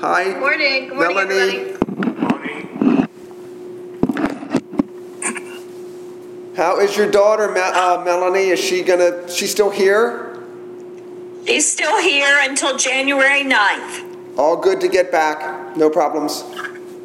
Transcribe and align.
Hi. 0.00 0.38
Morning. 0.38 0.88
Good 0.90 0.96
morning, 0.96 1.16
Melanie. 1.16 1.58
everybody. 1.58 3.08
How 6.54 6.78
is 6.78 6.96
your 6.96 7.10
daughter, 7.10 7.52
uh, 7.58 8.02
Melanie? 8.04 8.50
Is 8.50 8.60
she 8.60 8.84
gonna? 8.84 9.28
She's 9.28 9.50
still 9.50 9.70
here? 9.70 10.38
She's 11.48 11.68
still 11.68 12.00
here 12.00 12.38
until 12.42 12.76
January 12.76 13.42
9th. 13.42 14.38
All 14.38 14.56
good 14.56 14.80
to 14.82 14.88
get 14.88 15.10
back. 15.10 15.76
No 15.76 15.90
problems. 15.90 16.44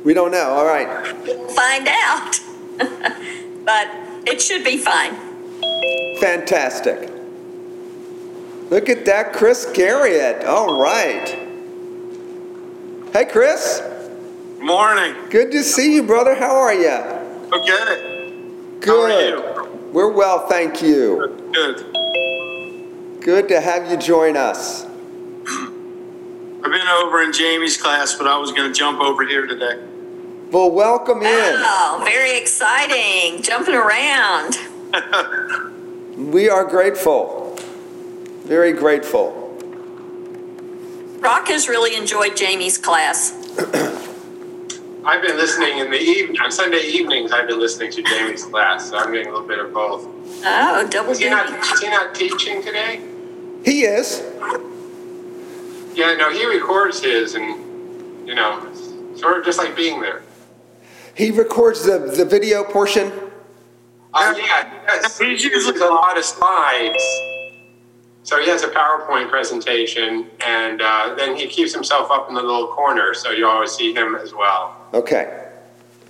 We 0.04 0.14
don't 0.14 0.30
know. 0.30 0.52
All 0.52 0.66
right. 0.66 0.88
We'll 1.26 1.50
Find 1.50 1.88
out. 1.88 2.40
but 3.66 3.88
it 4.28 4.40
should 4.40 4.64
be 4.64 4.78
fine. 4.78 5.16
Fantastic. 6.20 7.10
Look 8.70 8.88
at 8.88 9.06
that, 9.06 9.34
Chris 9.34 9.66
Garriott. 9.66 10.46
All 10.46 10.80
right. 10.80 11.43
Hey, 13.14 13.26
Chris. 13.26 13.80
Morning. 14.60 15.14
Good 15.30 15.52
to 15.52 15.64
see 15.64 15.94
you, 15.94 16.02
brother. 16.02 16.34
How 16.34 16.56
are 16.56 16.74
you? 16.74 16.90
Okay. 17.54 18.34
Good. 18.80 18.88
How 18.88 19.02
are 19.04 19.22
you? 19.22 19.92
We're 19.92 20.12
well, 20.12 20.48
thank 20.48 20.82
you. 20.82 21.38
Good. 21.54 21.96
Good 23.22 23.48
to 23.50 23.62
have 23.62 23.92
you 23.92 23.98
join 23.98 24.36
us. 24.36 24.86
I've 24.86 26.72
been 26.72 26.88
over 26.88 27.22
in 27.22 27.32
Jamie's 27.34 27.80
class, 27.80 28.16
but 28.16 28.26
I 28.26 28.36
was 28.40 28.52
going 28.52 28.74
to 28.74 28.74
jump 28.74 29.00
over 29.00 29.24
here 29.28 29.46
today. 29.46 29.80
Well, 30.50 30.72
welcome 30.72 31.20
in. 31.20 31.26
Oh, 31.28 32.02
very 32.04 32.36
exciting. 32.40 33.44
Jumping 33.44 33.76
around. 33.76 34.58
We 36.16 36.48
are 36.48 36.64
grateful. 36.64 37.58
Very 38.46 38.72
grateful. 38.72 39.43
Rock 41.24 41.48
has 41.48 41.70
really 41.70 41.96
enjoyed 41.96 42.36
Jamie's 42.36 42.78
class. 42.78 43.32
I've 45.06 45.22
been 45.22 45.38
listening 45.38 45.78
in 45.78 45.90
the 45.90 45.98
evening 46.00 46.42
on 46.42 46.52
Sunday 46.52 46.82
evenings. 46.82 47.32
I've 47.32 47.48
been 47.48 47.62
listening 47.62 47.92
to 47.94 48.04
Jamie's 48.04 48.44
class, 48.44 48.90
so 48.90 48.98
I'm 48.98 49.14
getting 49.14 49.30
a 49.30 49.32
little 49.32 49.48
bit 49.48 49.60
of 49.60 49.74
both. 49.74 50.06
Oh, 50.44 50.86
double 50.90 51.12
Is 51.12 51.20
he 51.20 51.30
not? 51.30 51.48
duty. 51.48 51.60
Is 51.60 51.80
he 51.80 51.88
not 51.88 52.14
teaching 52.14 52.62
today? 52.62 53.02
He 53.64 53.84
is. 53.84 54.22
Yeah, 55.96 56.16
no, 56.16 56.30
he 56.30 56.46
records 56.46 57.02
his, 57.02 57.36
and 57.36 58.28
you 58.28 58.36
know, 58.36 58.68
it's 58.70 59.22
sort 59.22 59.38
of 59.40 59.46
just 59.46 59.58
like 59.58 59.78
being 59.78 60.02
there. 60.02 60.24
He 61.16 61.32
records 61.32 61.86
the, 61.86 62.00
the 62.00 62.26
video 62.26 62.66
portion. 62.66 63.14
Uh, 64.14 64.36
yeah, 64.38 64.70
he, 64.70 65.02
does. 65.02 65.18
he 65.20 65.32
uses 65.32 65.80
a 65.80 65.86
lot 65.86 66.18
of 66.18 66.26
slides. 66.26 67.02
So 68.24 68.40
he 68.40 68.48
has 68.50 68.64
a 68.64 68.70
PowerPoint 68.70 69.30
presentation, 69.30 70.28
and 70.46 70.82
uh, 70.82 71.14
then 71.18 71.36
he 71.36 71.48
keeps 71.48 71.74
himself 71.74 72.10
up 72.10 72.30
in 72.30 72.36
the 72.36 72.42
little 72.42 72.68
corner, 72.68 73.14
so 73.14 73.32
you 73.32 73.46
always 73.46 73.72
see 73.72 73.94
him 73.94 74.16
as 74.16 74.34
well. 74.34 74.78
Okay. 74.94 75.50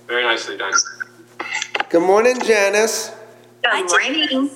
Very 0.06 0.22
nicely 0.22 0.56
done. 0.56 0.72
Good 1.88 2.02
morning, 2.02 2.40
Janice. 2.40 3.10
Good 3.64 3.88
morning. 3.88 4.50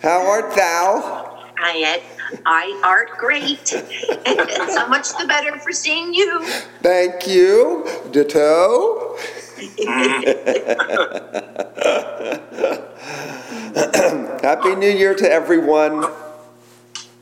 How 0.00 0.26
art 0.26 0.56
thou? 0.56 1.36
I, 1.58 2.00
I 2.46 2.80
art 2.82 3.18
great. 3.18 3.68
so 3.68 4.88
much 4.88 5.10
the 5.18 5.26
better 5.28 5.58
for 5.58 5.72
seeing 5.72 6.14
you. 6.14 6.42
Thank 6.80 7.26
you. 7.26 7.86
Ditto. 8.10 9.18
Happy 14.42 14.74
New 14.74 14.90
Year 14.90 15.14
to 15.14 15.30
everyone. 15.30 16.10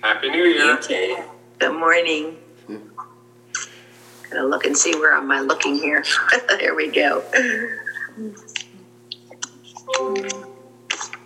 Happy 0.00 0.30
New 0.30 0.44
Year. 0.44 0.64
You 0.64 0.80
too. 0.80 1.16
Good 1.58 1.78
morning. 1.78 2.38
Gonna 4.30 4.46
look 4.46 4.64
and 4.64 4.76
see 4.76 4.94
where 4.94 5.12
am 5.12 5.30
I 5.30 5.40
looking 5.40 5.76
here. 5.76 6.04
there 6.48 6.74
we 6.74 6.88
go. 6.88 7.22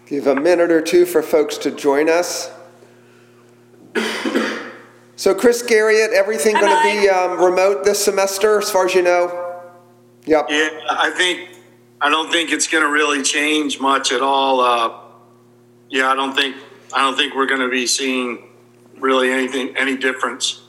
Give 0.07 0.27
a 0.27 0.35
minute 0.35 0.73
or 0.73 0.83
two 0.83 1.07
for 1.07 1.23
folks 1.23 1.57
to 1.59 1.71
join 1.71 2.09
us. 2.09 2.51
So, 5.15 5.37
Chris 5.37 5.63
Garriott, 5.63 6.13
everything 6.13 6.55
going 6.55 6.77
to 6.77 6.83
be 6.83 7.09
um, 7.09 7.39
remote 7.41 7.85
this 7.85 8.05
semester, 8.05 8.59
as 8.59 8.73
far 8.73 8.87
as 8.87 8.95
you 8.95 9.03
know? 9.03 9.61
Yep. 10.25 10.47
Yeah, 10.51 10.69
I 10.91 11.11
think, 11.11 11.51
I 12.01 12.11
don't 12.11 12.33
think 12.33 12.51
it's 12.51 12.67
going 12.67 12.83
to 12.83 12.91
really 12.91 13.23
change 13.23 13.79
much 13.79 14.11
at 14.11 14.21
all. 14.21 14.61
Uh, 14.61 15.02
yeah, 15.93 16.09
I 16.09 16.17
don't 16.17 16.35
think, 16.35 16.57
I 16.93 17.03
don't 17.03 17.17
think 17.17 17.35
we're 17.37 17.47
going 17.47 17.61
to 17.61 17.71
be 17.71 17.87
seeing 17.87 18.49
really 18.99 19.31
anything, 19.31 19.77
any 19.77 19.97
difference, 19.97 20.63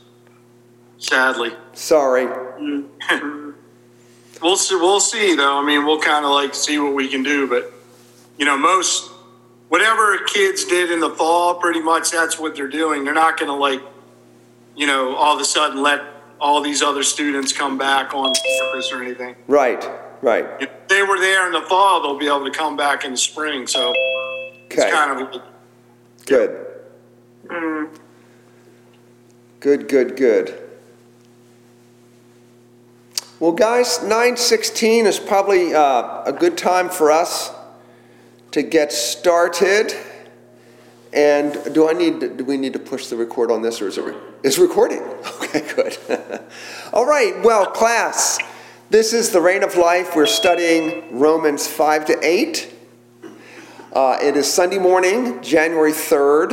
sadly. 0.99 1.51
Sorry. 1.73 2.27
We'll 4.41 4.57
see, 4.57 4.75
we'll 4.75 4.99
see 4.99 5.35
though. 5.35 5.57
I 5.57 5.65
mean, 5.65 5.85
we'll 5.85 6.01
kind 6.01 6.25
of 6.25 6.31
like 6.31 6.53
see 6.53 6.77
what 6.77 6.93
we 6.93 7.07
can 7.07 7.23
do, 7.23 7.47
but 7.47 7.71
you 8.37 8.43
know, 8.43 8.57
most, 8.57 9.09
whatever 9.69 10.17
kids 10.17 10.65
did 10.65 10.91
in 10.91 10.99
the 10.99 11.11
fall, 11.11 11.55
pretty 11.55 11.79
much 11.79 12.11
that's 12.11 12.37
what 12.37 12.53
they're 12.53 12.67
doing. 12.67 13.05
They're 13.05 13.13
not 13.13 13.39
going 13.39 13.47
to 13.47 13.55
like, 13.55 13.81
you 14.75 14.85
know, 14.85 15.15
all 15.15 15.35
of 15.35 15.41
a 15.41 15.45
sudden 15.45 15.81
let 15.81 16.01
all 16.41 16.61
these 16.61 16.81
other 16.81 17.03
students 17.03 17.53
come 17.53 17.77
back 17.77 18.13
on 18.13 18.33
campus 18.33 18.91
or 18.91 19.01
anything. 19.01 19.37
Right, 19.47 19.89
right. 20.21 20.45
If 20.59 20.89
they 20.89 21.03
were 21.03 21.19
there 21.19 21.47
in 21.47 21.53
the 21.53 21.61
fall, 21.61 22.01
they'll 22.01 22.19
be 22.19 22.27
able 22.27 22.43
to 22.43 22.51
come 22.51 22.75
back 22.75 23.05
in 23.05 23.11
the 23.11 23.17
spring. 23.17 23.65
So 23.65 23.93
it's 24.73 24.81
Okay, 24.81 24.91
kind 24.91 25.21
of 25.21 25.41
good. 26.25 26.59
Good, 29.59 29.87
good, 29.87 30.17
good. 30.17 30.59
Well, 33.39 33.51
guys, 33.51 34.01
916 34.01 35.05
is 35.05 35.19
probably 35.19 35.73
uh, 35.73 36.23
a 36.23 36.33
good 36.33 36.57
time 36.57 36.89
for 36.89 37.11
us 37.11 37.51
to 38.51 38.61
get 38.61 38.91
started. 38.91 39.93
And 41.11 41.57
do 41.73 41.87
I 41.89 41.93
need, 41.93 42.19
to, 42.21 42.29
do 42.29 42.43
we 42.43 42.57
need 42.57 42.73
to 42.73 42.79
push 42.79 43.07
the 43.07 43.15
record 43.15 43.51
on 43.51 43.61
this 43.61 43.81
or 43.81 43.87
is 43.87 43.97
it, 43.97 44.03
re- 44.03 44.15
it's 44.43 44.57
recording? 44.57 45.01
Okay, 45.43 45.71
good. 45.75 45.97
All 46.93 47.05
right, 47.05 47.43
well, 47.43 47.67
class, 47.67 48.39
this 48.89 49.13
is 49.13 49.29
the 49.29 49.39
reign 49.39 49.61
of 49.61 49.75
life. 49.75 50.15
We're 50.15 50.25
studying 50.25 51.19
Romans 51.19 51.67
5 51.67 52.05
to 52.05 52.19
8. 52.25 52.72
Uh, 53.93 54.17
it 54.23 54.35
is 54.35 54.51
Sunday 54.51 54.79
morning, 54.79 55.39
January 55.43 55.91
3rd, 55.91 56.49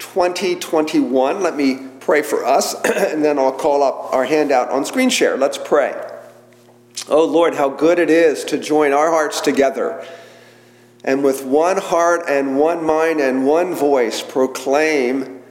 2021. 0.00 1.40
Let 1.40 1.54
me 1.54 1.78
pray 2.00 2.20
for 2.20 2.44
us, 2.44 2.74
and 2.84 3.24
then 3.24 3.38
I'll 3.38 3.52
call 3.52 3.84
up 3.84 4.12
our 4.12 4.24
handout 4.24 4.70
on 4.70 4.84
screen 4.84 5.08
share. 5.08 5.36
Let's 5.36 5.56
pray. 5.56 5.94
Oh 7.08 7.24
Lord, 7.26 7.54
how 7.54 7.68
good 7.68 8.00
it 8.00 8.10
is 8.10 8.42
to 8.46 8.58
join 8.58 8.92
our 8.92 9.08
hearts 9.10 9.40
together 9.40 10.04
and 11.04 11.22
with 11.22 11.44
one 11.44 11.76
heart 11.76 12.24
and 12.28 12.58
one 12.58 12.84
mind 12.84 13.20
and 13.20 13.46
one 13.46 13.72
voice 13.72 14.20
proclaim 14.20 15.42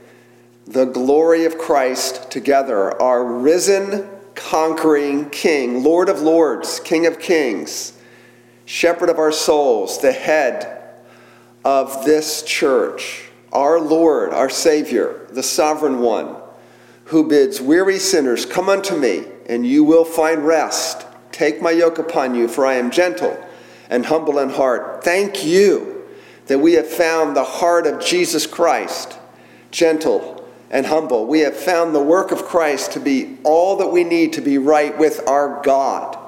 the 0.66 0.84
glory 0.84 1.46
of 1.46 1.56
Christ 1.56 2.30
together, 2.30 3.00
our 3.00 3.24
risen, 3.24 4.06
conquering 4.34 5.30
King, 5.30 5.82
Lord 5.82 6.10
of 6.10 6.20
lords, 6.20 6.80
King 6.80 7.06
of 7.06 7.18
kings, 7.18 7.94
shepherd 8.66 9.08
of 9.08 9.18
our 9.18 9.32
souls, 9.32 10.02
the 10.02 10.12
head 10.12 10.73
of 11.64 12.04
this 12.04 12.42
church, 12.42 13.30
our 13.52 13.80
Lord, 13.80 14.32
our 14.32 14.50
Savior, 14.50 15.26
the 15.30 15.42
sovereign 15.42 16.00
one, 16.00 16.36
who 17.06 17.28
bids 17.28 17.60
weary 17.60 17.98
sinners, 17.98 18.46
Come 18.46 18.68
unto 18.68 18.96
me, 18.96 19.24
and 19.46 19.66
you 19.66 19.84
will 19.84 20.04
find 20.04 20.46
rest. 20.46 21.06
Take 21.32 21.60
my 21.60 21.70
yoke 21.70 21.98
upon 21.98 22.34
you, 22.34 22.48
for 22.48 22.66
I 22.66 22.74
am 22.74 22.90
gentle 22.90 23.38
and 23.88 24.06
humble 24.06 24.38
in 24.38 24.50
heart. 24.50 25.04
Thank 25.04 25.44
you 25.44 26.04
that 26.46 26.58
we 26.58 26.74
have 26.74 26.88
found 26.88 27.36
the 27.36 27.44
heart 27.44 27.86
of 27.86 28.04
Jesus 28.04 28.46
Christ, 28.46 29.18
gentle 29.70 30.48
and 30.70 30.86
humble. 30.86 31.26
We 31.26 31.40
have 31.40 31.56
found 31.56 31.94
the 31.94 32.02
work 32.02 32.32
of 32.32 32.44
Christ 32.44 32.92
to 32.92 33.00
be 33.00 33.38
all 33.44 33.76
that 33.76 33.88
we 33.88 34.04
need 34.04 34.32
to 34.34 34.40
be 34.40 34.58
right 34.58 34.96
with 34.98 35.26
our 35.28 35.62
God. 35.62 36.18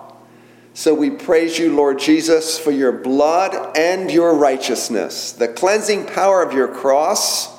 So 0.77 0.93
we 0.93 1.09
praise 1.09 1.59
you, 1.59 1.75
Lord 1.75 1.99
Jesus, 1.99 2.59
for 2.59 2.71
your 2.71 2.93
blood 2.93 3.79
and 3.79 4.11
your 4.11 4.35
righteousness, 4.35 5.33
the 5.33 5.49
cleansing 5.49 6.05
power 6.05 6.43
of 6.43 6.53
your 6.53 6.69
cross, 6.69 7.59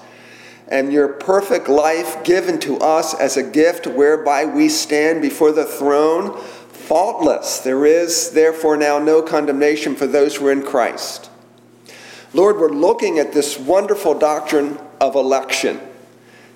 and 0.67 0.93
your 0.93 1.07
perfect 1.07 1.67
life 1.67 2.23
given 2.23 2.59
to 2.59 2.77
us 2.77 3.15
as 3.15 3.35
a 3.35 3.41
gift 3.41 3.87
whereby 3.87 4.45
we 4.45 4.69
stand 4.69 5.23
before 5.23 5.51
the 5.51 5.65
throne 5.65 6.39
faultless. 6.69 7.57
There 7.61 7.87
is 7.87 8.29
therefore 8.33 8.77
now 8.77 8.99
no 8.99 9.23
condemnation 9.23 9.95
for 9.95 10.05
those 10.05 10.35
who 10.35 10.45
are 10.45 10.51
in 10.51 10.61
Christ. 10.61 11.31
Lord, 12.35 12.57
we're 12.57 12.69
looking 12.69 13.17
at 13.17 13.33
this 13.33 13.57
wonderful 13.57 14.19
doctrine 14.19 14.77
of 15.01 15.15
election 15.15 15.79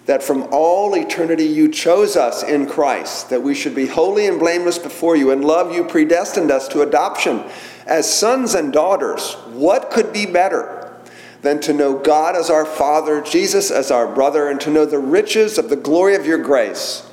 that 0.05 0.23
from 0.23 0.47
all 0.51 0.95
eternity 0.95 1.45
you 1.45 1.69
chose 1.69 2.15
us 2.15 2.43
in 2.43 2.65
Christ, 2.65 3.29
that 3.29 3.43
we 3.43 3.53
should 3.53 3.75
be 3.75 3.87
holy 3.87 4.27
and 4.27 4.39
blameless 4.39 4.79
before 4.79 5.15
you, 5.15 5.31
and 5.31 5.45
love 5.45 5.73
you 5.73 5.83
predestined 5.83 6.51
us 6.51 6.67
to 6.69 6.81
adoption 6.81 7.43
as 7.85 8.11
sons 8.11 8.55
and 8.55 8.73
daughters. 8.73 9.33
What 9.51 9.91
could 9.91 10.11
be 10.11 10.25
better 10.25 10.93
than 11.41 11.59
to 11.61 11.73
know 11.73 11.97
God 11.97 12.35
as 12.35 12.49
our 12.49 12.65
Father, 12.65 13.21
Jesus 13.21 13.71
as 13.71 13.91
our 13.91 14.07
brother, 14.13 14.49
and 14.49 14.59
to 14.61 14.69
know 14.69 14.85
the 14.85 14.99
riches 14.99 15.57
of 15.57 15.69
the 15.69 15.75
glory 15.75 16.15
of 16.15 16.25
your 16.25 16.37
grace? 16.39 17.07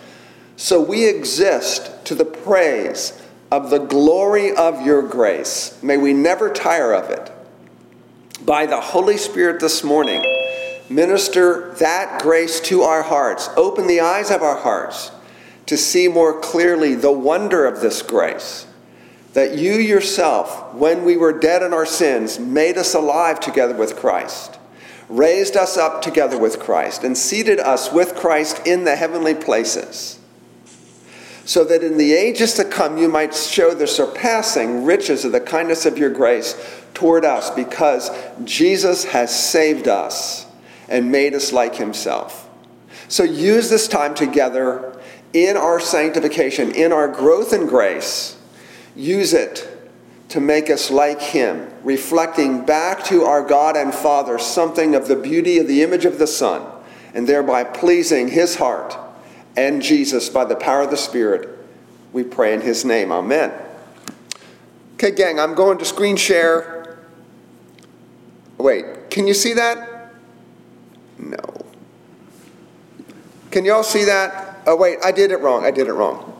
So 0.56 0.82
we 0.82 1.06
exist 1.06 2.04
to 2.06 2.14
the 2.14 2.24
praise 2.24 3.22
of 3.50 3.70
the 3.70 3.78
glory 3.78 4.54
of 4.54 4.84
your 4.84 5.02
grace. 5.02 5.78
May 5.82 5.96
we 5.96 6.12
never 6.12 6.52
tire 6.52 6.92
of 6.92 7.10
it. 7.10 7.30
By 8.44 8.66
the 8.66 8.80
Holy 8.80 9.16
Spirit 9.16 9.60
this 9.60 9.84
morning, 9.84 10.22
minister 10.88 11.74
that 11.78 12.20
grace 12.22 12.60
to 12.60 12.82
our 12.82 13.02
hearts. 13.02 13.48
Open 13.56 13.86
the 13.86 14.00
eyes 14.00 14.30
of 14.30 14.42
our 14.42 14.58
hearts 14.58 15.10
to 15.66 15.76
see 15.76 16.08
more 16.08 16.40
clearly 16.40 16.94
the 16.94 17.12
wonder 17.12 17.66
of 17.66 17.80
this 17.80 18.02
grace. 18.02 18.66
That 19.34 19.58
you 19.58 19.74
yourself, 19.74 20.74
when 20.74 21.04
we 21.04 21.16
were 21.16 21.38
dead 21.38 21.62
in 21.62 21.72
our 21.72 21.86
sins, 21.86 22.38
made 22.38 22.78
us 22.78 22.94
alive 22.94 23.40
together 23.40 23.74
with 23.74 23.96
Christ, 23.96 24.58
raised 25.08 25.56
us 25.56 25.76
up 25.76 26.02
together 26.02 26.38
with 26.38 26.58
Christ, 26.58 27.04
and 27.04 27.16
seated 27.16 27.60
us 27.60 27.92
with 27.92 28.14
Christ 28.14 28.66
in 28.66 28.84
the 28.84 28.96
heavenly 28.96 29.34
places 29.34 30.18
so 31.48 31.64
that 31.64 31.82
in 31.82 31.96
the 31.96 32.12
ages 32.12 32.52
to 32.52 32.62
come 32.62 32.98
you 32.98 33.08
might 33.08 33.34
show 33.34 33.72
the 33.72 33.86
surpassing 33.86 34.84
riches 34.84 35.24
of 35.24 35.32
the 35.32 35.40
kindness 35.40 35.86
of 35.86 35.96
your 35.96 36.10
grace 36.10 36.54
toward 36.92 37.24
us, 37.24 37.48
because 37.48 38.10
Jesus 38.44 39.04
has 39.04 39.34
saved 39.34 39.88
us 39.88 40.44
and 40.88 41.12
made 41.12 41.34
us 41.34 41.52
like 41.52 41.76
himself. 41.76 42.48
So 43.08 43.22
use 43.22 43.70
this 43.70 43.88
time 43.88 44.14
together 44.14 45.00
in 45.32 45.56
our 45.56 45.80
sanctification, 45.80 46.72
in 46.72 46.92
our 46.92 47.08
growth 47.08 47.52
in 47.52 47.66
grace. 47.66 48.36
Use 48.96 49.32
it 49.32 49.68
to 50.30 50.40
make 50.40 50.68
us 50.68 50.90
like 50.90 51.20
him, 51.20 51.70
reflecting 51.82 52.64
back 52.64 53.04
to 53.04 53.24
our 53.24 53.42
God 53.42 53.76
and 53.76 53.94
Father 53.94 54.38
something 54.38 54.94
of 54.94 55.08
the 55.08 55.16
beauty 55.16 55.58
of 55.58 55.66
the 55.66 55.82
image 55.82 56.04
of 56.04 56.18
the 56.18 56.26
Son, 56.26 56.66
and 57.14 57.26
thereby 57.26 57.64
pleasing 57.64 58.28
his 58.28 58.56
heart 58.56 58.96
and 59.56 59.80
Jesus 59.82 60.28
by 60.28 60.44
the 60.44 60.56
power 60.56 60.82
of 60.82 60.90
the 60.90 60.96
Spirit. 60.96 61.58
We 62.12 62.24
pray 62.24 62.54
in 62.54 62.60
his 62.60 62.84
name. 62.84 63.10
Amen. 63.10 63.52
Okay, 64.94 65.12
gang, 65.12 65.38
I'm 65.38 65.54
going 65.54 65.78
to 65.78 65.84
screen 65.84 66.16
share. 66.16 66.98
Wait, 68.58 69.10
can 69.10 69.26
you 69.26 69.34
see 69.34 69.54
that? 69.54 69.87
No. 71.18 71.66
Can 73.50 73.64
you 73.64 73.72
all 73.72 73.82
see 73.82 74.04
that? 74.04 74.60
Oh, 74.66 74.76
wait, 74.76 74.98
I 75.04 75.12
did 75.12 75.30
it 75.30 75.40
wrong. 75.40 75.64
I 75.64 75.70
did 75.70 75.88
it 75.88 75.92
wrong. 75.92 76.34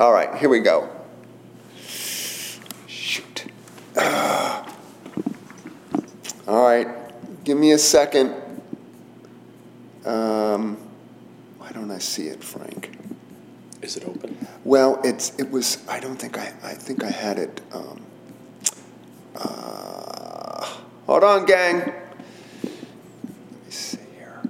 All 0.00 0.12
right, 0.12 0.34
here 0.38 0.48
we 0.48 0.60
go. 0.60 0.88
Shoot. 2.86 3.44
Uh. 3.96 4.64
All 6.46 6.62
right, 6.62 6.88
give 7.44 7.56
me 7.56 7.72
a 7.72 7.78
second. 7.78 8.34
Um, 10.04 10.76
why 11.58 11.70
don't 11.72 11.90
I 11.90 11.98
see 11.98 12.28
it, 12.28 12.42
Frank? 12.42 12.98
Is 13.80 13.96
it 13.96 14.04
open? 14.04 14.36
Well, 14.64 15.00
it's 15.04 15.38
it 15.38 15.50
was. 15.50 15.86
I 15.88 16.00
don't 16.00 16.16
think 16.16 16.38
I. 16.38 16.52
I 16.62 16.74
think 16.74 17.04
I 17.04 17.10
had 17.10 17.38
it. 17.38 17.60
Um, 17.72 18.02
uh, 19.36 20.66
hold 21.06 21.24
on, 21.24 21.46
gang. 21.46 21.92
See 23.74 23.98
here. 24.16 24.40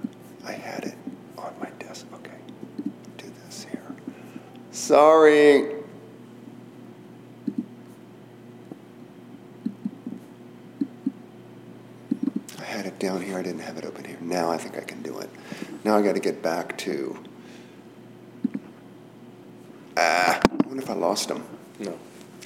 I 0.44 0.52
had 0.52 0.84
it 0.84 0.94
on 1.38 1.54
my 1.58 1.70
desk. 1.78 2.04
Okay, 2.12 2.36
do 3.16 3.24
this 3.46 3.64
here. 3.64 3.82
Sorry. 4.70 5.76
I 12.58 12.62
had 12.64 12.86
it 12.86 12.98
down 12.98 13.22
here. 13.22 13.38
I 13.38 13.42
didn't 13.42 13.60
have 13.62 13.76
it 13.78 13.84
open 13.84 14.04
here. 14.04 14.18
Now 14.20 14.50
I 14.50 14.58
think 14.58 14.76
I 14.76 14.80
can 14.82 15.02
do 15.02 15.18
it. 15.18 15.30
Now 15.84 15.96
I 15.96 16.02
got 16.02 16.14
to 16.14 16.20
get 16.20 16.42
back 16.42 16.76
to. 16.78 17.16
Ah, 19.96 20.40
I 20.42 20.66
wonder 20.66 20.82
if 20.82 20.90
I 20.90 20.94
lost 20.94 21.28
them. 21.28 21.44
No. 21.78 21.96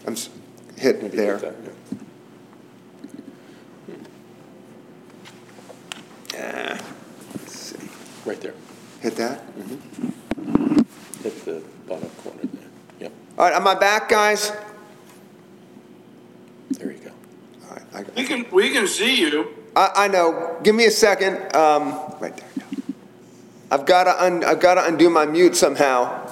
I'm 0.07 0.13
s- 0.13 0.29
hit 0.77 1.03
Maybe 1.03 1.17
there. 1.17 1.39
hit 1.39 1.78
that. 6.39 6.83
Let's 7.35 7.53
see. 7.53 7.89
Right 8.25 8.41
there. 8.41 8.55
Hit 9.01 9.17
that. 9.17 9.43
Hit 11.23 11.45
the 11.45 11.63
bottom 11.87 12.09
corner 12.23 12.43
there. 12.43 12.69
Yep. 13.01 13.13
All 13.37 13.45
right, 13.45 13.55
am 13.55 13.67
I 13.67 13.75
back, 13.75 14.09
guys? 14.09 14.53
There 16.71 16.91
you 16.93 16.99
go. 16.99 17.11
All 17.69 17.77
right, 17.77 18.07
I, 18.17 18.21
We 18.21 18.25
can, 18.25 18.47
we 18.53 18.71
can 18.71 18.87
see 18.87 19.21
you. 19.21 19.49
I, 19.75 19.91
I 19.97 20.09
know. 20.09 20.59
Give 20.63 20.75
me 20.75 20.87
a 20.87 20.91
second. 20.91 21.55
Um, 21.55 21.93
right 22.21 22.37
there. 22.37 22.49
I've 23.71 23.85
got 23.85 24.05
to 24.05 24.25
un, 24.25 24.45
I've 24.45 24.61
got 24.61 24.75
to 24.75 24.87
undo 24.87 25.11
my 25.11 25.27
mute 25.27 25.55
somehow. 25.55 26.31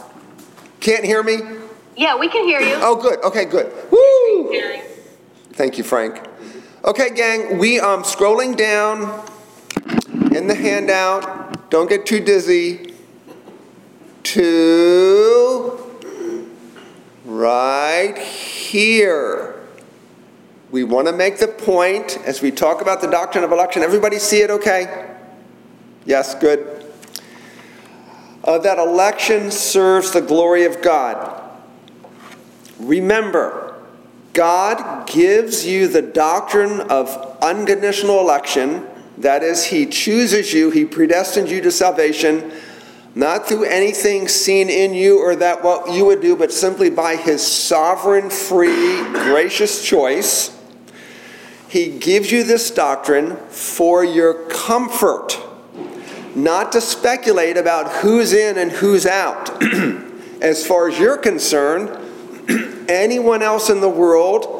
Can't 0.80 1.04
hear 1.04 1.22
me? 1.22 1.38
Yeah, 1.96 2.16
we 2.16 2.28
can 2.28 2.44
hear 2.44 2.60
you. 2.60 2.76
Oh, 2.80 2.96
good. 2.96 3.22
Okay, 3.24 3.44
good. 3.44 3.72
Woo! 3.90 4.82
Thank 5.52 5.78
you, 5.78 5.84
Frank. 5.84 6.20
Okay, 6.84 7.10
gang, 7.10 7.58
we 7.58 7.80
um 7.80 8.04
scrolling 8.04 8.56
down 8.56 9.25
in 10.36 10.46
the 10.46 10.54
handout. 10.54 11.70
Don't 11.70 11.88
get 11.88 12.06
too 12.06 12.20
dizzy. 12.20 12.94
To 14.22 15.80
right 17.24 18.16
here. 18.18 19.54
We 20.70 20.84
want 20.84 21.06
to 21.06 21.12
make 21.12 21.38
the 21.38 21.48
point 21.48 22.18
as 22.24 22.42
we 22.42 22.50
talk 22.50 22.82
about 22.82 23.00
the 23.00 23.06
doctrine 23.06 23.44
of 23.44 23.52
election. 23.52 23.82
Everybody 23.82 24.18
see 24.18 24.42
it 24.42 24.50
okay? 24.50 25.10
Yes, 26.04 26.34
good. 26.34 26.84
Uh, 28.44 28.58
that 28.58 28.78
election 28.78 29.50
serves 29.50 30.12
the 30.12 30.20
glory 30.20 30.64
of 30.64 30.82
God. 30.82 31.42
Remember, 32.78 33.80
God 34.32 35.08
gives 35.08 35.64
you 35.64 35.88
the 35.88 36.02
doctrine 36.02 36.80
of 36.82 37.38
unconditional 37.40 38.20
election. 38.20 38.86
That 39.18 39.42
is, 39.42 39.64
He 39.64 39.86
chooses 39.86 40.52
you, 40.52 40.70
He 40.70 40.84
predestines 40.84 41.48
you 41.48 41.60
to 41.62 41.70
salvation, 41.70 42.52
not 43.14 43.48
through 43.48 43.64
anything 43.64 44.28
seen 44.28 44.68
in 44.68 44.92
you 44.92 45.18
or 45.18 45.36
that 45.36 45.64
what 45.64 45.92
you 45.92 46.04
would 46.04 46.20
do, 46.20 46.36
but 46.36 46.52
simply 46.52 46.90
by 46.90 47.16
His 47.16 47.46
sovereign, 47.46 48.30
free, 48.30 49.02
gracious 49.12 49.84
choice. 49.84 50.52
He 51.68 51.98
gives 51.98 52.30
you 52.30 52.44
this 52.44 52.70
doctrine 52.70 53.36
for 53.48 54.04
your 54.04 54.48
comfort, 54.48 55.38
not 56.34 56.72
to 56.72 56.80
speculate 56.80 57.56
about 57.56 57.90
who's 57.90 58.32
in 58.32 58.58
and 58.58 58.70
who's 58.70 59.06
out. 59.06 59.62
as 60.40 60.66
far 60.66 60.88
as 60.88 60.98
you're 60.98 61.16
concerned, 61.16 61.90
anyone 62.88 63.42
else 63.42 63.70
in 63.70 63.80
the 63.80 63.88
world 63.88 64.55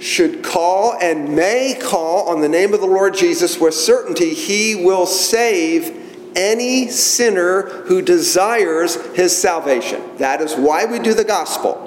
should 0.00 0.42
call 0.42 0.94
and 1.00 1.36
may 1.36 1.78
call 1.80 2.28
on 2.28 2.40
the 2.40 2.48
name 2.48 2.72
of 2.72 2.80
the 2.80 2.86
Lord 2.86 3.14
Jesus 3.14 3.60
with 3.60 3.74
certainty, 3.74 4.34
he 4.34 4.74
will 4.74 5.06
save 5.06 5.96
any 6.34 6.88
sinner 6.88 7.62
who 7.62 8.00
desires 8.00 8.94
his 9.14 9.36
salvation. 9.36 10.02
That 10.16 10.40
is 10.40 10.54
why 10.54 10.86
we 10.86 10.98
do 10.98 11.12
the 11.12 11.24
gospel. 11.24 11.86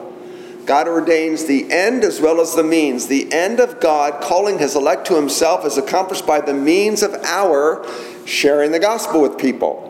God 0.65 0.87
ordains 0.87 1.45
the 1.45 1.69
end 1.71 2.03
as 2.03 2.21
well 2.21 2.39
as 2.39 2.55
the 2.55 2.63
means. 2.63 3.07
The 3.07 3.31
end 3.33 3.59
of 3.59 3.81
God 3.81 4.21
calling 4.21 4.59
his 4.59 4.75
elect 4.75 5.07
to 5.07 5.15
himself 5.15 5.65
is 5.65 5.77
accomplished 5.77 6.25
by 6.25 6.39
the 6.39 6.53
means 6.53 7.03
of 7.03 7.13
our 7.23 7.85
sharing 8.25 8.71
the 8.71 8.79
gospel 8.79 9.21
with 9.21 9.37
people. 9.37 9.89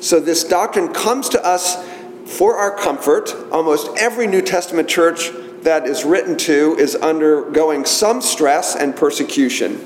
So 0.00 0.20
this 0.20 0.44
doctrine 0.44 0.94
comes 0.94 1.28
to 1.30 1.44
us 1.44 1.76
for 2.24 2.56
our 2.56 2.74
comfort. 2.74 3.34
Almost 3.50 3.98
every 3.98 4.26
New 4.26 4.40
Testament 4.40 4.88
church 4.88 5.30
that 5.62 5.86
is 5.86 6.04
written 6.04 6.36
to 6.38 6.76
is 6.78 6.94
undergoing 6.96 7.84
some 7.84 8.20
stress 8.20 8.76
and 8.76 8.96
persecution. 8.96 9.84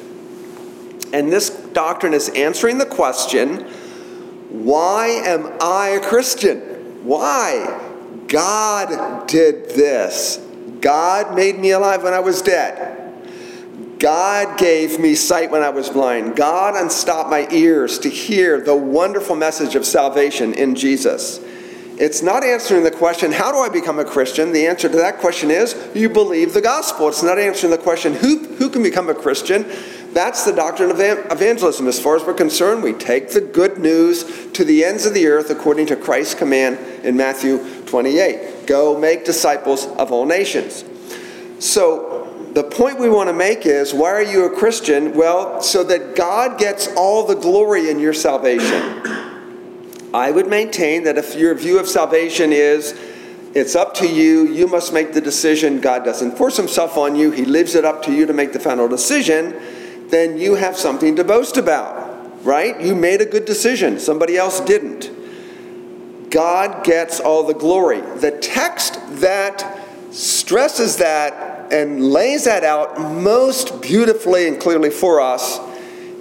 And 1.12 1.32
this 1.32 1.50
doctrine 1.50 2.14
is 2.14 2.28
answering 2.30 2.78
the 2.78 2.86
question 2.86 3.66
why 4.50 5.08
am 5.08 5.52
I 5.60 5.88
a 5.90 6.00
Christian? 6.00 6.60
Why? 7.04 7.80
God 8.28 9.26
did 9.26 9.70
this. 9.70 10.36
God 10.80 11.34
made 11.34 11.58
me 11.58 11.72
alive 11.72 12.04
when 12.04 12.14
I 12.14 12.20
was 12.20 12.40
dead. 12.40 13.00
God 13.98 14.58
gave 14.58 15.00
me 15.00 15.14
sight 15.14 15.50
when 15.50 15.62
I 15.62 15.70
was 15.70 15.88
blind. 15.88 16.36
God 16.36 16.76
unstopped 16.76 17.30
my 17.30 17.48
ears 17.50 17.98
to 18.00 18.08
hear 18.08 18.60
the 18.60 18.76
wonderful 18.76 19.34
message 19.34 19.74
of 19.74 19.84
salvation 19.84 20.54
in 20.54 20.74
Jesus. 20.74 21.40
It's 21.96 22.22
not 22.22 22.42
answering 22.42 22.82
the 22.82 22.90
question, 22.90 23.30
how 23.30 23.52
do 23.52 23.58
I 23.58 23.68
become 23.68 24.00
a 24.00 24.04
Christian? 24.04 24.52
The 24.52 24.66
answer 24.66 24.88
to 24.88 24.96
that 24.96 25.18
question 25.18 25.50
is, 25.50 25.76
you 25.94 26.08
believe 26.08 26.52
the 26.52 26.60
gospel. 26.60 27.08
It's 27.08 27.22
not 27.22 27.38
answering 27.38 27.70
the 27.70 27.78
question, 27.78 28.14
who, 28.14 28.38
who 28.56 28.68
can 28.68 28.82
become 28.82 29.08
a 29.08 29.14
Christian? 29.14 29.64
That's 30.12 30.44
the 30.44 30.52
doctrine 30.52 30.90
of 30.90 31.00
evangelism. 31.00 31.86
As 31.86 32.00
far 32.00 32.16
as 32.16 32.24
we're 32.24 32.34
concerned, 32.34 32.82
we 32.82 32.94
take 32.94 33.30
the 33.30 33.40
good 33.40 33.78
news 33.78 34.50
to 34.52 34.64
the 34.64 34.84
ends 34.84 35.06
of 35.06 35.14
the 35.14 35.26
earth 35.26 35.50
according 35.50 35.86
to 35.86 35.96
Christ's 35.96 36.34
command 36.34 36.78
in 37.04 37.16
Matthew 37.16 37.58
28 37.86 38.66
Go 38.66 38.98
make 38.98 39.24
disciples 39.24 39.86
of 39.86 40.10
all 40.10 40.24
nations. 40.24 40.84
So, 41.58 42.50
the 42.54 42.64
point 42.64 43.00
we 43.00 43.08
want 43.08 43.28
to 43.28 43.32
make 43.32 43.66
is 43.66 43.92
why 43.92 44.10
are 44.10 44.22
you 44.22 44.44
a 44.44 44.50
Christian? 44.56 45.14
Well, 45.14 45.60
so 45.60 45.82
that 45.84 46.14
God 46.14 46.58
gets 46.58 46.88
all 46.94 47.26
the 47.26 47.34
glory 47.34 47.90
in 47.90 47.98
your 47.98 48.14
salvation. 48.14 49.23
I 50.14 50.30
would 50.30 50.46
maintain 50.46 51.02
that 51.04 51.18
if 51.18 51.34
your 51.34 51.56
view 51.56 51.80
of 51.80 51.88
salvation 51.88 52.52
is 52.52 52.96
it's 53.52 53.74
up 53.74 53.94
to 53.94 54.06
you, 54.08 54.46
you 54.46 54.68
must 54.68 54.92
make 54.92 55.12
the 55.12 55.20
decision, 55.20 55.80
God 55.80 56.04
doesn't 56.04 56.38
force 56.38 56.56
himself 56.56 56.96
on 56.96 57.16
you, 57.16 57.32
he 57.32 57.44
leaves 57.44 57.74
it 57.74 57.84
up 57.84 58.04
to 58.04 58.12
you 58.12 58.24
to 58.26 58.32
make 58.32 58.52
the 58.52 58.60
final 58.60 58.86
decision, 58.86 59.60
then 60.10 60.38
you 60.38 60.54
have 60.54 60.76
something 60.76 61.16
to 61.16 61.24
boast 61.24 61.56
about, 61.56 62.44
right? 62.44 62.80
You 62.80 62.94
made 62.94 63.22
a 63.22 63.26
good 63.26 63.44
decision, 63.44 63.98
somebody 63.98 64.36
else 64.36 64.60
didn't. 64.60 65.10
God 66.30 66.84
gets 66.84 67.18
all 67.18 67.42
the 67.42 67.54
glory. 67.54 68.00
The 68.00 68.38
text 68.40 69.00
that 69.20 69.80
stresses 70.12 70.98
that 70.98 71.72
and 71.72 72.12
lays 72.12 72.44
that 72.44 72.62
out 72.62 73.00
most 73.00 73.82
beautifully 73.82 74.46
and 74.46 74.60
clearly 74.60 74.90
for 74.90 75.20
us 75.20 75.58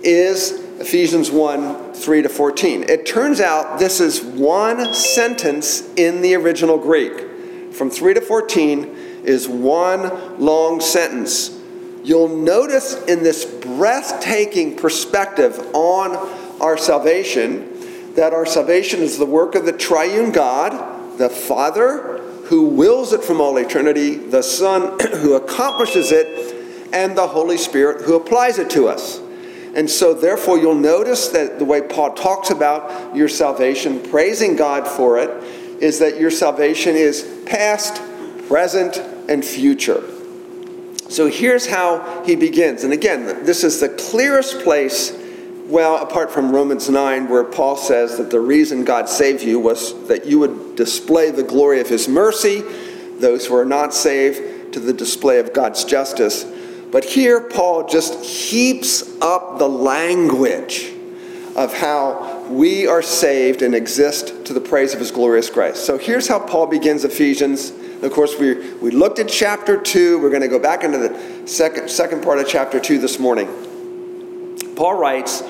is 0.01 0.62
Ephesians 0.79 1.29
1 1.29 1.93
3 1.93 2.21
to 2.23 2.29
14. 2.29 2.83
It 2.83 3.05
turns 3.05 3.39
out 3.39 3.79
this 3.79 3.99
is 3.99 4.21
one 4.21 4.93
sentence 4.93 5.87
in 5.95 6.21
the 6.21 6.35
original 6.35 6.77
Greek. 6.77 7.73
From 7.73 7.89
3 7.89 8.15
to 8.15 8.21
14 8.21 8.83
is 9.23 9.47
one 9.47 10.39
long 10.39 10.81
sentence. 10.81 11.59
You'll 12.03 12.35
notice 12.35 13.01
in 13.05 13.23
this 13.23 13.45
breathtaking 13.45 14.75
perspective 14.75 15.57
on 15.73 16.15
our 16.59 16.77
salvation 16.77 17.69
that 18.15 18.33
our 18.33 18.45
salvation 18.45 18.99
is 19.01 19.17
the 19.17 19.25
work 19.25 19.55
of 19.55 19.65
the 19.65 19.71
triune 19.71 20.31
God, 20.31 21.17
the 21.17 21.29
Father, 21.29 22.19
who 22.45 22.65
wills 22.65 23.13
it 23.13 23.23
from 23.23 23.39
all 23.39 23.57
eternity, 23.57 24.15
the 24.15 24.41
Son, 24.41 24.99
who 25.17 25.35
accomplishes 25.35 26.11
it, 26.11 26.91
and 26.91 27.17
the 27.17 27.27
Holy 27.27 27.57
Spirit, 27.57 28.03
who 28.05 28.15
applies 28.15 28.59
it 28.59 28.69
to 28.71 28.87
us. 28.87 29.19
And 29.75 29.89
so, 29.89 30.13
therefore, 30.13 30.57
you'll 30.57 30.75
notice 30.75 31.29
that 31.29 31.57
the 31.57 31.65
way 31.65 31.81
Paul 31.81 32.13
talks 32.13 32.51
about 32.51 33.15
your 33.15 33.27
salvation, 33.27 34.01
praising 34.01 34.55
God 34.55 34.87
for 34.87 35.17
it, 35.17 35.29
is 35.81 35.99
that 35.99 36.19
your 36.19 36.31
salvation 36.31 36.95
is 36.95 37.43
past, 37.45 38.01
present, 38.47 38.97
and 39.29 39.43
future. 39.43 40.03
So 41.09 41.27
here's 41.27 41.65
how 41.65 42.23
he 42.23 42.35
begins. 42.35 42.83
And 42.83 42.93
again, 42.93 43.45
this 43.45 43.63
is 43.63 43.79
the 43.79 43.89
clearest 43.89 44.61
place 44.61 45.19
well, 45.65 45.97
apart 45.97 46.29
from 46.29 46.53
Romans 46.53 46.89
9, 46.89 47.29
where 47.29 47.43
Paul 47.43 47.77
says 47.77 48.17
that 48.17 48.29
the 48.29 48.39
reason 48.39 48.83
God 48.83 49.07
saved 49.07 49.41
you 49.41 49.59
was 49.59 50.07
that 50.07 50.25
you 50.25 50.37
would 50.39 50.75
display 50.75 51.31
the 51.31 51.43
glory 51.43 51.79
of 51.79 51.87
his 51.87 52.07
mercy, 52.07 52.61
those 53.17 53.45
who 53.45 53.55
are 53.55 53.65
not 53.65 53.93
saved, 53.93 54.73
to 54.73 54.79
the 54.79 54.91
display 54.91 55.39
of 55.39 55.53
God's 55.53 55.85
justice. 55.85 56.43
But 56.93 57.05
here, 57.05 57.41
Paul 57.41 57.87
just 57.87 58.23
heaps 58.23 59.19
up 59.19 59.57
the 59.57 59.67
language 59.67 60.93
of 61.55 61.73
how 61.73 62.43
we 62.49 62.85
are 62.85 63.01
saved 63.01 63.63
and 63.63 63.73
exist 63.73 64.45
to 64.45 64.53
the 64.53 64.61
praise 64.61 64.93
of 64.93 64.99
his 64.99 65.09
glorious 65.09 65.49
grace. 65.49 65.79
So 65.79 65.97
here's 65.97 66.27
how 66.27 66.37
Paul 66.37 66.67
begins 66.67 67.03
Ephesians. 67.03 67.71
Of 68.03 68.11
course, 68.11 68.37
we, 68.39 68.75
we 68.75 68.91
looked 68.91 69.17
at 69.17 69.27
chapter 69.27 69.75
2. 69.75 70.19
We're 70.19 70.29
going 70.29 70.43
to 70.43 70.47
go 70.47 70.59
back 70.59 70.83
into 70.83 70.99
the 70.99 71.47
second, 71.47 71.89
second 71.89 72.21
part 72.21 72.37
of 72.37 72.47
chapter 72.47 72.79
2 72.79 72.99
this 72.99 73.17
morning. 73.17 73.47
Paul 74.75 74.93
writes, 74.93 75.41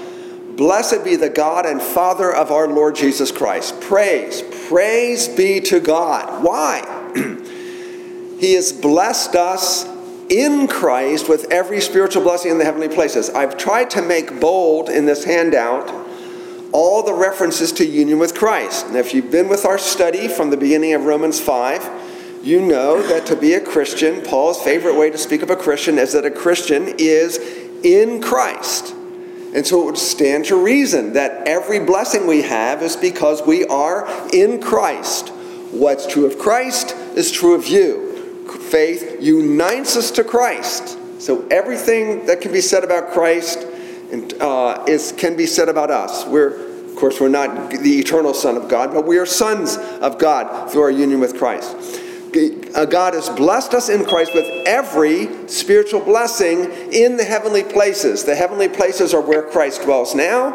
Blessed 0.56 1.04
be 1.04 1.18
the 1.18 1.30
God 1.30 1.66
and 1.66 1.82
Father 1.82 2.34
of 2.34 2.52
our 2.52 2.70
Lord 2.70 2.96
Jesus 2.96 3.34
Christ. 3.34 3.82
Praise, 3.82 4.42
praise 4.70 5.28
be 5.28 5.60
to 5.60 5.82
God. 5.82 6.42
Why? 6.42 6.80
he 8.40 8.54
has 8.54 8.72
blessed 8.72 9.36
us 9.36 9.93
in 10.30 10.68
Christ 10.68 11.30
with 11.30 11.52
every 11.52 11.82
spiritual 11.82 12.24
blessing 12.24 12.52
in 12.52 12.58
the 12.58 12.66
heavenly 12.66 12.90
places. 12.90 13.30
I've 13.30 13.58
tried 13.58 13.90
to 13.92 14.02
make 14.02 14.40
bold 14.40 14.90
in 14.90 15.06
this 15.06 15.24
handout 15.24 15.92
all 16.72 17.04
the 17.04 17.14
references 17.14 17.72
to 17.74 17.86
union 17.86 18.20
with 18.20 18.34
Christ. 18.34 18.88
And 18.88 18.96
if 18.96 19.14
you've 19.14 19.32
been 19.32 19.48
with 19.48 19.64
our 19.64 19.78
study 19.78 20.28
from 20.28 20.50
the 20.50 20.58
beginning 20.58 20.94
of 20.94 21.06
Romans 21.06 21.40
5, 21.40 22.42
you 22.44 22.62
know 22.62 23.02
that 23.04 23.26
to 23.28 23.36
be 23.36 23.54
a 23.54 23.62
Christian, 23.62 24.22
Paul's 24.22 24.62
favorite 24.62 24.96
way 24.96 25.10
to 25.10 25.18
speak 25.18 25.44
of 25.44 25.50
a 25.50 25.56
Christian 25.56 25.98
is 25.98 26.14
that 26.14 26.26
a 26.26 26.32
Christian 26.32 26.96
is 26.98 27.38
in 27.84 28.22
Christ. 28.22 28.94
And 29.56 29.66
so 29.66 29.84
it 29.84 29.86
would 29.86 29.98
stand 29.98 30.46
to 30.46 30.56
reason 30.56 31.14
that 31.14 31.48
every 31.48 31.80
blessing 31.80 32.26
we 32.26 32.42
have 32.42 32.82
is 32.82 32.96
because 32.96 33.46
we 33.46 33.66
are 33.66 34.08
in 34.34 34.60
Christ. 34.60 35.30
What's 35.72 36.08
true 36.08 36.26
of 36.26 36.40
Christ 36.40 36.96
is 37.16 37.32
true 37.32 37.54
of 37.54 37.68
you. 37.68 38.03
Faith 38.74 39.22
unites 39.22 39.96
us 39.96 40.10
to 40.10 40.24
Christ. 40.24 40.98
So 41.22 41.48
everything 41.50 42.26
that 42.26 42.42
can 42.42 42.52
be 42.52 42.60
said 42.60 42.84
about 42.84 43.12
Christ 43.12 43.68
uh, 44.42 44.84
is, 44.88 45.12
can 45.12 45.38
be 45.38 45.46
said 45.46 45.70
about 45.70 45.92
us. 45.92 46.26
We're, 46.26 46.88
of 46.90 46.96
course, 46.96 47.22
we're 47.22 47.30
not 47.30 47.70
the 47.70 48.00
eternal 48.00 48.34
Son 48.34 48.58
of 48.58 48.68
God, 48.68 48.92
but 48.92 49.06
we 49.06 49.20
are 49.20 49.28
sons 49.28 49.78
of 49.78 50.18
God 50.18 50.72
through 50.72 50.82
our 50.82 50.90
union 50.90 51.20
with 51.20 51.38
Christ. 51.38 51.76
Uh, 52.74 52.86
God 52.86 53.14
has 53.14 53.30
blessed 53.30 53.76
us 53.76 53.90
in 53.90 54.06
Christ 54.06 54.34
with 54.34 54.48
every 54.66 55.48
spiritual 55.48 56.00
blessing 56.00 56.64
in 56.92 57.16
the 57.16 57.24
heavenly 57.24 57.64
places. 57.64 58.24
The 58.24 58.36
heavenly 58.36 58.70
places 58.70 59.14
are 59.14 59.22
where 59.22 59.44
Christ 59.44 59.84
dwells 59.84 60.16
now. 60.16 60.52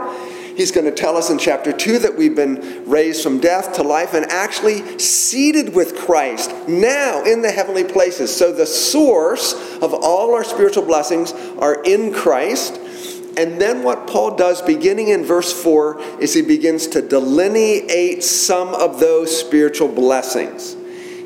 He's 0.59 0.73
going 0.73 0.87
to 0.87 0.93
tell 0.93 1.17
us 1.17 1.31
in 1.31 1.39
chapter 1.39 1.71
2 1.73 2.01
that 2.01 2.17
we've 2.17 2.35
been 2.35 2.83
raised 2.85 3.23
from 3.23 3.39
death 3.39 3.75
to 3.75 3.85
life 3.85 4.13
and 4.13 4.27
actually 4.27 4.99
seated 4.99 5.73
with 5.73 5.97
Christ 5.97 6.53
now 6.67 7.23
in 7.23 7.43
the 7.43 7.51
heavenly 7.53 7.85
places. 7.85 8.35
So 8.35 8.51
the 8.51 8.67
source 8.67 9.53
of 9.81 9.95
all 9.95 10.35
our 10.35 10.43
spiritual 10.43 10.85
blessings 10.85 11.31
are 11.61 11.81
in 11.85 12.13
Christ. 12.13 12.75
And 13.37 13.61
then 13.61 13.85
what 13.85 14.09
Paul 14.09 14.35
does, 14.35 14.61
beginning 14.61 15.11
in 15.11 15.25
verse 15.25 15.53
4, 15.63 16.01
is 16.19 16.35
he 16.35 16.43
begins 16.43 16.89
to 16.89 17.03
delineate 17.03 18.25
some 18.25 18.75
of 18.75 18.99
those 18.99 19.39
spiritual 19.39 19.87
blessings. 19.87 20.75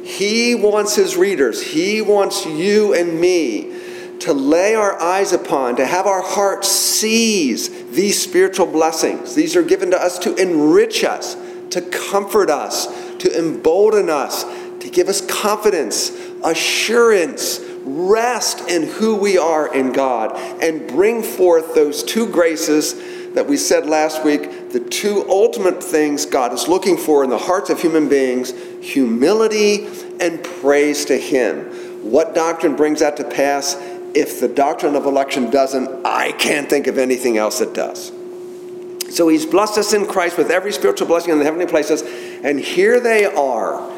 He 0.05 0.55
wants 0.55 0.95
his 0.95 1.17
readers, 1.17 1.63
he 1.63 2.03
wants 2.03 2.45
you 2.45 2.93
and 2.93 3.19
me 3.19 3.82
to 4.23 4.33
lay 4.33 4.75
our 4.75 5.01
eyes 5.01 5.33
upon, 5.33 5.77
to 5.77 5.87
have 5.87 6.07
our 6.07 6.23
hearts 6.23 6.69
seize 6.69 7.69
these 7.91 8.21
spiritual 8.21 8.67
blessings. 8.67 9.35
These 9.35 9.57
are 9.57 9.63
given 9.63 9.91
to 9.91 10.01
us 10.01 10.19
to 10.21 10.35
enrich 10.37 11.05
us, 11.05 11.37
to 11.71 11.81
comfort 11.81 12.51
us, 12.51 12.87
to 13.19 13.39
embolden 13.39 14.09
us, 14.09 14.45
to 14.81 14.89
give 14.91 15.09
us 15.09 15.21
confidence, 15.27 16.11
assurance, 16.45 17.61
rest 17.85 18.69
in 18.69 18.85
who 18.85 19.17
we 19.17 19.39
are 19.39 19.75
in 19.75 19.93
God, 19.93 20.37
and 20.63 20.87
bring 20.89 21.23
forth 21.23 21.75
those 21.75 22.05
two 22.05 22.29
graces 22.29 22.95
that 23.35 23.47
we 23.47 23.57
said 23.57 23.87
last 23.87 24.25
week 24.25 24.71
the 24.71 24.81
two 24.81 25.25
ultimate 25.29 25.83
things 25.83 26.27
God 26.27 26.53
is 26.53 26.69
looking 26.69 26.97
for 26.97 27.25
in 27.25 27.31
the 27.31 27.39
hearts 27.39 27.71
of 27.71 27.81
human 27.81 28.09
beings 28.09 28.53
humility 28.83 29.87
and 30.21 30.43
praise 30.43 31.05
to 31.07 31.17
Him. 31.17 31.65
What 32.03 32.35
doctrine 32.35 32.75
brings 32.75 33.01
that 33.01 33.17
to 33.19 33.25
pass? 33.25 33.75
If 34.15 34.41
the 34.41 34.49
doctrine 34.49 34.95
of 34.95 35.07
election 35.07 35.51
doesn't, 35.51 36.05
I 36.05 36.33
can't 36.33 36.69
think 36.69 36.87
of 36.87 36.99
anything 36.99 37.39
else 37.39 37.59
that 37.61 37.75
does. 37.75 38.13
So 39.15 39.29
He's 39.29 39.47
blessed 39.47 39.79
us 39.79 39.93
in 39.93 40.07
Christ 40.07 40.39
with 40.39 40.51
every 40.51 40.73
spiritual 40.73 41.07
blessing 41.07 41.33
in 41.33 41.39
the 41.39 41.45
heavenly 41.45 41.67
places, 41.67 42.03
and 42.43 42.59
here 42.59 43.01
they 43.01 43.25
are 43.27 43.93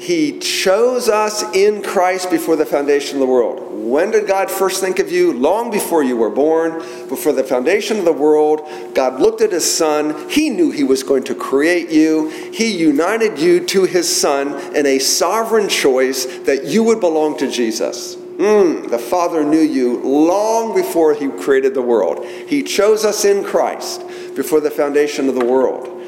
he 0.00 0.38
chose 0.38 1.10
us 1.10 1.42
in 1.54 1.82
Christ 1.82 2.30
before 2.30 2.56
the 2.56 2.64
foundation 2.64 3.16
of 3.16 3.20
the 3.20 3.26
world. 3.26 3.70
When 3.70 4.10
did 4.10 4.26
God 4.26 4.50
first 4.50 4.80
think 4.80 4.98
of 4.98 5.12
you? 5.12 5.34
Long 5.34 5.70
before 5.70 6.02
you 6.02 6.16
were 6.16 6.30
born, 6.30 6.78
before 7.06 7.34
the 7.34 7.44
foundation 7.44 7.98
of 7.98 8.06
the 8.06 8.12
world, 8.12 8.66
God 8.94 9.20
looked 9.20 9.42
at 9.42 9.52
his 9.52 9.70
son. 9.70 10.30
He 10.30 10.48
knew 10.48 10.70
he 10.70 10.84
was 10.84 11.02
going 11.02 11.24
to 11.24 11.34
create 11.34 11.90
you. 11.90 12.30
He 12.30 12.74
united 12.78 13.38
you 13.38 13.66
to 13.66 13.84
his 13.84 14.08
son 14.08 14.74
in 14.74 14.86
a 14.86 14.98
sovereign 14.98 15.68
choice 15.68 16.24
that 16.44 16.64
you 16.64 16.82
would 16.84 17.00
belong 17.00 17.36
to 17.36 17.50
Jesus. 17.50 18.16
Mm, 18.40 18.88
the 18.88 18.98
Father 18.98 19.44
knew 19.44 19.60
you 19.60 19.98
long 19.98 20.74
before 20.74 21.12
he 21.12 21.28
created 21.28 21.74
the 21.74 21.82
world. 21.82 22.24
He 22.24 22.62
chose 22.62 23.04
us 23.04 23.26
in 23.26 23.44
Christ 23.44 24.00
before 24.34 24.60
the 24.60 24.70
foundation 24.70 25.28
of 25.28 25.34
the 25.34 25.44
world. 25.44 26.00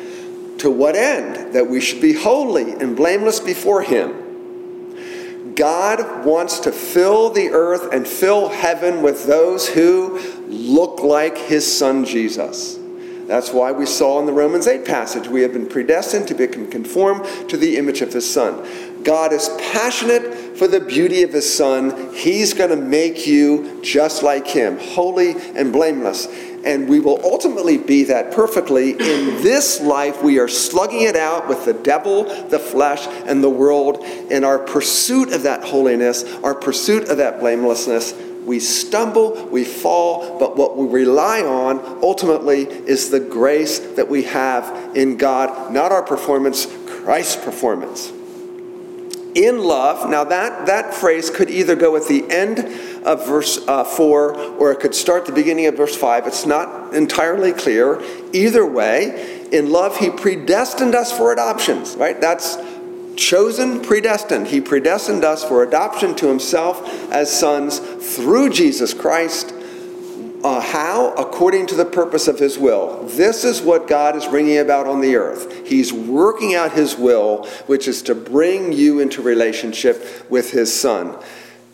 To 0.61 0.71
what 0.71 0.97
end? 0.97 1.53
That 1.53 1.69
we 1.69 1.79
should 1.83 2.01
be 2.01 2.15
holy 2.15 2.73
and 2.73 2.97
blameless 2.97 3.39
before 3.39 3.83
Him. 3.83 5.55
God 5.55 6.25
wants 6.25 6.61
to 6.61 6.73
fill 6.73 7.29
the 7.29 7.51
earth 7.51 7.93
and 7.93 8.09
fill 8.09 8.49
heaven 8.49 9.03
with 9.03 9.27
those 9.27 9.69
who 9.69 10.19
look 10.47 11.03
like 11.03 11.37
His 11.37 11.71
Son 11.71 12.07
Jesus. 12.07 12.79
That's 13.27 13.53
why 13.53 13.73
we 13.73 13.85
saw 13.85 14.21
in 14.21 14.27
the 14.27 14.33
Romans 14.33 14.67
8 14.67 14.87
passage, 14.87 15.29
we 15.29 15.43
have 15.43 15.53
been 15.53 15.67
predestined 15.67 16.29
to 16.29 16.35
become 16.35 16.71
conformed 16.71 17.25
to 17.51 17.59
the 17.59 17.77
image 17.77 18.01
of 18.01 18.13
His 18.13 18.31
Son. 18.31 18.67
God 19.05 19.33
is 19.33 19.49
passionate 19.73 20.57
for 20.57 20.67
the 20.67 20.81
beauty 20.81 21.23
of 21.23 21.33
His 21.33 21.53
Son. 21.53 22.15
He's 22.15 22.55
going 22.55 22.71
to 22.71 22.77
make 22.77 23.27
you 23.27 23.83
just 23.83 24.23
like 24.23 24.47
Him, 24.47 24.79
holy 24.79 25.35
and 25.55 25.73
blameless 25.73 26.29
and 26.65 26.89
we 26.89 27.01
will 27.01 27.21
ultimately 27.25 27.79
be 27.79 28.05
that 28.05 28.33
perfectly. 28.33 28.93
In 28.93 29.43
this 29.43 29.81
life, 29.81 30.23
we 30.23 30.39
are 30.39 30.49
slugging 30.49 31.03
it 31.03 31.17
out 31.17 31.49
with 31.49 31.65
the 31.65 31.73
devil, 31.73 32.25
the 32.49 32.59
flesh, 32.59 33.07
and 33.27 33.43
the 33.43 33.51
world. 33.51 34.05
In 34.31 34.45
our 34.45 34.59
pursuit 34.59 35.33
of 35.33 35.43
that 35.43 35.65
holiness, 35.65 36.25
our 36.43 36.55
pursuit 36.55 37.09
of 37.09 37.17
that 37.19 37.41
blamelessness, 37.41 38.15
we 38.45 38.59
stumble, 38.59 39.47
we 39.47 39.65
fall, 39.65 40.39
but 40.39 40.57
what 40.57 40.77
we 40.77 40.87
rely 40.87 41.43
on 41.43 41.79
ultimately 42.03 42.63
is 42.63 43.11
the 43.11 43.21
grace 43.21 43.79
that 43.79 44.09
we 44.09 44.25
have 44.25 44.97
in 44.97 45.17
God, 45.17 45.73
not 45.73 45.93
our 45.93 46.03
performance, 46.03 46.67
Christ's 46.87 47.43
performance. 47.45 48.13
In 49.35 49.59
love, 49.59 50.11
now 50.11 50.25
that, 50.25 50.67
that 50.67 50.93
phrase 50.93 51.31
could 51.31 51.49
either 51.49 51.75
go 51.75 51.97
at 51.97 52.07
the 52.07 52.31
end 52.31 52.59
of 53.05 53.27
verse 53.27 53.59
uh, 53.67 53.85
4 53.85 54.35
or 54.35 54.73
it 54.73 54.81
could 54.81 54.95
start 54.95 55.25
the 55.27 55.33
beginning 55.33 55.67
of 55.67 55.77
verse 55.77 55.97
5. 55.97 56.27
It's 56.27 56.45
not 56.45 56.95
entirely 56.95 57.53
clear. 57.53 58.03
Either 58.33 58.67
way, 58.67 59.49
in 59.51 59.71
love, 59.71 59.97
he 59.97 60.11
predestined 60.11 60.95
us 60.95 61.17
for 61.17 61.33
adoptions, 61.33 61.97
right? 61.97 62.21
That's 62.21 62.59
chosen, 63.17 63.81
predestined. 63.81 64.49
He 64.49 64.61
predestined 64.61 65.25
us 65.25 65.45
for 65.45 65.63
adoption 65.63 66.15
to 66.17 66.29
himself 66.29 66.87
as 67.11 67.37
sons 67.39 67.79
through 67.79 68.51
Jesus 68.51 68.95
Christ. 68.95 69.55
Uh, 70.45 70.61
how? 70.61 71.15
According 71.15 71.67
to 71.69 71.75
the 71.75 71.85
purpose 71.85 72.27
of 72.27 72.39
his 72.39 72.59
will. 72.59 73.05
This 73.07 73.45
is 73.45 73.63
what 73.63 73.87
God 73.87 74.17
is 74.17 74.27
bringing 74.27 74.59
about 74.59 74.87
on 74.87 75.01
the 75.01 75.17
earth. 75.17 75.67
He's 75.67 75.93
working 75.93 76.55
out 76.55 76.73
his 76.73 76.97
will, 76.97 77.47
which 77.67 77.87
is 77.87 78.03
to 78.03 78.15
bring 78.15 78.73
you 78.73 78.99
into 78.99 79.23
relationship 79.23 80.27
with 80.29 80.51
his 80.51 80.73
son 80.75 81.17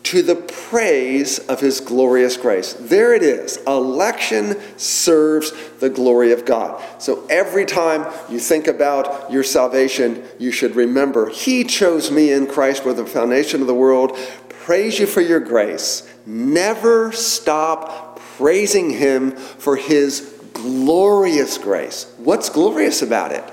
to 0.01 0.21
the 0.21 0.35
praise 0.35 1.39
of 1.39 1.59
his 1.59 1.79
glorious 1.79 2.37
grace. 2.37 2.73
There 2.73 3.13
it 3.13 3.21
is. 3.21 3.57
Election 3.67 4.59
serves 4.77 5.51
the 5.79 5.89
glory 5.89 6.31
of 6.31 6.45
God. 6.45 6.81
So 7.01 7.27
every 7.29 7.65
time 7.65 8.11
you 8.29 8.39
think 8.39 8.67
about 8.67 9.31
your 9.31 9.43
salvation, 9.43 10.23
you 10.39 10.51
should 10.51 10.75
remember 10.75 11.29
He 11.29 11.63
chose 11.63 12.09
me 12.11 12.31
in 12.31 12.47
Christ 12.47 12.85
with 12.85 12.97
the 12.97 13.05
foundation 13.05 13.61
of 13.61 13.67
the 13.67 13.75
world. 13.75 14.17
Praise 14.49 14.99
you 14.99 15.05
for 15.05 15.21
your 15.21 15.39
grace. 15.39 16.07
Never 16.25 17.11
stop 17.11 18.08
praising 18.39 18.89
Him 18.89 19.31
for 19.31 19.75
His 19.75 20.33
glorious 20.53 21.57
grace. 21.57 22.09
What's 22.17 22.49
glorious 22.49 23.01
about 23.01 23.33
it? 23.33 23.43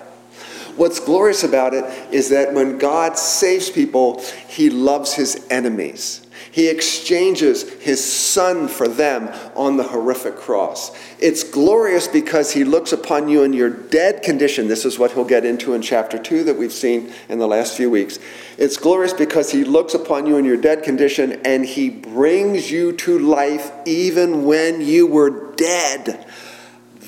What's 0.76 1.00
glorious 1.00 1.42
about 1.42 1.74
it 1.74 1.84
is 2.14 2.28
that 2.28 2.54
when 2.54 2.78
God 2.78 3.18
saves 3.18 3.68
people, 3.68 4.22
He 4.48 4.70
loves 4.70 5.12
His 5.12 5.44
enemies. 5.50 6.24
He 6.56 6.68
exchanges 6.68 7.70
his 7.82 8.02
son 8.02 8.68
for 8.68 8.88
them 8.88 9.28
on 9.54 9.76
the 9.76 9.82
horrific 9.82 10.36
cross. 10.36 10.90
It's 11.18 11.44
glorious 11.44 12.08
because 12.08 12.52
he 12.52 12.64
looks 12.64 12.94
upon 12.94 13.28
you 13.28 13.42
in 13.42 13.52
your 13.52 13.68
dead 13.68 14.22
condition. 14.22 14.66
This 14.66 14.86
is 14.86 14.98
what 14.98 15.12
he'll 15.12 15.26
get 15.26 15.44
into 15.44 15.74
in 15.74 15.82
chapter 15.82 16.18
2 16.18 16.44
that 16.44 16.56
we've 16.56 16.72
seen 16.72 17.12
in 17.28 17.38
the 17.38 17.46
last 17.46 17.76
few 17.76 17.90
weeks. 17.90 18.18
It's 18.56 18.78
glorious 18.78 19.12
because 19.12 19.52
he 19.52 19.64
looks 19.64 19.92
upon 19.92 20.24
you 20.24 20.38
in 20.38 20.46
your 20.46 20.56
dead 20.56 20.82
condition 20.82 21.42
and 21.44 21.66
he 21.66 21.90
brings 21.90 22.70
you 22.70 22.92
to 22.92 23.18
life 23.18 23.70
even 23.84 24.46
when 24.46 24.80
you 24.80 25.06
were 25.06 25.52
dead. 25.56 26.26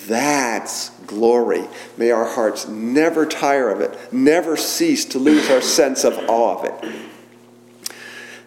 That's 0.08 0.90
glory. 1.06 1.64
May 1.96 2.10
our 2.10 2.26
hearts 2.26 2.68
never 2.68 3.24
tire 3.24 3.70
of 3.70 3.80
it, 3.80 4.12
never 4.12 4.58
cease 4.58 5.06
to 5.06 5.18
lose 5.18 5.48
our 5.48 5.62
sense 5.62 6.04
of 6.04 6.18
awe 6.28 6.58
of 6.58 6.64
it. 6.66 7.07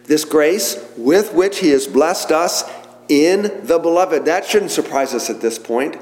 This 0.04 0.24
grace 0.24 0.82
with 0.96 1.32
which 1.32 1.58
he 1.60 1.70
has 1.70 1.86
blessed 1.86 2.32
us 2.32 2.64
in 3.08 3.66
the 3.66 3.78
beloved. 3.78 4.24
That 4.24 4.44
shouldn't 4.44 4.70
surprise 4.70 5.14
us 5.14 5.30
at 5.30 5.40
this 5.40 5.58
point. 5.58 5.96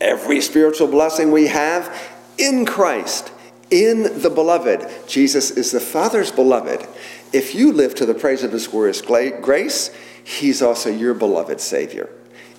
Every 0.00 0.40
spiritual 0.40 0.88
blessing 0.88 1.30
we 1.30 1.46
have 1.48 1.94
in 2.38 2.64
Christ, 2.64 3.32
in 3.70 4.20
the 4.22 4.30
beloved. 4.30 4.88
Jesus 5.06 5.50
is 5.50 5.70
the 5.70 5.80
Father's 5.80 6.32
beloved. 6.32 6.86
If 7.32 7.54
you 7.54 7.72
live 7.72 7.94
to 7.96 8.06
the 8.06 8.14
praise 8.14 8.42
of 8.42 8.52
his 8.52 8.68
glorious 8.68 9.00
grace, 9.00 9.94
he's 10.22 10.62
also 10.62 10.90
your 10.90 11.14
beloved 11.14 11.60
Savior. 11.60 12.08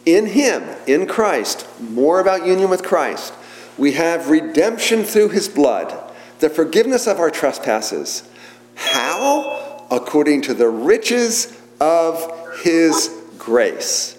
In 0.05 0.27
him, 0.27 0.63
in 0.85 1.07
Christ, 1.07 1.67
more 1.79 2.19
about 2.19 2.45
union 2.45 2.69
with 2.69 2.83
Christ, 2.83 3.33
we 3.77 3.93
have 3.93 4.29
redemption 4.29 5.03
through 5.03 5.29
his 5.29 5.49
blood, 5.49 6.13
the 6.39 6.49
forgiveness 6.49 7.07
of 7.07 7.19
our 7.19 7.31
trespasses. 7.31 8.27
How? 8.75 9.64
According 9.91 10.41
to 10.43 10.53
the 10.53 10.69
riches 10.69 11.59
of 11.79 12.31
his 12.63 13.09
grace. 13.37 14.17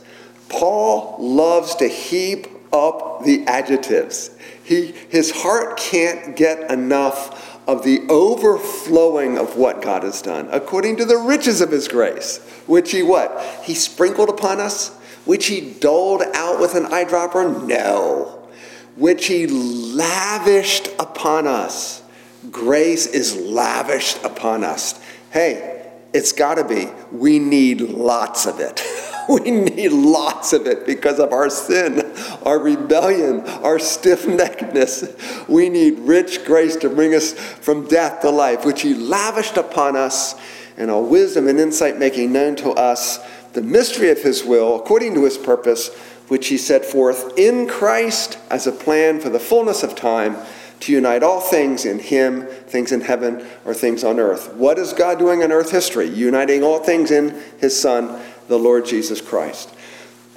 Paul 0.48 1.16
loves 1.18 1.74
to 1.76 1.88
heap 1.88 2.46
up 2.72 3.24
the 3.24 3.44
adjectives. 3.46 4.31
He, 4.62 4.92
his 5.09 5.31
heart 5.31 5.76
can't 5.76 6.37
get 6.37 6.70
enough 6.70 7.66
of 7.68 7.83
the 7.83 8.02
overflowing 8.09 9.38
of 9.38 9.57
what 9.57 9.83
God 9.83 10.05
has 10.05 10.22
done, 10.22 10.48
according 10.52 10.96
to 10.98 11.05
the 11.05 11.16
riches 11.16 11.61
of 11.61 11.70
his 11.70 11.88
grace, 11.88 12.38
which 12.66 12.92
he 12.92 13.02
what? 13.02 13.62
He 13.64 13.74
sprinkled 13.74 14.29
upon 14.29 14.61
us, 14.61 14.94
which 15.24 15.46
he 15.46 15.72
doled 15.72 16.22
out 16.35 16.61
with 16.61 16.74
an 16.74 16.85
eyedropper? 16.85 17.66
No. 17.66 18.48
Which 18.94 19.26
he 19.26 19.46
lavished 19.46 20.88
upon 20.98 21.46
us. 21.46 22.02
Grace 22.50 23.07
is 23.07 23.35
lavished 23.35 24.22
upon 24.24 24.62
us. 24.62 25.00
Hey, 25.37 25.87
it's 26.14 26.33
got 26.33 26.55
to 26.55 26.64
be. 26.64 26.88
We 27.12 27.38
need 27.38 27.83
lots 27.83 28.46
of 28.46 28.59
it. 28.59 28.83
we 29.29 29.51
need 29.51 29.92
lots 29.92 30.55
of 30.55 30.66
it 30.66 30.87
because 30.87 31.18
of 31.18 31.31
our 31.31 31.51
sin, 31.51 32.11
our 32.42 32.59
rebellion, 32.59 33.40
our 33.40 33.79
stiff 33.79 34.22
neckedness. 34.22 35.46
We 35.46 35.68
need 35.68 35.99
rich 35.99 36.46
grace 36.46 36.77
to 36.77 36.88
bring 36.88 37.14
us 37.14 37.35
from 37.35 37.87
death 37.87 38.22
to 38.22 38.31
life, 38.31 38.64
which 38.64 38.81
He 38.81 38.94
lavished 38.94 39.59
upon 39.59 39.94
us, 39.94 40.37
and 40.79 40.90
all 40.90 41.05
wisdom 41.05 41.49
and 41.49 41.61
insight 41.61 41.99
making 41.99 42.33
known 42.33 42.57
to 42.57 42.70
us 42.70 43.18
the 43.53 43.61
mystery 43.61 44.09
of 44.09 44.22
His 44.22 44.42
will 44.42 44.77
according 44.77 45.12
to 45.16 45.25
His 45.25 45.37
purpose, 45.37 45.94
which 46.29 46.49
He 46.49 46.57
set 46.57 46.83
forth 46.83 47.38
in 47.38 47.68
Christ 47.68 48.38
as 48.51 48.66
a 48.66 48.72
plan 48.72 49.20
for 49.20 49.29
the 49.29 49.38
fullness 49.38 49.83
of 49.83 49.94
time 49.94 50.38
to 50.80 50.92
unite 50.92 51.22
all 51.22 51.40
things 51.40 51.84
in 51.84 51.98
Him, 51.98 52.46
things 52.46 52.92
in 52.92 53.00
heaven 53.00 53.46
or 53.64 53.74
things 53.74 54.04
on 54.04 54.18
earth. 54.18 54.54
What 54.54 54.78
is 54.78 54.92
God 54.92 55.18
doing 55.18 55.42
in 55.42 55.52
earth 55.52 55.70
history? 55.70 56.08
Uniting 56.08 56.62
all 56.62 56.78
things 56.80 57.10
in 57.10 57.40
His 57.58 57.78
Son, 57.80 58.20
the 58.48 58.58
Lord 58.58 58.86
Jesus 58.86 59.20
Christ. 59.20 59.72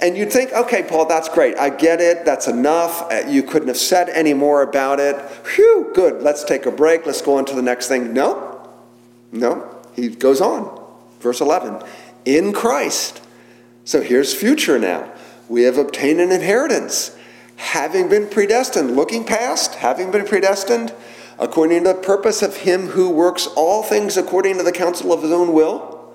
And 0.00 0.16
you'd 0.16 0.32
think, 0.32 0.52
okay, 0.52 0.82
Paul, 0.82 1.06
that's 1.06 1.28
great. 1.28 1.58
I 1.58 1.68
get 1.68 2.00
it. 2.00 2.24
That's 2.24 2.48
enough. 2.48 3.12
Uh, 3.12 3.24
you 3.28 3.42
couldn't 3.42 3.68
have 3.68 3.76
said 3.76 4.08
any 4.08 4.32
more 4.32 4.62
about 4.62 4.98
it. 4.98 5.16
Whew, 5.54 5.90
good. 5.94 6.22
Let's 6.22 6.42
take 6.42 6.64
a 6.64 6.70
break. 6.70 7.04
Let's 7.04 7.20
go 7.20 7.36
on 7.36 7.44
to 7.46 7.54
the 7.54 7.62
next 7.62 7.88
thing. 7.88 8.14
No, 8.14 8.70
no. 9.30 9.76
He 9.94 10.08
goes 10.08 10.40
on. 10.40 10.78
Verse 11.20 11.40
11 11.40 11.82
In 12.24 12.52
Christ. 12.52 13.20
So 13.84 14.00
here's 14.00 14.32
future 14.32 14.78
now. 14.78 15.12
We 15.48 15.64
have 15.64 15.76
obtained 15.76 16.20
an 16.20 16.32
inheritance 16.32 17.16
having 17.60 18.08
been 18.08 18.26
predestined, 18.26 18.96
looking 18.96 19.22
past, 19.22 19.74
having 19.74 20.10
been 20.10 20.26
predestined, 20.26 20.94
according 21.38 21.84
to 21.84 21.92
the 21.92 21.94
purpose 21.94 22.40
of 22.40 22.56
him 22.56 22.88
who 22.88 23.10
works 23.10 23.46
all 23.54 23.82
things 23.82 24.16
according 24.16 24.56
to 24.56 24.62
the 24.62 24.72
counsel 24.72 25.12
of 25.12 25.22
his 25.22 25.30
own 25.30 25.52
will. 25.52 26.14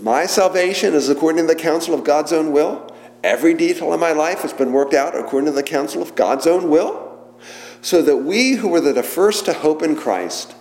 My 0.00 0.24
salvation 0.24 0.94
is 0.94 1.10
according 1.10 1.46
to 1.46 1.54
the 1.54 1.60
counsel 1.60 1.92
of 1.94 2.04
God's 2.04 2.32
own 2.32 2.52
will. 2.52 2.90
Every 3.22 3.52
detail 3.52 3.92
of 3.92 4.00
my 4.00 4.12
life 4.12 4.40
has 4.40 4.54
been 4.54 4.72
worked 4.72 4.94
out 4.94 5.14
according 5.14 5.50
to 5.50 5.54
the 5.54 5.62
counsel 5.62 6.00
of 6.00 6.14
God's 6.14 6.46
own 6.46 6.70
will, 6.70 7.36
so 7.82 8.00
that 8.00 8.16
we 8.16 8.52
who 8.52 8.68
were 8.68 8.80
the 8.80 9.02
first 9.02 9.44
to 9.44 9.52
hope 9.52 9.82
in 9.82 9.94
Christ 9.94 10.54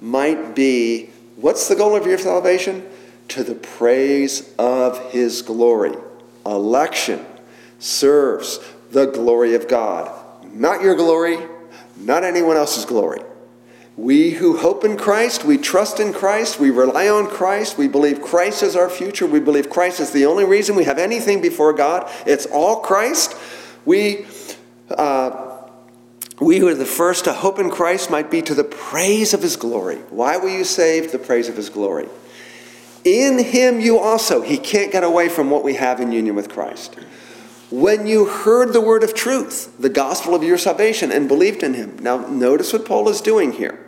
might 0.00 0.54
be 0.54 1.10
what's 1.36 1.66
the 1.66 1.74
goal 1.74 1.96
of 1.96 2.06
your 2.06 2.18
salvation? 2.18 2.86
To 3.28 3.42
the 3.42 3.56
praise 3.56 4.54
of 4.58 5.10
his 5.10 5.42
glory. 5.42 5.96
Election 6.46 7.26
serves 7.80 8.60
the 8.92 9.06
glory 9.06 9.54
of 9.54 9.68
God. 9.68 10.12
Not 10.52 10.82
your 10.82 10.94
glory, 10.94 11.38
not 11.96 12.24
anyone 12.24 12.56
else's 12.56 12.84
glory. 12.84 13.22
We 13.96 14.30
who 14.30 14.56
hope 14.56 14.84
in 14.84 14.96
Christ, 14.96 15.44
we 15.44 15.58
trust 15.58 16.00
in 16.00 16.12
Christ, 16.12 16.58
we 16.58 16.70
rely 16.70 17.08
on 17.08 17.26
Christ, 17.26 17.76
we 17.76 17.88
believe 17.88 18.22
Christ 18.22 18.62
is 18.62 18.76
our 18.76 18.88
future, 18.88 19.26
we 19.26 19.40
believe 19.40 19.68
Christ 19.68 20.00
is 20.00 20.12
the 20.12 20.26
only 20.26 20.44
reason 20.44 20.76
we 20.76 20.84
have 20.84 20.98
anything 20.98 21.40
before 21.42 21.72
God. 21.72 22.10
It's 22.26 22.46
all 22.46 22.80
Christ. 22.80 23.34
We, 23.84 24.26
uh, 24.90 25.58
we 26.40 26.58
who 26.58 26.68
are 26.68 26.74
the 26.74 26.86
first 26.86 27.24
to 27.24 27.32
hope 27.32 27.58
in 27.58 27.70
Christ 27.70 28.10
might 28.10 28.30
be 28.30 28.40
to 28.42 28.54
the 28.54 28.64
praise 28.64 29.34
of 29.34 29.42
his 29.42 29.56
glory. 29.56 29.96
Why 30.10 30.36
were 30.36 30.48
you 30.48 30.64
saved? 30.64 31.12
The 31.12 31.18
praise 31.18 31.48
of 31.48 31.56
his 31.56 31.68
glory. 31.68 32.08
In 33.04 33.38
him 33.38 33.80
you 33.80 33.98
also, 33.98 34.42
he 34.42 34.56
can't 34.56 34.92
get 34.92 35.02
away 35.02 35.28
from 35.28 35.50
what 35.50 35.64
we 35.64 35.74
have 35.74 36.00
in 36.00 36.12
union 36.12 36.34
with 36.34 36.48
Christ 36.48 36.96
when 37.72 38.06
you 38.06 38.26
heard 38.26 38.74
the 38.74 38.80
word 38.82 39.02
of 39.02 39.14
truth, 39.14 39.74
the 39.78 39.88
gospel 39.88 40.34
of 40.34 40.42
your 40.42 40.58
salvation, 40.58 41.10
and 41.10 41.26
believed 41.26 41.62
in 41.62 41.72
him. 41.72 41.96
Now, 42.00 42.18
notice 42.18 42.72
what 42.72 42.84
Paul 42.84 43.08
is 43.08 43.22
doing 43.22 43.52
here. 43.52 43.86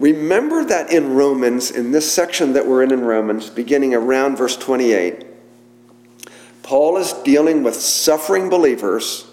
Remember 0.00 0.64
that 0.64 0.92
in 0.92 1.14
Romans, 1.14 1.70
in 1.70 1.92
this 1.92 2.10
section 2.10 2.54
that 2.54 2.66
we're 2.66 2.82
in 2.82 2.90
in 2.90 3.02
Romans, 3.02 3.48
beginning 3.50 3.94
around 3.94 4.36
verse 4.36 4.56
28, 4.56 5.24
Paul 6.64 6.96
is 6.96 7.12
dealing 7.12 7.62
with 7.62 7.76
suffering 7.76 8.48
believers, 8.48 9.26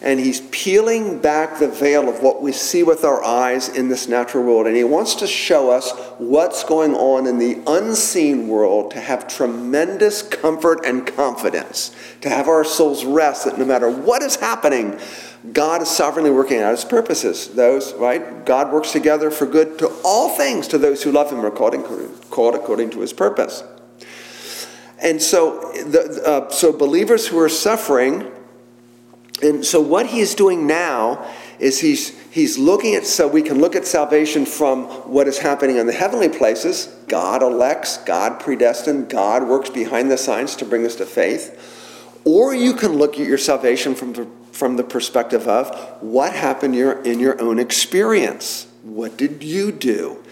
and 0.00 0.20
he's 0.20 0.40
peeling 0.52 1.18
back 1.20 1.58
the 1.58 1.68
veil 1.68 2.08
of 2.08 2.22
what 2.22 2.40
we 2.40 2.52
see 2.52 2.84
with 2.84 3.04
our 3.04 3.22
eyes 3.24 3.68
in 3.68 3.88
this 3.88 4.06
natural 4.06 4.44
world. 4.44 4.66
And 4.66 4.76
he 4.76 4.84
wants 4.84 5.16
to 5.16 5.26
show 5.26 5.70
us 5.70 5.90
what's 6.18 6.62
going 6.62 6.94
on 6.94 7.26
in 7.26 7.38
the 7.38 7.60
unseen 7.66 8.46
world 8.46 8.92
to 8.92 9.00
have 9.00 9.26
tremendous 9.26 10.22
comfort 10.22 10.84
and 10.84 11.04
confidence, 11.04 11.94
to 12.20 12.28
have 12.28 12.46
our 12.46 12.64
souls 12.64 13.04
rest 13.04 13.44
that 13.46 13.58
no 13.58 13.64
matter 13.64 13.90
what 13.90 14.22
is 14.22 14.36
happening, 14.36 14.98
God 15.52 15.82
is 15.82 15.88
sovereignly 15.88 16.30
working 16.30 16.60
out 16.60 16.70
his 16.70 16.84
purposes. 16.84 17.48
Those, 17.48 17.92
right? 17.94 18.44
God 18.44 18.72
works 18.72 18.92
together 18.92 19.32
for 19.32 19.46
good 19.46 19.78
to 19.80 19.88
all 20.04 20.36
things 20.36 20.68
to 20.68 20.78
those 20.78 21.02
who 21.02 21.10
love 21.10 21.32
him 21.32 21.44
are 21.44 21.50
called, 21.50 21.74
called 22.30 22.54
according 22.54 22.90
to 22.90 23.00
his 23.00 23.12
purpose. 23.12 23.64
And 25.00 25.22
so, 25.22 25.72
the, 25.72 26.22
uh, 26.24 26.50
so 26.50 26.72
believers 26.72 27.26
who 27.26 27.38
are 27.38 27.48
suffering 27.48 28.30
and 29.42 29.64
so 29.64 29.80
what 29.80 30.06
he 30.06 30.20
is 30.20 30.34
doing 30.34 30.66
now 30.66 31.24
is 31.58 31.80
he's 31.80 32.18
he's 32.30 32.58
looking 32.58 32.94
at 32.94 33.06
so 33.06 33.28
we 33.28 33.42
can 33.42 33.60
look 33.60 33.76
at 33.76 33.86
salvation 33.86 34.46
from 34.46 34.84
what 35.10 35.28
is 35.28 35.38
happening 35.38 35.76
in 35.76 35.86
the 35.86 35.92
heavenly 35.92 36.28
places. 36.28 36.86
God 37.08 37.42
elects, 37.42 37.98
God 37.98 38.40
predestined, 38.40 39.08
God 39.08 39.46
works 39.46 39.70
behind 39.70 40.10
the 40.10 40.18
signs 40.18 40.56
to 40.56 40.64
bring 40.64 40.84
us 40.84 40.96
to 40.96 41.06
faith. 41.06 41.74
Or 42.24 42.54
you 42.54 42.74
can 42.74 42.92
look 42.92 43.18
at 43.18 43.26
your 43.26 43.38
salvation 43.38 43.94
from 43.94 44.12
the, 44.12 44.28
from 44.52 44.76
the 44.76 44.84
perspective 44.84 45.48
of 45.48 45.74
what 46.02 46.34
happened 46.34 46.74
your, 46.74 47.00
in 47.02 47.20
your 47.20 47.40
own 47.40 47.58
experience. 47.58 48.66
What 48.82 49.16
did 49.16 49.42
you 49.42 49.72
do? 49.72 50.22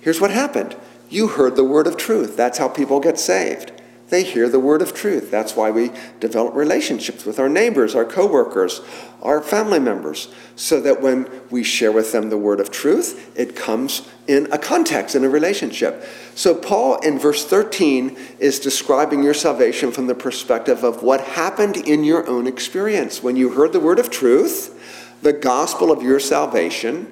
Here's 0.00 0.20
what 0.20 0.30
happened. 0.30 0.76
You 1.10 1.28
heard 1.28 1.56
the 1.56 1.64
word 1.64 1.86
of 1.86 1.96
truth. 1.96 2.36
That's 2.36 2.58
how 2.58 2.68
people 2.68 3.00
get 3.00 3.18
saved. 3.18 3.72
They 4.12 4.24
hear 4.24 4.46
the 4.46 4.60
word 4.60 4.82
of 4.82 4.92
truth. 4.92 5.30
That's 5.30 5.56
why 5.56 5.70
we 5.70 5.90
develop 6.20 6.54
relationships 6.54 7.24
with 7.24 7.38
our 7.38 7.48
neighbors, 7.48 7.94
our 7.94 8.04
coworkers, 8.04 8.82
our 9.22 9.40
family 9.40 9.78
members, 9.78 10.28
so 10.54 10.82
that 10.82 11.00
when 11.00 11.30
we 11.48 11.64
share 11.64 11.90
with 11.90 12.12
them 12.12 12.28
the 12.28 12.36
word 12.36 12.60
of 12.60 12.70
truth, 12.70 13.32
it 13.34 13.56
comes 13.56 14.06
in 14.28 14.52
a 14.52 14.58
context, 14.58 15.14
in 15.14 15.24
a 15.24 15.30
relationship. 15.30 16.04
So, 16.34 16.54
Paul 16.54 16.98
in 16.98 17.18
verse 17.18 17.46
13 17.46 18.14
is 18.38 18.60
describing 18.60 19.22
your 19.22 19.32
salvation 19.32 19.90
from 19.90 20.08
the 20.08 20.14
perspective 20.14 20.84
of 20.84 21.02
what 21.02 21.22
happened 21.22 21.78
in 21.78 22.04
your 22.04 22.28
own 22.28 22.46
experience. 22.46 23.22
When 23.22 23.36
you 23.36 23.48
heard 23.48 23.72
the 23.72 23.80
word 23.80 23.98
of 23.98 24.10
truth, 24.10 25.18
the 25.22 25.32
gospel 25.32 25.90
of 25.90 26.02
your 26.02 26.20
salvation, 26.20 27.10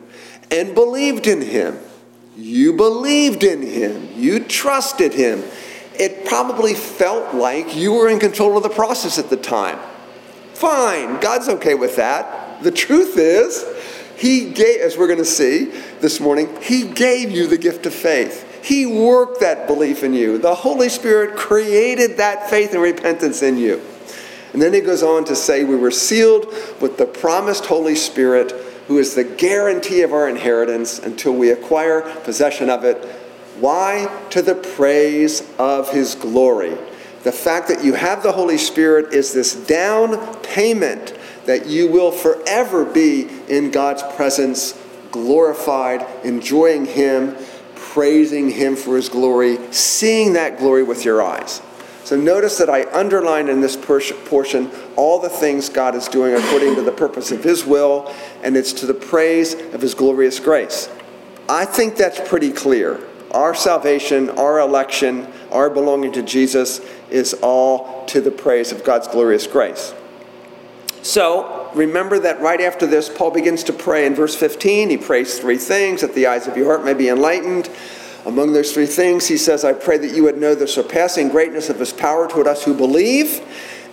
and 0.50 0.74
believed 0.74 1.26
in 1.26 1.40
him. 1.40 1.78
You 2.36 2.74
believed 2.74 3.42
in 3.42 3.62
him. 3.62 4.10
You 4.14 4.40
trusted 4.40 5.14
him 5.14 5.44
it 6.00 6.24
probably 6.24 6.72
felt 6.72 7.34
like 7.34 7.76
you 7.76 7.92
were 7.92 8.08
in 8.08 8.18
control 8.18 8.56
of 8.56 8.62
the 8.62 8.70
process 8.70 9.18
at 9.18 9.28
the 9.28 9.36
time. 9.36 9.78
Fine, 10.54 11.20
God's 11.20 11.50
okay 11.50 11.74
with 11.74 11.96
that. 11.96 12.62
The 12.62 12.70
truth 12.70 13.18
is, 13.18 13.66
He 14.16 14.50
gave, 14.50 14.80
as 14.80 14.96
we're 14.96 15.08
going 15.08 15.18
to 15.18 15.26
see 15.26 15.66
this 16.00 16.18
morning, 16.18 16.48
He 16.62 16.84
gave 16.84 17.30
you 17.30 17.46
the 17.46 17.58
gift 17.58 17.84
of 17.84 17.92
faith. 17.92 18.64
He 18.64 18.86
worked 18.86 19.40
that 19.40 19.66
belief 19.66 20.02
in 20.02 20.14
you. 20.14 20.38
The 20.38 20.54
Holy 20.54 20.88
Spirit 20.88 21.36
created 21.36 22.16
that 22.16 22.48
faith 22.48 22.72
and 22.72 22.82
repentance 22.82 23.42
in 23.42 23.58
you. 23.58 23.82
And 24.54 24.60
then 24.60 24.72
he 24.72 24.80
goes 24.80 25.02
on 25.02 25.26
to 25.26 25.36
say, 25.36 25.64
We 25.64 25.76
were 25.76 25.90
sealed 25.90 26.46
with 26.80 26.96
the 26.96 27.06
promised 27.06 27.66
Holy 27.66 27.94
Spirit, 27.94 28.52
who 28.88 28.98
is 28.98 29.14
the 29.14 29.24
guarantee 29.24 30.00
of 30.00 30.14
our 30.14 30.30
inheritance 30.30 30.98
until 30.98 31.34
we 31.34 31.50
acquire 31.50 32.00
possession 32.24 32.70
of 32.70 32.84
it 32.84 33.19
why? 33.60 34.24
To 34.30 34.42
the 34.42 34.54
praise 34.54 35.42
of 35.58 35.90
his 35.90 36.14
glory. 36.14 36.76
The 37.22 37.32
fact 37.32 37.68
that 37.68 37.84
you 37.84 37.92
have 37.92 38.22
the 38.22 38.32
Holy 38.32 38.56
Spirit 38.56 39.12
is 39.12 39.34
this 39.34 39.54
down 39.54 40.34
payment 40.42 41.14
that 41.44 41.66
you 41.66 41.88
will 41.88 42.10
forever 42.10 42.84
be 42.84 43.28
in 43.48 43.70
God's 43.70 44.02
presence, 44.14 44.80
glorified, 45.10 46.06
enjoying 46.24 46.86
him, 46.86 47.36
praising 47.74 48.50
him 48.50 48.76
for 48.76 48.96
his 48.96 49.08
glory, 49.08 49.58
seeing 49.72 50.32
that 50.34 50.58
glory 50.58 50.82
with 50.82 51.04
your 51.04 51.22
eyes. 51.22 51.60
So 52.04 52.16
notice 52.16 52.56
that 52.58 52.70
I 52.70 52.84
underlined 52.92 53.48
in 53.48 53.60
this 53.60 53.76
portion 53.76 54.70
all 54.96 55.18
the 55.18 55.28
things 55.28 55.68
God 55.68 55.94
is 55.94 56.08
doing 56.08 56.34
according 56.34 56.74
to 56.76 56.82
the 56.82 56.92
purpose 56.92 57.30
of 57.30 57.44
his 57.44 57.64
will, 57.64 58.14
and 58.42 58.56
it's 58.56 58.72
to 58.74 58.86
the 58.86 58.94
praise 58.94 59.54
of 59.54 59.80
his 59.82 59.94
glorious 59.94 60.40
grace. 60.40 60.88
I 61.48 61.64
think 61.66 61.96
that's 61.96 62.20
pretty 62.28 62.52
clear. 62.52 63.06
Our 63.30 63.54
salvation, 63.54 64.30
our 64.30 64.58
election, 64.58 65.26
our 65.50 65.70
belonging 65.70 66.12
to 66.12 66.22
Jesus 66.22 66.80
is 67.10 67.34
all 67.34 68.04
to 68.06 68.20
the 68.20 68.30
praise 68.30 68.72
of 68.72 68.84
God's 68.84 69.06
glorious 69.08 69.46
grace. 69.46 69.94
So, 71.02 71.70
remember 71.74 72.18
that 72.18 72.40
right 72.40 72.60
after 72.60 72.86
this, 72.86 73.08
Paul 73.08 73.30
begins 73.30 73.64
to 73.64 73.72
pray 73.72 74.04
in 74.04 74.14
verse 74.14 74.34
15. 74.34 74.90
He 74.90 74.96
prays 74.96 75.38
three 75.38 75.56
things 75.56 76.02
that 76.02 76.14
the 76.14 76.26
eyes 76.26 76.46
of 76.46 76.56
your 76.56 76.66
heart 76.66 76.84
may 76.84 76.94
be 76.94 77.08
enlightened. 77.08 77.70
Among 78.26 78.52
those 78.52 78.72
three 78.72 78.86
things, 78.86 79.26
he 79.28 79.38
says, 79.38 79.64
I 79.64 79.72
pray 79.72 79.96
that 79.96 80.14
you 80.14 80.24
would 80.24 80.38
know 80.38 80.54
the 80.54 80.68
surpassing 80.68 81.30
greatness 81.30 81.70
of 81.70 81.78
his 81.78 81.92
power 81.92 82.28
toward 82.28 82.46
us 82.46 82.64
who 82.64 82.74
believe 82.74 83.40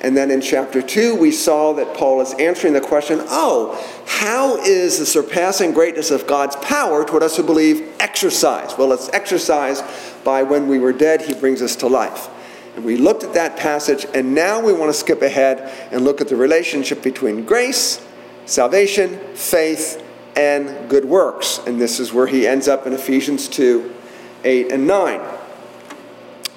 and 0.01 0.15
then 0.15 0.29
in 0.29 0.41
chapter 0.41 0.81
2, 0.81 1.15
we 1.15 1.31
saw 1.31 1.73
that 1.73 1.95
Paul 1.95 2.21
is 2.21 2.33
answering 2.35 2.73
the 2.73 2.81
question 2.81 3.19
oh, 3.27 3.83
how 4.05 4.57
is 4.57 4.99
the 4.99 5.05
surpassing 5.05 5.71
greatness 5.71 6.11
of 6.11 6.27
God's 6.27 6.55
power 6.57 7.03
toward 7.03 7.23
us 7.23 7.37
who 7.37 7.43
believe 7.43 7.95
exercised? 7.99 8.77
Well, 8.77 8.91
it's 8.93 9.09
exercised 9.09 9.83
by 10.23 10.43
when 10.43 10.67
we 10.67 10.77
were 10.77 10.93
dead, 10.93 11.21
he 11.21 11.33
brings 11.33 11.61
us 11.61 11.75
to 11.77 11.87
life. 11.87 12.29
And 12.75 12.85
we 12.85 12.95
looked 12.95 13.23
at 13.23 13.33
that 13.33 13.57
passage, 13.57 14.05
and 14.13 14.35
now 14.35 14.61
we 14.61 14.71
want 14.71 14.89
to 14.89 14.93
skip 14.93 15.23
ahead 15.23 15.73
and 15.91 16.03
look 16.03 16.21
at 16.21 16.27
the 16.27 16.35
relationship 16.35 17.01
between 17.01 17.43
grace, 17.43 18.05
salvation, 18.45 19.17
faith, 19.33 20.03
and 20.35 20.87
good 20.87 21.05
works. 21.05 21.59
And 21.65 21.81
this 21.81 21.99
is 21.99 22.13
where 22.13 22.27
he 22.27 22.45
ends 22.45 22.67
up 22.67 22.85
in 22.85 22.93
Ephesians 22.93 23.47
2 23.47 23.95
8 24.43 24.71
and 24.71 24.85
9. 24.85 25.21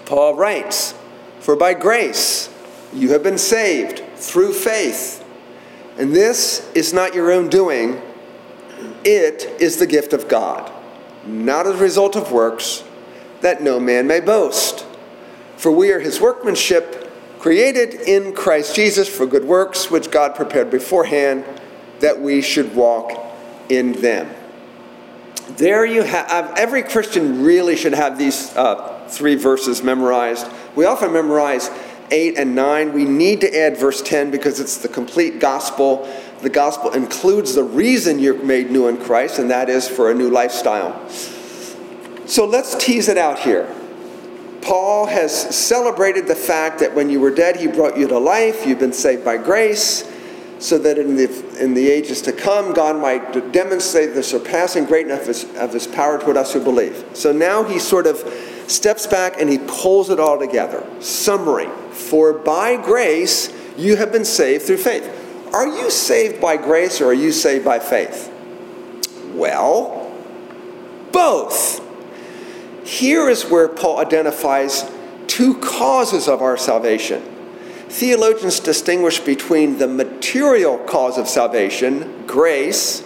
Paul 0.05 0.35
writes, 0.35 0.93
For 1.41 1.57
by 1.57 1.73
grace, 1.73 2.51
you 2.93 3.13
have 3.13 3.23
been 3.23 3.39
saved 3.39 4.03
through 4.17 4.53
faith. 4.53 5.25
And 5.99 6.15
this 6.15 6.71
is 6.75 6.93
not 6.93 7.15
your 7.15 7.31
own 7.31 7.49
doing, 7.49 8.01
it 9.05 9.45
is 9.61 9.77
the 9.77 9.87
gift 9.87 10.13
of 10.13 10.29
God, 10.29 10.73
not 11.27 11.67
as 11.67 11.75
a 11.75 11.83
result 11.83 12.17
of 12.17 12.33
works, 12.33 12.85
that 13.41 13.63
no 13.63 13.79
man 13.79 14.07
may 14.07 14.21
boast. 14.21 14.87
For 15.57 15.71
we 15.71 15.93
are 15.93 16.01
his 16.01 16.21
workmanship, 16.21 17.11
created 17.39 17.95
in 17.95 18.35
Christ 18.35 18.75
Jesus 18.75 19.09
for 19.09 19.27
good 19.27 19.45
works, 19.45 19.91
which 19.91 20.11
God 20.11 20.35
prepared 20.35 20.71
beforehand 20.71 21.45
that 22.01 22.21
we 22.21 22.41
should 22.41 22.75
walk 22.75 23.13
in 23.69 23.93
them. 23.93 24.35
There 25.57 25.85
you 25.85 26.03
have, 26.03 26.55
every 26.57 26.83
Christian 26.83 27.45
really 27.45 27.77
should 27.77 27.95
have 27.95 28.17
these 28.17 28.55
uh, 28.57 29.07
three 29.09 29.35
verses 29.35 29.83
memorized. 29.83 30.47
We 30.77 30.85
often 30.85 31.13
memorize 31.13 31.69
8 32.11 32.39
and 32.39 32.55
9. 32.55 32.93
We 32.93 33.05
need 33.05 33.41
to 33.43 33.59
add 33.59 33.77
verse 33.77 34.03
10 34.03 34.31
because 34.31 34.61
it's 34.61 34.79
the 34.79 34.89
complete 34.89 35.39
gospel. 35.41 36.09
The 36.43 36.51
gospel 36.51 36.93
includes 36.93 37.55
the 37.55 37.65
reason 37.65 38.19
you're 38.19 38.43
made 38.43 38.71
new 38.71 38.89
in 38.89 38.97
Christ, 38.97 39.39
and 39.39 39.51
that 39.51 39.69
is 39.69 39.89
for 39.89 40.11
a 40.11 40.15
new 40.15 40.31
lifestyle. 40.31 41.09
So 42.27 42.47
let's 42.47 42.75
tease 42.77 43.09
it 43.09 43.19
out 43.19 43.41
here. 43.41 43.75
Paul 44.63 45.07
has 45.07 45.57
celebrated 45.57 46.27
the 46.27 46.35
fact 46.35 46.81
that 46.81 46.95
when 46.95 47.11
you 47.11 47.21
were 47.21 47.31
dead, 47.31 47.57
he 47.57 47.67
brought 47.67 47.97
you 47.97 48.07
to 48.09 48.19
life. 48.19 48.67
You've 48.67 48.79
been 48.79 48.93
saved 48.93 49.25
by 49.25 49.37
grace, 49.37 50.11
so 50.59 50.79
that 50.79 50.99
in 50.99 51.17
the, 51.17 51.63
in 51.63 51.75
the 51.75 51.89
ages 51.89 52.23
to 52.23 52.33
come, 52.33 52.73
God 52.73 52.97
might 53.01 53.53
demonstrate 53.53 54.15
the 54.15 54.23
surpassing 54.23 54.85
greatness 54.85 55.21
of 55.21 55.27
his, 55.27 55.57
of 55.57 55.73
his 55.73 55.87
power 55.87 56.19
toward 56.19 56.37
us 56.37 56.53
who 56.53 56.63
believe. 56.63 57.05
So 57.15 57.33
now 57.33 57.65
he 57.65 57.79
sort 57.79 58.07
of 58.07 58.23
steps 58.71 59.07
back 59.07 59.41
and 59.41 59.51
he 59.51 59.59
pulls 59.59 60.11
it 60.11 60.21
all 60.21 60.39
together. 60.39 60.87
Summary 61.01 61.69
For 61.93 62.33
by 62.33 62.77
grace 62.77 63.53
you 63.77 63.97
have 63.97 64.13
been 64.13 64.25
saved 64.25 64.65
through 64.65 64.79
faith. 64.79 65.09
Are 65.53 65.67
you 65.67 65.91
saved 65.91 66.41
by 66.41 66.57
grace 66.57 67.01
or 67.01 67.07
are 67.07 67.15
you 67.15 67.33
saved 67.33 67.65
by 67.65 67.79
faith? 67.79 68.33
Well, 69.35 70.13
both. 71.13 71.87
Here 72.85 73.29
is 73.29 73.45
where 73.47 73.69
Paul 73.69 73.99
identifies 73.99 74.91
two 75.27 75.59
causes 75.61 76.29
of 76.29 76.43
our 76.43 76.57
salvation. 76.57 77.23
Theologians 77.89 78.61
distinguish 78.61 79.19
between 79.19 79.79
the 79.79 79.89
material 79.89 80.79
cause 80.79 81.19
of 81.19 81.29
salvation, 81.29 82.25
grace, 82.27 83.03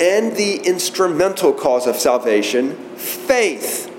and 0.00 0.36
the 0.36 0.58
instrumental 0.64 1.52
cause 1.52 1.86
of 1.86 1.96
salvation, 1.96 2.76
faith. 2.96 3.95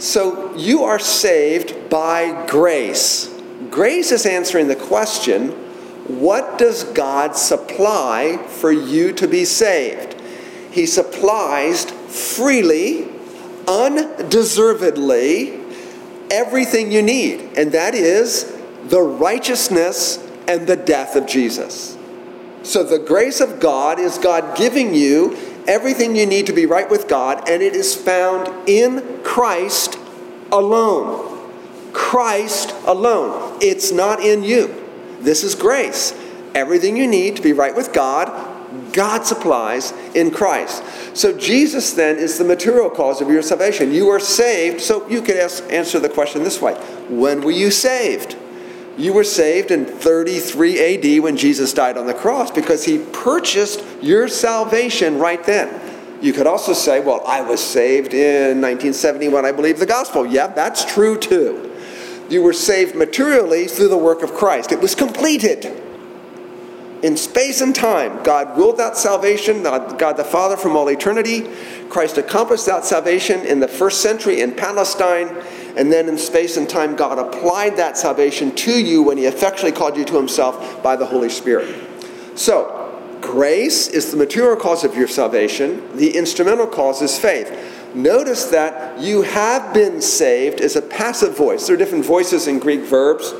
So 0.00 0.56
you 0.56 0.84
are 0.84 0.98
saved 0.98 1.90
by 1.90 2.46
grace. 2.46 3.28
Grace 3.70 4.10
is 4.12 4.24
answering 4.24 4.68
the 4.68 4.76
question 4.76 5.50
what 6.18 6.58
does 6.58 6.84
God 6.84 7.36
supply 7.36 8.38
for 8.48 8.72
you 8.72 9.12
to 9.12 9.28
be 9.28 9.44
saved? 9.44 10.16
He 10.72 10.86
supplies 10.86 11.84
freely, 11.84 13.06
undeservedly, 13.68 15.60
everything 16.30 16.90
you 16.90 17.02
need, 17.02 17.50
and 17.56 17.70
that 17.72 17.94
is 17.94 18.56
the 18.84 19.02
righteousness 19.02 20.16
and 20.48 20.66
the 20.66 20.76
death 20.76 21.14
of 21.14 21.26
Jesus. 21.26 21.96
So 22.62 22.82
the 22.82 22.98
grace 22.98 23.40
of 23.40 23.60
God 23.60 23.98
is 23.98 24.18
God 24.18 24.56
giving 24.56 24.94
you 24.94 25.36
everything 25.66 26.16
you 26.16 26.26
need 26.26 26.46
to 26.46 26.52
be 26.52 26.66
right 26.66 26.88
with 26.88 27.08
God, 27.08 27.48
and 27.48 27.62
it 27.62 27.74
is 27.74 27.94
found 27.94 28.68
in 28.68 29.20
Christ 29.22 29.98
alone. 30.52 31.38
Christ 31.92 32.74
alone. 32.86 33.58
It's 33.60 33.92
not 33.92 34.20
in 34.20 34.42
you. 34.42 34.74
This 35.20 35.44
is 35.44 35.54
grace. 35.54 36.14
Everything 36.54 36.96
you 36.96 37.06
need 37.06 37.36
to 37.36 37.42
be 37.42 37.52
right 37.52 37.74
with 37.74 37.92
God, 37.92 38.92
God 38.92 39.24
supplies 39.24 39.92
in 40.14 40.30
Christ. 40.30 40.82
So 41.16 41.36
Jesus 41.36 41.92
then 41.92 42.16
is 42.16 42.38
the 42.38 42.44
material 42.44 42.90
cause 42.90 43.20
of 43.20 43.28
your 43.28 43.42
salvation. 43.42 43.92
You 43.92 44.08
are 44.08 44.20
saved. 44.20 44.80
So 44.80 45.08
you 45.08 45.22
could 45.22 45.36
ask, 45.36 45.64
answer 45.70 45.98
the 45.98 46.08
question 46.08 46.42
this 46.42 46.60
way 46.60 46.74
When 47.08 47.42
were 47.42 47.50
you 47.50 47.70
saved? 47.70 48.36
You 48.98 49.12
were 49.12 49.24
saved 49.24 49.70
in 49.70 49.86
33 49.86 51.16
AD 51.16 51.22
when 51.22 51.36
Jesus 51.36 51.72
died 51.72 51.96
on 51.96 52.06
the 52.06 52.14
cross 52.14 52.50
because 52.50 52.84
he 52.84 52.98
purchased 53.12 53.82
your 54.02 54.28
salvation 54.28 55.18
right 55.18 55.42
then. 55.44 55.80
You 56.20 56.32
could 56.34 56.46
also 56.46 56.74
say, 56.74 57.00
well, 57.00 57.22
I 57.26 57.40
was 57.40 57.60
saved 57.60 58.12
in 58.12 58.60
1970 58.60 59.28
when 59.28 59.46
I 59.46 59.52
believed 59.52 59.78
the 59.78 59.86
gospel. 59.86 60.26
Yeah, 60.26 60.48
that's 60.48 60.84
true 60.84 61.18
too. 61.18 61.74
You 62.28 62.42
were 62.42 62.52
saved 62.52 62.94
materially 62.94 63.66
through 63.66 63.88
the 63.88 63.96
work 63.96 64.22
of 64.22 64.34
Christ, 64.34 64.70
it 64.70 64.80
was 64.80 64.94
completed. 64.94 65.82
In 67.02 67.16
space 67.16 67.62
and 67.62 67.74
time, 67.74 68.22
God 68.22 68.58
willed 68.58 68.76
that 68.76 68.94
salvation, 68.94 69.62
God 69.62 70.18
the 70.18 70.24
Father 70.24 70.58
from 70.58 70.76
all 70.76 70.88
eternity. 70.88 71.48
Christ 71.88 72.18
accomplished 72.18 72.66
that 72.66 72.84
salvation 72.84 73.40
in 73.46 73.58
the 73.58 73.68
first 73.68 74.02
century 74.02 74.42
in 74.42 74.52
Palestine. 74.52 75.42
And 75.76 75.92
then 75.92 76.08
in 76.08 76.18
space 76.18 76.56
and 76.56 76.68
time, 76.68 76.96
God 76.96 77.18
applied 77.18 77.76
that 77.76 77.96
salvation 77.96 78.54
to 78.56 78.72
you 78.72 79.02
when 79.02 79.18
He 79.18 79.26
effectually 79.26 79.72
called 79.72 79.96
you 79.96 80.04
to 80.06 80.16
Himself 80.16 80.82
by 80.82 80.96
the 80.96 81.06
Holy 81.06 81.28
Spirit. 81.28 81.74
So, 82.34 82.76
grace 83.20 83.88
is 83.88 84.10
the 84.10 84.16
material 84.16 84.56
cause 84.56 84.84
of 84.84 84.96
your 84.96 85.08
salvation, 85.08 85.96
the 85.96 86.16
instrumental 86.16 86.66
cause 86.66 87.02
is 87.02 87.18
faith. 87.18 87.50
Notice 87.94 88.44
that 88.46 89.00
you 89.00 89.22
have 89.22 89.74
been 89.74 90.00
saved 90.00 90.60
is 90.60 90.76
a 90.76 90.82
passive 90.82 91.36
voice. 91.36 91.66
There 91.66 91.74
are 91.74 91.78
different 91.78 92.04
voices 92.04 92.46
in 92.46 92.60
Greek 92.60 92.82
verbs. 92.82 93.34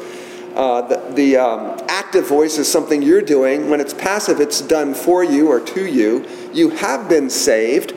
Uh, 0.55 0.83
the, 0.83 1.15
the 1.15 1.37
um, 1.37 1.81
active 1.89 2.27
voice 2.27 2.59
is 2.59 2.71
something 2.71 3.01
you're 3.03 3.23
doing. 3.23 3.71
When 3.71 3.81
it's 3.81 3.95
passive, 3.95 4.41
it's 4.41 4.61
done 4.61 4.95
for 4.95 5.23
you 5.23 5.49
or 5.49 5.61
to 5.61 5.87
you. 5.87 6.27
You 6.53 6.71
have 6.71 7.09
been 7.09 7.31
saved. 7.31 7.93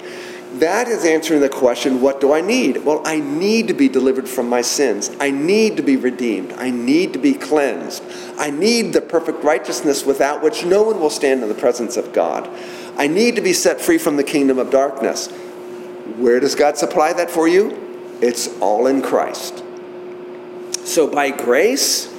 That 0.53 0.87
is 0.87 1.03
answering 1.03 1.41
the 1.41 1.49
question, 1.49 1.99
what 1.99 2.21
do 2.21 2.31
I 2.31 2.41
need? 2.41 2.85
Well, 2.85 3.01
I 3.05 3.19
need 3.19 3.67
to 3.69 3.73
be 3.73 3.89
delivered 3.89 4.29
from 4.29 4.47
my 4.47 4.61
sins. 4.61 5.09
I 5.19 5.31
need 5.31 5.77
to 5.77 5.83
be 5.83 5.97
redeemed. 5.97 6.53
I 6.53 6.69
need 6.69 7.13
to 7.13 7.19
be 7.19 7.33
cleansed. 7.33 8.03
I 8.37 8.51
need 8.51 8.93
the 8.93 9.01
perfect 9.01 9.43
righteousness 9.43 10.05
without 10.05 10.43
which 10.43 10.63
no 10.63 10.83
one 10.83 10.99
will 10.99 11.09
stand 11.09 11.41
in 11.41 11.49
the 11.49 11.55
presence 11.55 11.97
of 11.97 12.13
God. 12.13 12.47
I 12.97 13.07
need 13.07 13.35
to 13.35 13.41
be 13.41 13.53
set 13.53 13.81
free 13.81 13.97
from 13.97 14.15
the 14.15 14.23
kingdom 14.23 14.59
of 14.59 14.69
darkness. 14.69 15.27
Where 16.17 16.39
does 16.39 16.53
God 16.53 16.77
supply 16.77 17.13
that 17.13 17.31
for 17.31 17.47
you? 17.47 18.17
It's 18.21 18.47
all 18.59 18.85
in 18.85 19.01
Christ. 19.01 19.63
So 20.85 21.07
by 21.07 21.31
grace, 21.31 22.13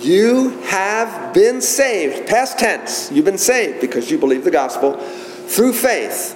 you 0.00 0.50
have 0.62 1.32
been 1.32 1.60
saved. 1.60 2.28
Past 2.28 2.58
tense. 2.58 3.12
You've 3.12 3.24
been 3.24 3.38
saved 3.38 3.80
because 3.80 4.10
you 4.10 4.18
believe 4.18 4.42
the 4.42 4.50
gospel 4.50 4.94
through 4.94 5.74
faith. 5.74 6.34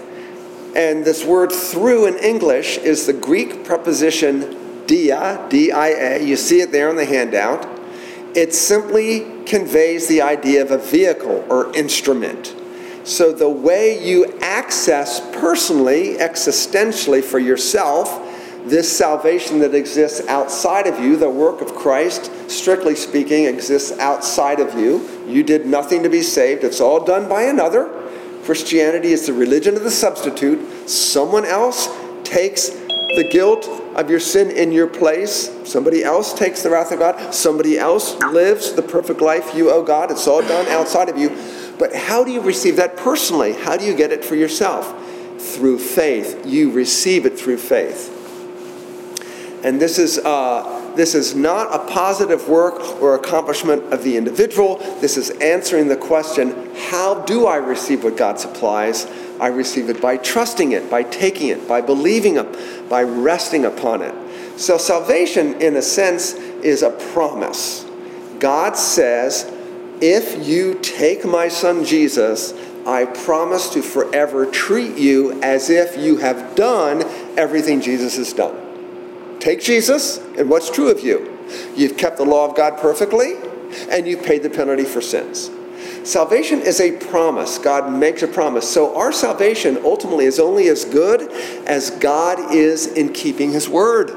And 0.75 1.05
this 1.05 1.25
word 1.25 1.53
through 1.53 2.07
in 2.07 2.17
English 2.19 2.79
is 2.79 3.07
the 3.07 3.13
Greek 3.13 3.65
preposition 3.65 4.85
dia, 4.87 5.47
D 5.49 5.71
I 5.71 5.89
A. 5.89 6.23
You 6.25 6.37
see 6.37 6.61
it 6.61 6.73
there 6.73 6.89
in 6.89 6.97
the 6.97 7.05
handout. 7.05 7.69
It 8.35 8.55
simply 8.55 9.45
conveys 9.45 10.09
the 10.09 10.23
idea 10.23 10.63
of 10.63 10.71
a 10.71 10.79
vehicle 10.79 11.45
or 11.51 11.75
instrument. 11.77 12.57
So 13.05 13.33
the 13.33 13.51
way 13.51 14.03
you 14.03 14.39
access 14.41 15.21
personally, 15.37 16.15
existentially 16.15 17.23
for 17.23 17.39
yourself, 17.39 18.31
this 18.65 18.91
salvation 18.97 19.59
that 19.59 19.75
exists 19.75 20.27
outside 20.29 20.87
of 20.87 21.01
you, 21.01 21.17
the 21.17 21.29
work 21.29 21.61
of 21.61 21.75
Christ, 21.75 22.31
strictly 22.49 22.95
speaking, 22.95 23.45
exists 23.47 23.99
outside 23.99 24.61
of 24.61 24.79
you. 24.79 25.07
You 25.27 25.43
did 25.43 25.67
nothing 25.67 26.05
to 26.05 26.09
be 26.09 26.23
saved, 26.23 26.65
it's 26.65 26.81
all 26.81 27.05
done 27.05 27.29
by 27.29 27.43
another. 27.43 28.02
Christianity 28.45 29.13
is 29.13 29.27
the 29.27 29.33
religion 29.33 29.77
of 29.77 29.85
the 29.85 29.91
substitute. 29.91 30.89
Someone 30.89 31.45
else 31.45 31.89
takes 32.25 32.71
the 32.71 33.29
guilt 33.31 33.69
of 33.95 34.11
your 34.11 34.21
sin 34.21 34.51
in 34.51 34.73
your 34.73 34.87
place. 34.87 35.51
Somebody 35.65 36.03
else 36.03 36.33
takes 36.33 36.63
the 36.63 36.71
wrath 36.71 36.93
of 36.93 36.99
God. 36.99 37.35
Somebody 37.35 37.79
else 37.79 38.17
lives 38.17 38.73
the 38.73 38.83
perfect 38.83 39.21
life 39.21 39.55
you 39.55 39.71
owe 39.71 39.83
God. 39.83 40.11
It's 40.11 40.27
all 40.27 40.41
done 40.41 40.67
outside 40.69 41.09
of 41.09 41.19
you. 41.19 41.31
But 41.79 41.95
how 41.95 42.25
do 42.25 42.33
you 42.33 42.41
receive 42.41 42.77
that 42.77 42.97
personally? 42.97 43.53
How 43.53 43.77
do 43.77 43.85
you 43.85 43.95
get 43.95 44.13
it 44.13 44.25
for 44.25 44.35
yourself? 44.35 44.93
Through 45.41 45.79
faith. 45.79 46.47
You 46.47 46.71
receive 46.71 47.27
it 47.27 47.39
through 47.39 47.59
faith. 47.59 48.19
And 49.65 49.81
this 49.81 49.99
is, 49.99 50.19
uh, 50.19 50.82
this 50.95 51.15
is 51.15 51.35
not 51.35 51.75
a 51.75 51.91
positive 51.91 52.49
work 52.49 52.81
or 53.01 53.15
accomplishment 53.15 53.93
of 53.93 54.03
the 54.03 54.17
individual. 54.17 54.77
This 55.01 55.17
is 55.17 55.31
answering 55.31 55.89
the 55.89 55.97
question 55.97 56.75
how 56.91 57.23
do 57.23 57.47
I 57.47 57.57
receive 57.57 58.05
what 58.05 58.17
God 58.17 58.39
supplies? 58.39 59.07
I 59.41 59.49
receive 59.49 59.89
it 59.89 60.01
by 60.01 60.19
trusting 60.19 60.73
it, 60.73 60.91
by 60.91 61.03
taking 61.03 61.49
it, 61.49 61.67
by 61.67 61.81
believing 61.81 62.37
it, 62.37 62.89
by 62.89 63.03
resting 63.03 63.65
upon 63.65 64.03
it. 64.03 64.15
So, 64.59 64.77
salvation, 64.77 65.61
in 65.61 65.77
a 65.77 65.83
sense, 65.83 66.35
is 66.35 66.83
a 66.83 66.91
promise. 66.91 67.85
God 68.39 68.77
says, 68.77 69.51
if 70.01 70.47
you 70.47 70.79
take 70.81 71.25
my 71.25 71.49
son 71.49 71.85
Jesus, 71.85 72.53
I 72.87 73.05
promise 73.05 73.71
to 73.71 73.83
forever 73.83 74.47
treat 74.47 74.97
you 74.97 75.41
as 75.43 75.71
if 75.71 75.97
you 75.97 76.19
have 76.19 76.55
done 76.55 77.03
everything 77.39 77.81
Jesus 77.81 78.17
has 78.17 78.33
done. 78.33 78.62
Take 79.43 79.61
Jesus, 79.61 80.19
and 80.39 80.49
what's 80.49 80.71
true 80.71 80.89
of 80.89 81.01
you? 81.01 81.37
You've 81.75 81.97
kept 81.97 82.17
the 82.17 82.25
law 82.25 82.49
of 82.49 82.57
God 82.57 82.79
perfectly, 82.79 83.33
and 83.91 84.07
you've 84.07 84.23
paid 84.23 84.45
the 84.45 84.49
penalty 84.49 84.85
for 84.85 85.01
sins. 85.01 85.51
Salvation 86.09 86.61
is 86.61 86.81
a 86.81 86.93
promise. 86.93 87.59
God 87.59 87.93
makes 87.93 88.23
a 88.23 88.29
promise. 88.29 88.71
So 88.71 88.97
our 88.97 89.11
salvation 89.11 89.79
ultimately 89.83 90.27
is 90.27 90.39
only 90.39 90.69
as 90.69 90.85
good 90.85 91.23
as 91.67 91.91
God 91.91 92.55
is 92.55 92.87
in 92.87 93.13
keeping 93.13 93.51
his 93.51 93.69
word. 93.69 94.13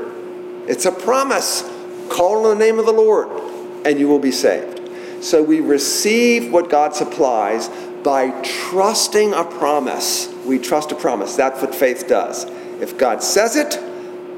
It's 0.70 0.86
a 0.86 0.92
promise. 0.92 1.64
Call 2.08 2.46
on 2.46 2.60
the 2.60 2.64
name 2.64 2.78
of 2.78 2.86
the 2.86 2.94
Lord, 2.94 3.28
and 3.84 4.00
you 4.00 4.08
will 4.08 4.20
be 4.20 4.32
saved. 4.32 5.24
So 5.24 5.42
we 5.42 5.60
receive 5.60 6.54
what 6.54 6.70
God 6.70 6.94
supplies 6.94 7.68
by 8.04 8.30
trusting 8.44 9.34
a 9.34 9.44
promise. 9.44 10.32
We 10.46 10.60
trust 10.60 10.92
a 10.92 10.96
promise. 10.96 11.36
That's 11.36 11.60
what 11.64 11.74
faith 11.74 12.08
does. 12.08 12.46
If 12.80 13.00
God 13.00 13.24
says 13.24 13.56
it, 13.56 13.80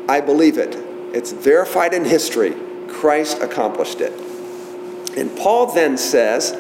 I 0.07 0.21
believe 0.21 0.57
it. 0.57 0.75
It's 1.13 1.31
verified 1.31 1.93
in 1.93 2.05
history. 2.05 2.55
Christ 2.87 3.39
accomplished 3.41 4.01
it. 4.01 4.13
And 5.17 5.35
Paul 5.37 5.73
then 5.73 5.97
says, 5.97 6.51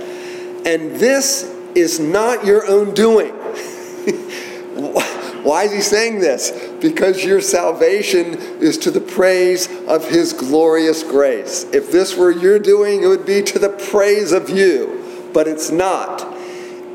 and 0.65 0.95
this 0.95 1.43
is 1.75 1.99
not 1.99 2.45
your 2.45 2.67
own 2.67 2.93
doing. 2.93 3.31
Why 5.43 5.63
is 5.63 5.71
he 5.71 5.81
saying 5.81 6.19
this? 6.19 6.51
Because 6.81 7.23
your 7.23 7.39
salvation 7.39 8.33
is 8.59 8.77
to 8.79 8.91
the 8.91 8.99
praise 8.99 9.69
of 9.87 10.09
his 10.09 10.33
glorious 10.33 11.03
grace. 11.03 11.65
If 11.71 11.91
this 11.91 12.17
were 12.17 12.31
your 12.31 12.59
doing, 12.59 13.03
it 13.03 13.07
would 13.07 13.25
be 13.25 13.41
to 13.43 13.59
the 13.59 13.69
praise 13.69 14.31
of 14.33 14.49
you, 14.49 15.29
but 15.33 15.47
it's 15.47 15.71
not. 15.71 16.25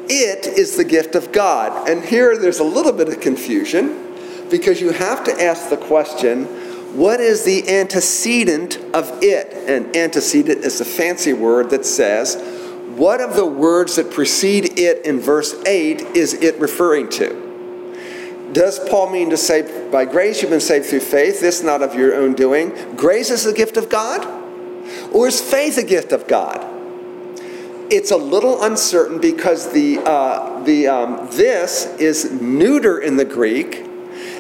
It 0.09 0.47
is 0.47 0.77
the 0.77 0.85
gift 0.85 1.15
of 1.15 1.33
God. 1.33 1.89
And 1.89 2.05
here 2.05 2.37
there's 2.37 2.59
a 2.59 2.65
little 2.65 2.93
bit 2.93 3.09
of 3.09 3.21
confusion 3.21 4.12
because 4.53 4.81
you 4.81 4.93
have 4.93 5.25
to 5.25 5.43
ask 5.43 5.69
the 5.71 5.77
question 5.77 6.45
what 6.95 7.21
is 7.21 7.45
the 7.45 7.69
antecedent 7.71 8.77
of 8.93 9.23
it? 9.23 9.51
And 9.67 9.97
antecedent 9.97 10.59
is 10.59 10.79
a 10.83 10.85
fancy 10.85 11.33
word 11.33 11.71
that 11.71 11.87
says, 11.87 12.37
what 12.97 13.23
of 13.23 13.35
the 13.35 13.47
words 13.47 13.97
that 13.97 14.11
precede 14.11 14.79
it 14.79 15.07
in 15.07 15.19
verse 15.19 15.55
8 15.65 16.03
is 16.15 16.35
it 16.35 16.61
referring 16.61 17.09
to? 17.11 18.51
Does 18.53 18.79
Paul 18.91 19.09
mean 19.09 19.31
to 19.31 19.39
say, 19.39 19.89
by 19.91 20.05
grace 20.05 20.43
you've 20.43 20.51
been 20.51 20.61
saved 20.61 20.85
through 20.85 21.01
faith, 21.01 21.41
this 21.41 21.63
not 21.63 21.81
of 21.81 21.95
your 21.95 22.15
own 22.15 22.35
doing? 22.35 22.95
Grace 22.95 23.31
is 23.31 23.47
a 23.47 23.55
gift 23.55 23.79
of 23.79 23.89
God? 23.89 24.27
Or 25.13 25.27
is 25.27 25.41
faith 25.41 25.79
a 25.79 25.83
gift 25.83 26.13
of 26.13 26.29
God? 26.29 26.63
It's 27.91 28.11
a 28.11 28.17
little 28.19 28.63
uncertain 28.63 29.19
because 29.19 29.73
the, 29.73 29.99
uh, 30.01 30.63
the, 30.65 30.89
um, 30.89 31.29
this 31.33 31.87
is 31.97 32.31
neuter 32.43 32.99
in 32.99 33.17
the 33.17 33.25
Greek, 33.25 33.87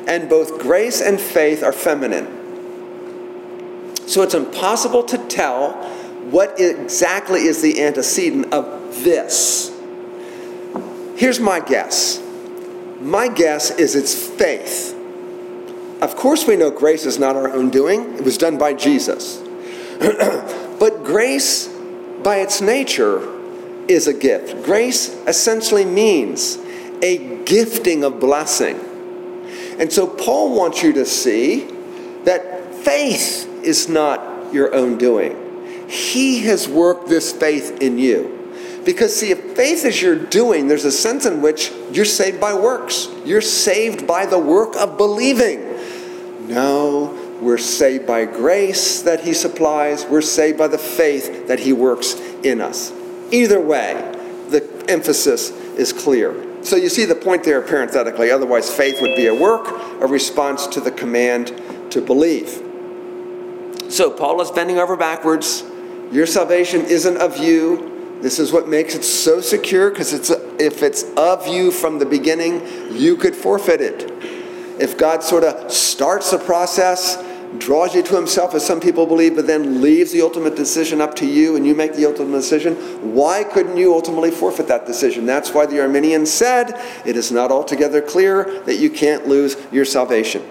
and 0.06 0.28
both 0.28 0.60
grace 0.60 1.00
and 1.00 1.20
faith 1.20 1.62
are 1.62 1.72
feminine. 1.72 2.38
So 4.08 4.22
it's 4.22 4.34
impossible 4.34 5.04
to 5.04 5.18
tell 5.28 5.72
what 6.30 6.60
exactly 6.60 7.42
is 7.42 7.62
the 7.62 7.82
antecedent 7.82 8.52
of 8.52 9.02
this. 9.02 9.70
Here's 11.16 11.40
my 11.40 11.60
guess. 11.60 12.22
My 13.00 13.28
guess 13.28 13.70
is 13.70 13.94
it's 13.94 14.14
faith. 14.14 14.98
Of 16.00 16.16
course, 16.16 16.46
we 16.46 16.56
know 16.56 16.70
grace 16.70 17.06
is 17.06 17.18
not 17.18 17.36
our 17.36 17.52
own 17.52 17.70
doing, 17.70 18.14
it 18.14 18.24
was 18.24 18.36
done 18.36 18.58
by 18.58 18.74
Jesus. 18.74 19.38
but 20.00 21.04
grace, 21.04 21.68
by 22.22 22.36
its 22.36 22.60
nature, 22.60 23.20
is 23.88 24.08
a 24.08 24.14
gift. 24.14 24.64
Grace 24.64 25.14
essentially 25.26 25.84
means 25.84 26.58
a 27.02 27.44
gifting 27.44 28.04
of 28.04 28.20
blessing. 28.20 28.80
And 29.78 29.92
so 29.92 30.06
Paul 30.06 30.56
wants 30.56 30.82
you 30.82 30.92
to 30.94 31.06
see 31.06 31.64
that 32.24 32.74
faith 32.74 33.48
is 33.62 33.88
not 33.88 34.52
your 34.52 34.74
own 34.74 34.98
doing. 34.98 35.88
He 35.88 36.40
has 36.44 36.68
worked 36.68 37.08
this 37.08 37.32
faith 37.32 37.80
in 37.80 37.98
you. 37.98 38.38
Because, 38.84 39.14
see, 39.14 39.30
if 39.30 39.56
faith 39.56 39.84
is 39.84 40.02
your 40.02 40.16
doing, 40.16 40.66
there's 40.66 40.84
a 40.84 40.92
sense 40.92 41.24
in 41.24 41.40
which 41.40 41.70
you're 41.92 42.04
saved 42.04 42.40
by 42.40 42.54
works. 42.54 43.08
You're 43.24 43.40
saved 43.40 44.06
by 44.06 44.26
the 44.26 44.38
work 44.38 44.74
of 44.76 44.96
believing. 44.96 45.78
No, 46.48 47.38
we're 47.40 47.58
saved 47.58 48.06
by 48.06 48.24
grace 48.24 49.02
that 49.02 49.20
He 49.20 49.34
supplies. 49.34 50.04
We're 50.04 50.20
saved 50.20 50.58
by 50.58 50.68
the 50.68 50.78
faith 50.78 51.46
that 51.46 51.60
He 51.60 51.72
works 51.72 52.14
in 52.42 52.60
us. 52.60 52.92
Either 53.30 53.60
way, 53.60 53.94
the 54.48 54.84
emphasis 54.88 55.50
is 55.50 55.92
clear. 55.92 56.51
So 56.62 56.76
you 56.76 56.88
see 56.88 57.04
the 57.04 57.14
point 57.14 57.44
there 57.44 57.60
parenthetically. 57.60 58.30
Otherwise, 58.30 58.72
faith 58.74 59.00
would 59.00 59.16
be 59.16 59.26
a 59.26 59.34
work, 59.34 59.68
a 60.00 60.06
response 60.06 60.66
to 60.68 60.80
the 60.80 60.92
command 60.92 61.60
to 61.90 62.00
believe. 62.00 62.62
So 63.88 64.10
Paul 64.10 64.40
is 64.40 64.50
bending 64.50 64.78
over 64.78 64.96
backwards. 64.96 65.64
Your 66.10 66.26
salvation 66.26 66.82
isn't 66.84 67.16
of 67.18 67.38
you. 67.38 68.18
This 68.22 68.38
is 68.38 68.52
what 68.52 68.68
makes 68.68 68.94
it 68.94 69.02
so 69.02 69.40
secure 69.40 69.90
because 69.90 70.12
it's 70.12 70.30
if 70.30 70.82
it's 70.82 71.02
of 71.16 71.48
you 71.48 71.72
from 71.72 71.98
the 71.98 72.06
beginning, 72.06 72.62
you 72.92 73.16
could 73.16 73.34
forfeit 73.34 73.80
it. 73.80 74.10
If 74.80 74.96
God 74.96 75.22
sort 75.22 75.42
of 75.42 75.72
starts 75.72 76.30
the 76.30 76.38
process, 76.38 77.16
draws 77.58 77.94
you 77.94 78.02
to 78.02 78.16
himself 78.16 78.54
as 78.54 78.64
some 78.64 78.80
people 78.80 79.06
believe, 79.06 79.36
but 79.36 79.46
then 79.46 79.80
leaves 79.80 80.12
the 80.12 80.22
ultimate 80.22 80.56
decision 80.56 81.00
up 81.00 81.14
to 81.16 81.26
you 81.26 81.56
and 81.56 81.66
you 81.66 81.74
make 81.74 81.94
the 81.94 82.06
ultimate 82.06 82.32
decision, 82.32 82.74
why 83.14 83.44
couldn't 83.44 83.76
you 83.76 83.94
ultimately 83.94 84.30
forfeit 84.30 84.68
that 84.68 84.86
decision? 84.86 85.26
That's 85.26 85.52
why 85.52 85.66
the 85.66 85.80
Arminians 85.80 86.30
said 86.30 86.80
it 87.04 87.16
is 87.16 87.30
not 87.30 87.50
altogether 87.50 88.00
clear 88.00 88.62
that 88.64 88.76
you 88.76 88.90
can't 88.90 89.26
lose 89.26 89.56
your 89.70 89.84
salvation. 89.84 90.48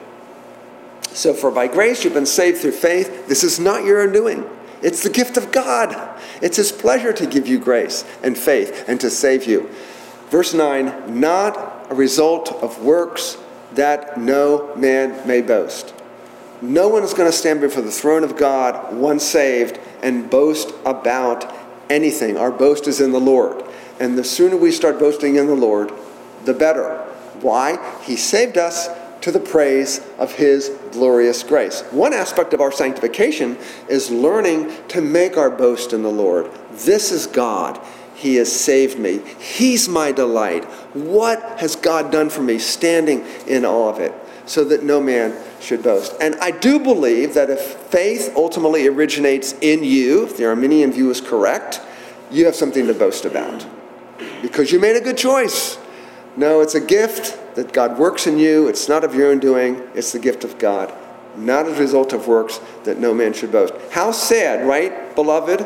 So, 1.14 1.34
for 1.34 1.52
by 1.52 1.68
grace 1.68 2.04
you've 2.04 2.14
been 2.14 2.26
saved 2.26 2.60
through 2.60 2.72
faith. 2.72 3.28
This 3.28 3.44
is 3.44 3.60
not 3.60 3.84
your 3.84 4.02
undoing. 4.02 4.50
It's 4.82 5.04
the 5.04 5.10
gift 5.10 5.38
of 5.38 5.52
God. 5.52 6.20
It's 6.42 6.58
His 6.58 6.72
pleasure 6.72 7.14
to 7.14 7.26
give 7.28 7.48
you 7.48 7.60
grace 7.60 8.06
and 8.24 8.38
faith 8.38 8.86
and 8.88 9.00
to 9.02 9.10
save 9.10 9.46
you. 9.46 9.70
Verse 10.30 10.54
9, 10.54 11.20
not 11.20 11.88
a 11.92 11.96
result 11.96 12.52
of 12.64 12.82
works 12.82 13.38
that 13.74 14.18
no 14.18 14.74
man 14.76 15.28
may 15.28 15.42
boast. 15.42 15.94
No 16.62 16.88
one 16.88 17.04
is 17.04 17.13
going 17.13 17.30
to 17.30 17.36
stand 17.36 17.60
before 17.60 17.82
the 17.82 17.91
throne 17.91 18.24
of 18.24 18.38
God, 18.38 18.95
once 18.95 19.24
saved, 19.24 19.80
and 20.04 20.30
boast 20.30 20.74
about 20.86 21.52
anything. 21.89 22.38
Our 22.38 22.52
boast 22.52 22.88
is 22.88 23.02
in 23.02 23.12
the 23.12 23.19
Lord. 23.19 23.63
And 24.00 24.17
the 24.17 24.24
sooner 24.24 24.56
we 24.56 24.71
start 24.71 25.00
boasting 25.00 25.36
in 25.36 25.47
the 25.47 25.56
Lord, 25.56 25.91
the 26.45 26.54
better. 26.54 26.97
Why? 27.41 28.00
He 28.04 28.15
saved 28.15 28.58
us 28.58 28.89
to 29.21 29.32
the 29.32 29.39
praise 29.39 30.02
of 30.17 30.34
His 30.34 30.69
glorious 30.91 31.43
grace. 31.43 31.82
One 31.91 32.13
aspect 32.13 32.54
of 32.54 32.62
our 32.62 32.71
sanctification 32.71 33.58
is 33.88 34.10
learning 34.10 34.71
to 34.89 35.02
make 35.02 35.38
our 35.38 35.50
boast 35.50 35.93
in 35.93 36.04
the 36.04 36.12
Lord. 36.12 36.52
This 36.71 37.12
is 37.12 37.28
God. 37.28 37.80
He 38.15 38.36
has 38.36 38.52
saved 38.52 39.00
me. 39.00 39.21
He's 39.39 39.89
my 39.89 40.12
delight. 40.12 40.65
What 40.93 41.60
has 41.60 41.76
God 41.76 42.12
done 42.12 42.30
for 42.30 42.41
me? 42.41 42.60
Standing 42.60 43.26
in 43.47 43.65
awe 43.65 43.89
of 43.89 44.00
it, 44.00 44.13
so 44.45 44.63
that 44.65 44.84
no 44.84 45.00
man 45.02 45.36
should 45.62 45.84
boast. 45.84 46.15
And 46.19 46.36
I 46.36 46.52
do 46.52 46.80
believe 46.80 47.34
that 47.36 47.50
if 47.50 47.62
faith 47.62 48.34
ultimately 48.36 48.88
originates 48.88 49.54
in 49.62 49.84
you, 49.84 50.26
if 50.26 50.38
the 50.38 50.45
Arminian 50.45 50.91
view 50.91 51.10
is 51.10 51.21
correct, 51.21 51.82
you 52.32 52.45
have 52.45 52.56
something 52.56 52.88
to 52.88 52.93
boast 52.93 53.26
about 53.26 53.65
because 54.41 54.71
you 54.71 54.80
made 54.80 54.95
a 54.95 55.02
good 55.02 55.17
choice. 55.17 55.78
No, 56.36 56.62
it's 56.62 56.76
a 56.76 56.82
gift 56.82 57.56
that 57.56 57.74
God 57.74 57.97
works 57.97 58.26
in 58.26 58.38
you. 58.38 58.67
It's 58.67 58.88
not 58.88 59.04
of 59.04 59.13
your 59.13 59.30
own 59.32 59.39
doing, 59.39 59.82
it's 59.93 60.12
the 60.12 60.19
gift 60.19 60.43
of 60.43 60.58
God, 60.58 60.93
not 61.36 61.65
as 61.65 61.78
a 61.78 61.82
result 61.82 62.13
of 62.13 62.28
works 62.28 62.60
that 62.84 63.00
no 63.00 63.13
man 63.13 63.34
should 63.34 63.52
boast. 63.52 63.74
How 63.91 64.12
sad, 64.12 64.65
right, 64.65 65.13
beloved, 65.15 65.65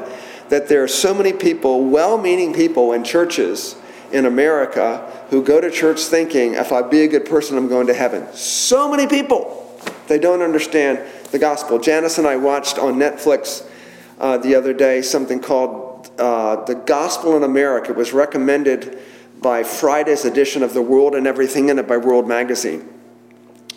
that 0.49 0.67
there 0.67 0.83
are 0.83 0.87
so 0.87 1.13
many 1.13 1.33
people, 1.33 1.85
well 1.85 2.17
meaning 2.17 2.53
people 2.53 2.93
in 2.93 3.03
churches 3.03 3.75
in 4.11 4.25
America, 4.25 5.11
who 5.29 5.43
go 5.43 5.59
to 5.59 5.69
church 5.69 6.01
thinking, 6.01 6.53
if 6.53 6.71
I 6.71 6.81
be 6.83 7.01
a 7.01 7.07
good 7.07 7.25
person, 7.25 7.57
I'm 7.57 7.67
going 7.67 7.87
to 7.87 7.93
heaven. 7.93 8.27
So 8.33 8.89
many 8.89 9.07
people. 9.07 9.64
They 10.07 10.19
don't 10.19 10.41
understand 10.41 10.99
the 11.31 11.39
gospel. 11.39 11.79
Janice 11.79 12.17
and 12.17 12.27
I 12.27 12.35
watched 12.35 12.77
on 12.77 12.95
Netflix 12.95 13.67
uh, 14.19 14.37
the 14.37 14.55
other 14.55 14.73
day 14.73 15.01
something 15.01 15.39
called 15.39 16.11
uh, 16.19 16.63
The 16.65 16.75
Gospel 16.75 17.35
in 17.35 17.43
America. 17.43 17.91
It 17.91 17.97
was 17.97 18.13
recommended 18.13 18.99
by 19.41 19.63
Friday's 19.63 20.25
edition 20.25 20.63
of 20.63 20.73
The 20.73 20.81
World 20.81 21.15
and 21.15 21.27
Everything 21.27 21.69
in 21.69 21.79
It 21.79 21.87
by 21.87 21.97
World 21.97 22.27
Magazine. 22.27 22.87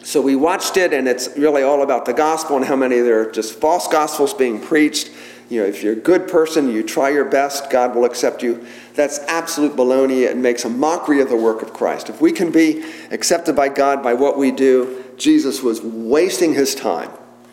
So 0.03 0.23
we 0.23 0.37
watched 0.37 0.77
it, 0.77 0.93
and 0.93 1.07
it's 1.07 1.37
really 1.37 1.63
all 1.63 1.83
about 1.83 2.07
the 2.07 2.15
gospel 2.15 2.57
and 2.57 2.65
how 2.65 2.77
many 2.77 3.01
there 3.01 3.21
are 3.21 3.31
just 3.31 3.61
false 3.61 3.89
gospels 3.89 4.33
being 4.33 4.61
preached. 4.61 5.11
You 5.49 5.63
know, 5.63 5.67
if 5.67 5.83
you're 5.83 5.95
a 5.95 5.97
good 5.97 6.29
person, 6.29 6.71
you 6.71 6.83
try 6.83 7.09
your 7.09 7.25
best, 7.25 7.71
God 7.71 7.95
will 7.95 8.05
accept 8.05 8.43
you. 8.43 8.67
That's 8.95 9.19
absolute 9.21 9.77
baloney. 9.77 10.29
It 10.29 10.37
makes 10.37 10.65
a 10.65 10.69
mockery 10.69 11.23
of 11.23 11.31
the 11.31 11.37
work 11.37 11.63
of 11.63 11.73
Christ. 11.73 12.11
If 12.11 12.21
we 12.21 12.33
can 12.33 12.51
be 12.51 12.85
accepted 13.11 13.57
by 13.57 13.71
God 13.71 14.03
by 14.03 14.13
what 14.13 14.37
we 14.37 14.51
do, 14.51 15.05
Jesus 15.17 15.63
was 15.63 15.81
wasting 15.81 16.53
his 16.53 16.75
time, 16.75 17.11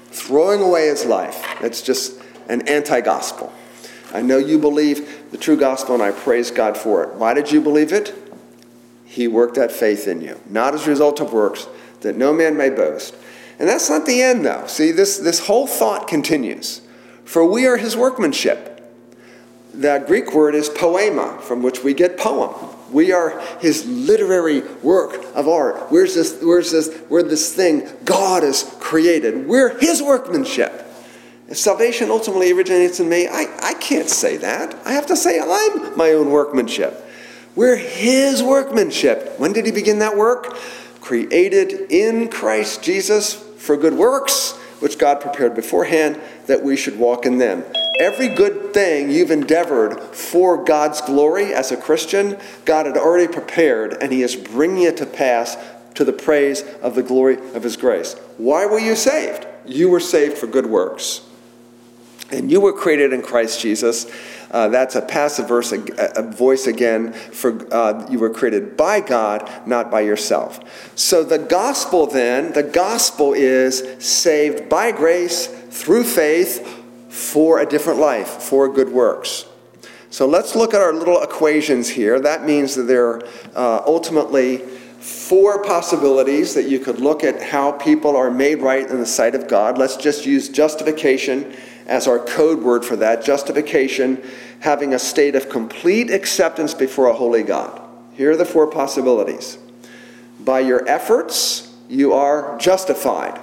throwing 0.08 0.62
away 0.62 0.88
his 0.88 1.05
life. 1.05 1.45
That's 1.62 1.81
just 1.81 2.19
an 2.49 2.67
anti 2.67 2.99
gospel. 2.99 3.53
I 4.13 4.21
know 4.21 4.38
you 4.38 4.60
believe 4.60 5.31
the 5.31 5.38
true 5.38 5.58
gospel, 5.58 5.95
and 5.95 6.03
I 6.03 6.12
praise 6.12 6.51
God 6.51 6.77
for 6.77 7.03
it. 7.03 7.15
Why 7.15 7.34
did 7.34 7.51
you 7.51 7.62
believe 7.62 7.93
it? 7.93 8.13
He 9.05 9.27
worked 9.27 9.55
that 9.55 9.71
faith 9.71 10.08
in 10.08 10.21
you, 10.21 10.39
not 10.49 10.73
as 10.73 10.86
a 10.86 10.89
result 10.89 11.21
of 11.21 11.31
works, 11.31 11.67
that 12.01 12.17
no 12.17 12.34
man 12.34 12.58
may 12.58 12.69
boast. 12.69 13.15
And 13.58 13.69
that's 13.69 13.89
not 13.89 14.05
the 14.05 14.21
end, 14.21 14.45
though. 14.45 14.67
See, 14.67 14.91
this, 14.91 15.17
this 15.17 15.47
whole 15.47 15.67
thought 15.67 16.08
continues. 16.08 16.81
For 17.26 17.46
we 17.46 17.68
are 17.68 17.78
his 17.78 17.98
workmanship. 17.98 18.72
That 19.74 20.08
Greek 20.08 20.34
word 20.34 20.56
is 20.56 20.70
poema, 20.70 21.40
from 21.42 21.62
which 21.62 21.84
we 21.84 21.94
get 21.94 22.18
poem. 22.18 22.54
We 22.92 23.12
are 23.12 23.42
his 23.60 23.86
literary 23.86 24.62
work 24.82 25.26
of 25.36 25.50
art. 25.50 25.92
Where's 25.92 26.16
this, 26.16 26.42
where's 26.42 26.72
this, 26.72 26.96
where 27.10 27.24
this 27.24 27.54
thing 27.54 27.90
God 28.06 28.44
has 28.44 28.64
created? 28.80 29.48
We're 29.48 29.78
his 29.80 30.02
workmanship. 30.02 30.84
If 31.48 31.58
salvation 31.58 32.10
ultimately 32.10 32.52
originates 32.52 33.00
in 33.00 33.10
me, 33.10 33.28
I, 33.28 33.46
I 33.62 33.74
can't 33.76 34.10
say 34.10 34.38
that. 34.38 34.76
I 34.86 34.94
have 34.94 35.06
to 35.08 35.16
say 35.16 35.40
I'm 35.40 35.96
my 35.98 36.12
own 36.12 36.32
workmanship. 36.32 37.06
We're 37.56 37.78
His 37.78 38.44
workmanship. 38.44 39.40
When 39.40 39.54
did 39.54 39.66
He 39.66 39.72
begin 39.72 40.00
that 40.00 40.18
work? 40.18 40.58
Created 41.00 41.92
in 41.92 42.30
Christ 42.30 42.84
Jesus 42.84 43.34
for 43.34 43.78
good 43.78 43.94
works, 43.94 44.54
which 44.80 44.98
God 44.98 45.22
prepared 45.22 45.56
beforehand 45.56 46.20
that 46.47 46.63
we 46.63 46.75
should 46.75 46.97
walk 46.97 47.25
in 47.25 47.38
them. 47.38 47.63
Every 47.99 48.27
good 48.27 48.73
thing 48.73 49.10
you've 49.10 49.31
endeavored 49.31 49.99
for 50.13 50.63
God's 50.63 51.01
glory 51.01 51.53
as 51.53 51.71
a 51.71 51.77
Christian, 51.77 52.38
God 52.65 52.86
had 52.86 52.97
already 52.97 53.31
prepared, 53.31 53.93
and 54.01 54.12
He 54.12 54.21
is 54.21 54.36
bringing 54.36 54.84
it 54.84 54.97
to 54.97 55.05
pass 55.05 55.58
to 55.95 56.03
the 56.03 56.13
praise 56.13 56.63
of 56.81 56.95
the 56.95 57.03
glory 57.03 57.38
of 57.53 57.63
His 57.63 57.77
grace. 57.77 58.15
Why 58.38 58.65
were 58.65 58.79
you 58.79 58.95
saved? 58.95 59.47
You 59.65 59.89
were 59.89 60.01
saved 60.01 60.38
for 60.38 60.47
good 60.47 60.65
works. 60.65 61.21
And 62.31 62.51
you 62.51 62.60
were 62.60 62.73
created 62.73 63.13
in 63.13 63.21
Christ 63.21 63.62
Jesus. 63.62 64.12
Uh, 64.49 64.67
that's 64.69 64.95
a 64.95 65.01
passive 65.01 65.47
verse, 65.47 65.71
a, 65.71 65.84
a 66.15 66.23
voice 66.23 66.65
again. 66.65 67.13
For 67.13 67.71
uh, 67.73 68.08
you 68.10 68.19
were 68.19 68.31
created 68.31 68.75
by 68.75 68.99
God, 68.99 69.49
not 69.65 69.91
by 69.91 70.01
yourself. 70.01 70.60
So 70.97 71.23
the 71.23 71.38
gospel, 71.38 72.08
then, 72.08 72.51
the 72.53 72.63
gospel 72.63 73.34
is 73.34 74.03
saved 74.03 74.69
by 74.69 74.91
grace 74.91 75.47
through 75.76 76.06
faith 76.06 76.84
for 77.10 77.60
a 77.60 77.66
different 77.66 78.00
life, 78.00 78.30
for 78.30 78.72
good 78.72 78.90
works. 78.90 79.46
So 80.10 80.26
let's 80.26 80.56
look 80.56 80.74
at 80.74 80.82
our 80.82 80.94
little 80.94 81.22
equations 81.22 81.90
here. 81.90 82.18
That 82.18 82.46
means 82.46 82.76
that 82.76 82.84
there 82.84 83.08
are 83.08 83.24
uh, 83.54 83.84
ultimately 83.86 84.60
four 84.60 85.62
possibilities 85.62 86.54
that 86.54 86.70
you 86.70 86.80
could 86.80 87.00
look 87.00 87.26
at 87.26 87.42
how 87.42 87.74
people 87.74 88.16
are 88.16 88.32
made 88.32 88.62
right 88.62 88.90
in 88.90 89.00
the 89.00 89.06
sight 89.06 89.36
of 89.36 89.50
God. 89.50 89.78
Let's 89.78 89.98
just 89.98 90.26
use 90.26 90.48
justification 90.48 91.54
as 91.88 92.08
our 92.08 92.20
code 92.20 92.64
word 92.64 92.86
for 92.86 92.96
that 92.96 93.24
justification, 93.24 94.24
having 94.62 94.94
a 94.94 95.00
state 95.00 95.36
of 95.36 95.50
complete 95.50 96.10
acceptance 96.10 96.74
before 96.74 97.08
a 97.08 97.14
holy 97.14 97.44
God. 97.44 97.82
Here 98.13 98.32
are 98.32 98.38
the 98.38 98.46
four 98.46 98.67
possibilities. 98.67 99.58
By 100.40 100.62
your 100.62 100.88
efforts, 100.88 101.76
you 101.90 102.13
are 102.13 102.58
justified. 102.58 103.42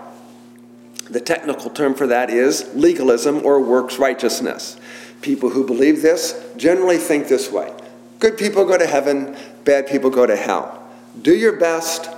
The 1.12 1.20
technical 1.20 1.68
term 1.68 1.94
for 1.94 2.06
that 2.06 2.30
is 2.30 2.74
legalism 2.74 3.44
or 3.44 3.60
works 3.60 3.98
righteousness. 3.98 4.78
People 5.20 5.50
who 5.50 5.66
believe 5.66 6.00
this 6.00 6.42
generally 6.56 6.96
think 6.96 7.28
this 7.28 7.52
way 7.52 7.70
good 8.18 8.38
people 8.38 8.64
go 8.64 8.78
to 8.78 8.86
heaven, 8.86 9.36
bad 9.64 9.86
people 9.86 10.08
go 10.08 10.24
to 10.24 10.36
hell. 10.36 10.90
Do 11.20 11.34
your 11.34 11.58
best, 11.58 12.08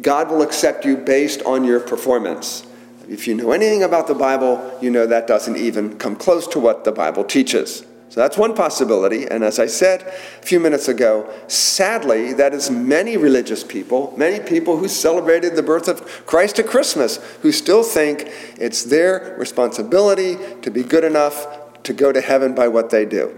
God 0.00 0.28
will 0.28 0.42
accept 0.42 0.84
you 0.84 0.96
based 0.96 1.42
on 1.42 1.62
your 1.62 1.78
performance. 1.78 2.66
If 3.08 3.28
you 3.28 3.34
know 3.34 3.52
anything 3.52 3.84
about 3.84 4.08
the 4.08 4.14
Bible, 4.14 4.76
you 4.82 4.90
know 4.90 5.06
that 5.06 5.28
doesn't 5.28 5.56
even 5.56 5.98
come 5.98 6.16
close 6.16 6.48
to 6.48 6.58
what 6.58 6.84
the 6.84 6.90
Bible 6.90 7.22
teaches. 7.22 7.84
So 8.12 8.20
that's 8.20 8.36
one 8.36 8.54
possibility. 8.54 9.26
And 9.26 9.42
as 9.42 9.58
I 9.58 9.64
said 9.64 10.02
a 10.02 10.44
few 10.44 10.60
minutes 10.60 10.86
ago, 10.86 11.32
sadly, 11.46 12.34
that 12.34 12.52
is 12.52 12.70
many 12.70 13.16
religious 13.16 13.64
people, 13.64 14.12
many 14.18 14.38
people 14.38 14.76
who 14.76 14.86
celebrated 14.86 15.56
the 15.56 15.62
birth 15.62 15.88
of 15.88 16.26
Christ 16.26 16.58
at 16.58 16.66
Christmas, 16.66 17.16
who 17.40 17.50
still 17.52 17.82
think 17.82 18.30
it's 18.58 18.84
their 18.84 19.34
responsibility 19.38 20.36
to 20.60 20.70
be 20.70 20.82
good 20.82 21.04
enough 21.04 21.82
to 21.84 21.94
go 21.94 22.12
to 22.12 22.20
heaven 22.20 22.54
by 22.54 22.68
what 22.68 22.90
they 22.90 23.06
do. 23.06 23.34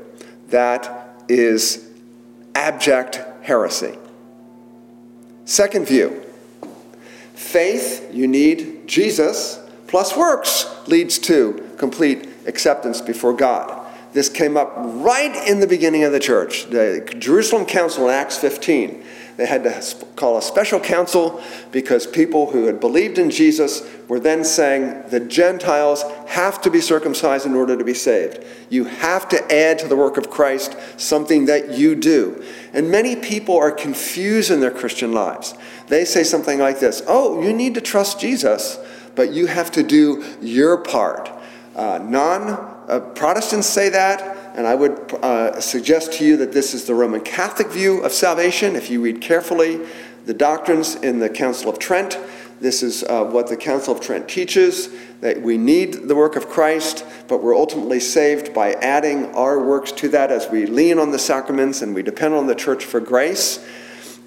That 0.49 1.23
is 1.29 1.89
abject 2.57 3.21
heresy. 3.43 3.97
Second 5.45 5.87
view 5.87 6.21
faith, 7.35 8.13
you 8.13 8.27
need 8.27 8.89
Jesus, 8.89 9.61
plus 9.87 10.17
works 10.17 10.67
leads 10.89 11.21
to 11.21 11.71
complete 11.79 12.29
acceptance 12.49 13.01
before 13.01 13.35
God. 13.35 13.83
This 14.15 14.29
came 14.29 14.57
up 14.57 14.73
right 14.77 15.35
in 15.49 15.59
the 15.59 15.67
beginning 15.67 16.05
of 16.05 16.13
the 16.13 16.21
church, 16.21 16.71
the 16.71 17.05
Jerusalem 17.19 17.67
Council 17.67 18.05
in 18.09 18.15
Acts 18.15 18.39
15. 18.39 19.05
They 19.37 19.47
had 19.47 19.65
to 19.65 20.07
call 20.15 20.39
a 20.39 20.43
special 20.43 20.79
council 20.79 21.43
because 21.73 22.07
people 22.07 22.53
who 22.53 22.67
had 22.67 22.79
believed 22.79 23.19
in 23.19 23.29
Jesus 23.29 23.83
were 24.07 24.21
then 24.21 24.45
saying 24.45 25.09
the 25.09 25.19
Gentiles 25.19 26.05
have 26.29 26.63
to 26.63 26.71
be 26.71 26.81
circumcised 26.81 27.45
in 27.45 27.57
order 27.57 27.77
to 27.77 27.83
be 27.83 27.95
saved. 27.95 28.45
You 28.71 28.85
have 28.85 29.29
to 29.31 29.53
add 29.53 29.81
to 29.81 29.89
the 29.89 29.97
work 29.97 30.17
of 30.17 30.31
Christ 30.31 30.77
something 30.97 31.47
that 31.47 31.77
you 31.77 31.97
do. 31.97 32.45
And 32.73 32.93
many 32.93 33.17
people 33.17 33.59
are 33.59 33.73
confused 33.73 34.53
in 34.53 34.61
their 34.61 34.71
Christian 34.71 35.13
lives. 35.13 35.55
They 35.89 36.05
say 36.05 36.23
something 36.23 36.61
like 36.61 36.79
this 36.79 37.03
Oh, 37.09 37.43
you 37.43 37.53
need 37.53 37.75
to 37.75 37.81
trust 37.81 38.21
Jesus, 38.21 38.79
but 39.17 39.33
you 39.33 39.47
have 39.47 39.73
to 39.73 39.83
do 39.83 40.25
your 40.41 40.77
part. 40.77 41.29
Uh, 41.75 41.99
non 42.01 42.74
uh, 42.89 43.01
Protestants 43.01 43.67
say 43.67 43.89
that, 43.89 44.55
and 44.57 44.67
I 44.67 44.75
would 44.75 45.13
uh, 45.15 45.61
suggest 45.61 46.13
to 46.15 46.25
you 46.25 46.37
that 46.39 46.53
this 46.53 46.75
is 46.75 46.85
the 46.85 46.95
Roman 46.95 47.21
Catholic 47.21 47.69
view 47.69 48.03
of 48.03 48.13
salvation. 48.13 48.77
If 48.77 48.91
you 48.91 49.01
read 49.01 49.21
carefully 49.21 49.81
the 50.27 50.35
doctrines 50.35 50.95
in 50.97 51.19
the 51.19 51.29
Council 51.29 51.71
of 51.71 51.79
Trent, 51.79 52.19
this 52.61 52.83
is 52.83 53.03
uh, 53.03 53.25
what 53.25 53.49
the 53.49 53.57
Council 53.57 53.95
of 53.95 54.01
Trent 54.01 54.29
teaches 54.29 54.89
that 55.21 55.43
we 55.43 55.59
need 55.59 56.09
the 56.09 56.15
work 56.15 56.37
of 56.37 56.49
Christ, 56.49 57.05
but 57.29 57.43
we're 57.43 57.57
ultimately 57.57 58.01
saved 58.01 58.55
by 58.55 58.73
adding 58.75 59.35
our 59.35 59.63
works 59.63 59.91
to 59.93 60.09
that 60.11 60.31
as 60.31 60.49
we 60.51 60.67
lean 60.67 60.99
on 60.99 61.11
the 61.11 61.19
sacraments 61.19 61.83
and 61.83 61.95
we 61.95 62.03
depend 62.03 62.35
on 62.35 62.47
the 62.47 62.55
church 62.55 62.85
for 62.85 63.01
grace. 63.01 63.65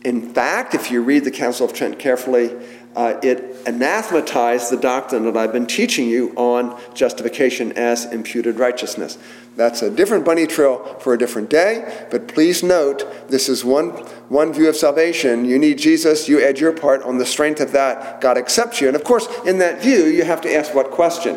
In 0.03 0.34
fact, 0.34 0.74
if 0.74 0.91
you 0.91 1.01
read 1.01 1.24
the 1.24 1.32
Council 1.32 1.66
of 1.66 1.74
Trent 1.74 1.99
carefully, 1.99 2.55
uh, 2.98 3.20
it 3.22 3.56
anathematized 3.68 4.72
the 4.72 4.78
doctrine 4.78 5.24
that 5.26 5.38
I've 5.38 5.54
been 5.54 5.68
teaching 5.68 6.10
you 6.10 6.34
on 6.36 6.82
justification 6.95 7.72
as 7.74 8.06
imputed 8.06 8.58
righteousness. 8.58 9.20
That's 9.56 9.84
a 9.84 9.91
different 9.91 10.26
bunny 10.26 10.48
trail 10.48 10.98
for 11.00 11.14
a 11.14 11.18
different 11.18 11.52
day, 11.52 12.08
but 12.10 12.28
please 12.28 12.64
note 12.64 13.30
this 13.30 13.50
is 13.50 13.64
one, 13.64 13.89
one 14.30 14.52
view 14.52 14.68
of 14.68 14.76
salvation. 14.76 15.45
You 15.45 15.60
need 15.60 15.78
Jesus, 15.78 16.28
you 16.28 16.43
add 16.43 16.60
your 16.60 16.72
part. 16.72 17.04
On 17.04 17.20
the 17.20 17.26
strength 17.26 17.62
of 17.62 17.72
that, 17.74 18.20
God 18.20 18.36
accepts 18.36 18.82
you. 18.82 18.88
And 18.88 18.95
of 18.95 19.04
course, 19.04 19.28
in 19.45 19.60
that 19.60 19.80
view, 19.80 20.06
you 20.06 20.24
have 20.24 20.41
to 20.41 20.56
ask 20.56 20.74
what 20.74 20.89
question? 20.89 21.36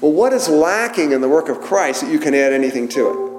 Well, 0.00 0.12
what 0.12 0.32
is 0.32 0.48
lacking 0.48 1.12
in 1.12 1.20
the 1.20 1.28
work 1.28 1.48
of 1.48 1.60
Christ 1.60 2.00
that 2.00 2.10
you 2.10 2.18
can 2.18 2.34
add 2.34 2.52
anything 2.52 2.88
to 2.88 3.10
it? 3.10 3.29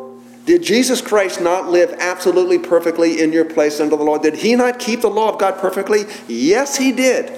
Did 0.46 0.64
Jesus 0.64 1.02
Christ 1.02 1.40
not 1.40 1.70
live 1.70 1.96
absolutely 2.00 2.58
perfectly 2.58 3.22
in 3.22 3.32
your 3.32 3.46
place 3.46 3.80
under 3.80 3.96
the 3.96 4.04
law? 4.04 4.18
Did 4.18 4.36
he 4.36 4.56
not 4.56 4.80
keep 4.80 5.02
the 5.02 5.10
law 5.10 5.32
of 5.32 5.40
God 5.40 5.60
perfectly? 5.60 6.06
Yes, 6.28 6.78
he 6.78 6.92
did. 6.92 7.32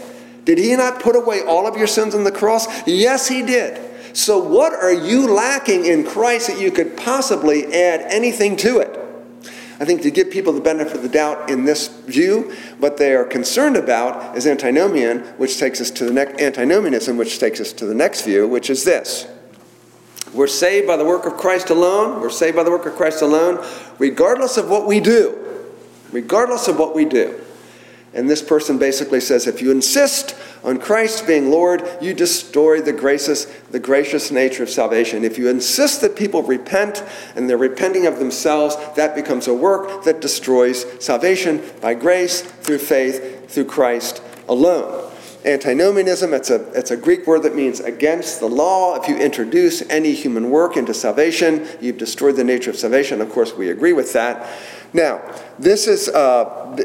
Did 0.46 0.58
he 0.58 0.76
not 0.76 1.02
put 1.02 1.16
away 1.16 1.42
all 1.42 1.68
of 1.68 1.78
your 1.78 1.88
sins 1.88 2.16
on 2.16 2.24
the 2.24 2.32
cross? 2.32 2.68
Yes, 2.88 3.28
he 3.28 3.42
did. 3.42 3.92
So, 4.16 4.38
what 4.38 4.74
are 4.74 4.94
you 4.94 5.28
lacking 5.28 5.86
in 5.86 6.06
Christ 6.06 6.48
that 6.48 6.60
you 6.60 6.72
could 6.72 6.96
possibly 6.96 7.66
add 7.74 8.02
anything 8.02 8.56
to 8.58 8.80
it? 8.80 9.00
I 9.80 9.86
think 9.86 10.04
to 10.04 10.12
give 10.12 10.30
people 10.30 10.54
the 10.54 10.62
benefit 10.62 10.98
of 10.98 11.02
the 11.02 11.10
doubt 11.10 11.50
in 11.50 11.66
this 11.66 11.88
view, 11.88 12.56
what 12.78 12.98
they 12.98 13.16
are 13.16 13.26
concerned 13.26 13.76
about 13.76 14.38
is 14.38 14.46
antinomian, 14.46 15.22
which 15.38 15.58
takes 15.58 15.82
us 15.82 15.90
to 15.92 16.06
the 16.06 16.14
next 16.14 16.40
antinomianism, 16.40 17.18
which 17.18 17.40
takes 17.40 17.60
us 17.60 17.74
to 17.74 17.86
the 17.86 17.96
next 17.96 18.22
view, 18.22 18.48
which 18.48 18.70
is 18.70 18.84
this. 18.84 19.28
We're 20.34 20.48
saved 20.48 20.88
by 20.88 20.98
the 20.98 21.06
work 21.06 21.26
of 21.26 21.34
Christ 21.34 21.70
alone. 21.70 22.20
We're 22.20 22.30
saved 22.30 22.56
by 22.56 22.64
the 22.64 22.72
work 22.72 22.86
of 22.86 22.96
Christ 22.96 23.22
alone, 23.22 23.64
regardless 24.00 24.58
of 24.58 24.70
what 24.70 24.88
we 24.88 25.00
do. 25.00 25.40
Regardless 26.12 26.68
of 26.68 26.78
what 26.78 26.96
we 26.96 27.06
do. 27.06 27.40
And 28.14 28.30
this 28.30 28.44
person 28.44 28.78
basically 28.78 29.20
says 29.20 29.48
if 29.48 29.62
you 29.62 29.72
insist 29.72 30.36
on 30.64 30.78
Christ 30.78 31.26
being 31.26 31.50
Lord, 31.50 31.88
you 32.00 32.14
destroy 32.14 32.80
the 32.80 32.94
gracious, 32.94 33.46
the 33.72 33.80
gracious 33.80 34.30
nature 34.30 34.64
of 34.64 34.70
salvation. 34.70 35.24
If 35.24 35.38
you 35.38 35.50
insist 35.50 36.02
that 36.02 36.16
people 36.16 36.44
repent 36.44 37.04
and 37.36 37.50
they're 37.50 37.58
repenting 37.58 38.06
of 38.06 38.20
themselves, 38.20 38.76
that 38.96 39.16
becomes 39.16 39.48
a 39.48 39.54
work 39.54 40.04
that 40.04 40.22
destroys 40.22 40.86
salvation 41.04 41.64
by 41.82 41.96
grace 41.96 42.42
through 42.42 42.78
faith 42.78 43.50
through 43.50 43.66
Christ 43.66 44.22
alone. 44.48 45.12
Antinomianism, 45.46 46.34
it's 46.34 46.50
a, 46.50 46.72
it's 46.72 46.92
a 46.92 46.98
Greek 46.98 47.28
word 47.28 47.44
that 47.44 47.56
means 47.56 47.80
against 47.82 48.40
the 48.40 48.48
law. 48.48 48.96
If 48.96 49.10
you 49.10 49.18
introduce 49.18 49.82
any 49.90 50.14
human 50.14 50.50
work 50.50 50.78
into 50.78 50.94
salvation, 50.94 51.68
you've 51.82 51.98
destroyed 51.98 52.38
the 52.38 52.44
nature 52.44 52.70
of 52.70 52.78
salvation. 52.78 53.20
Of 53.22 53.30
course, 53.30 53.54
we 53.54 53.70
agree 53.70 53.94
with 53.94 54.14
that. 54.14 54.50
Now, 54.94 55.22
this 55.60 55.88
is, 55.88 56.06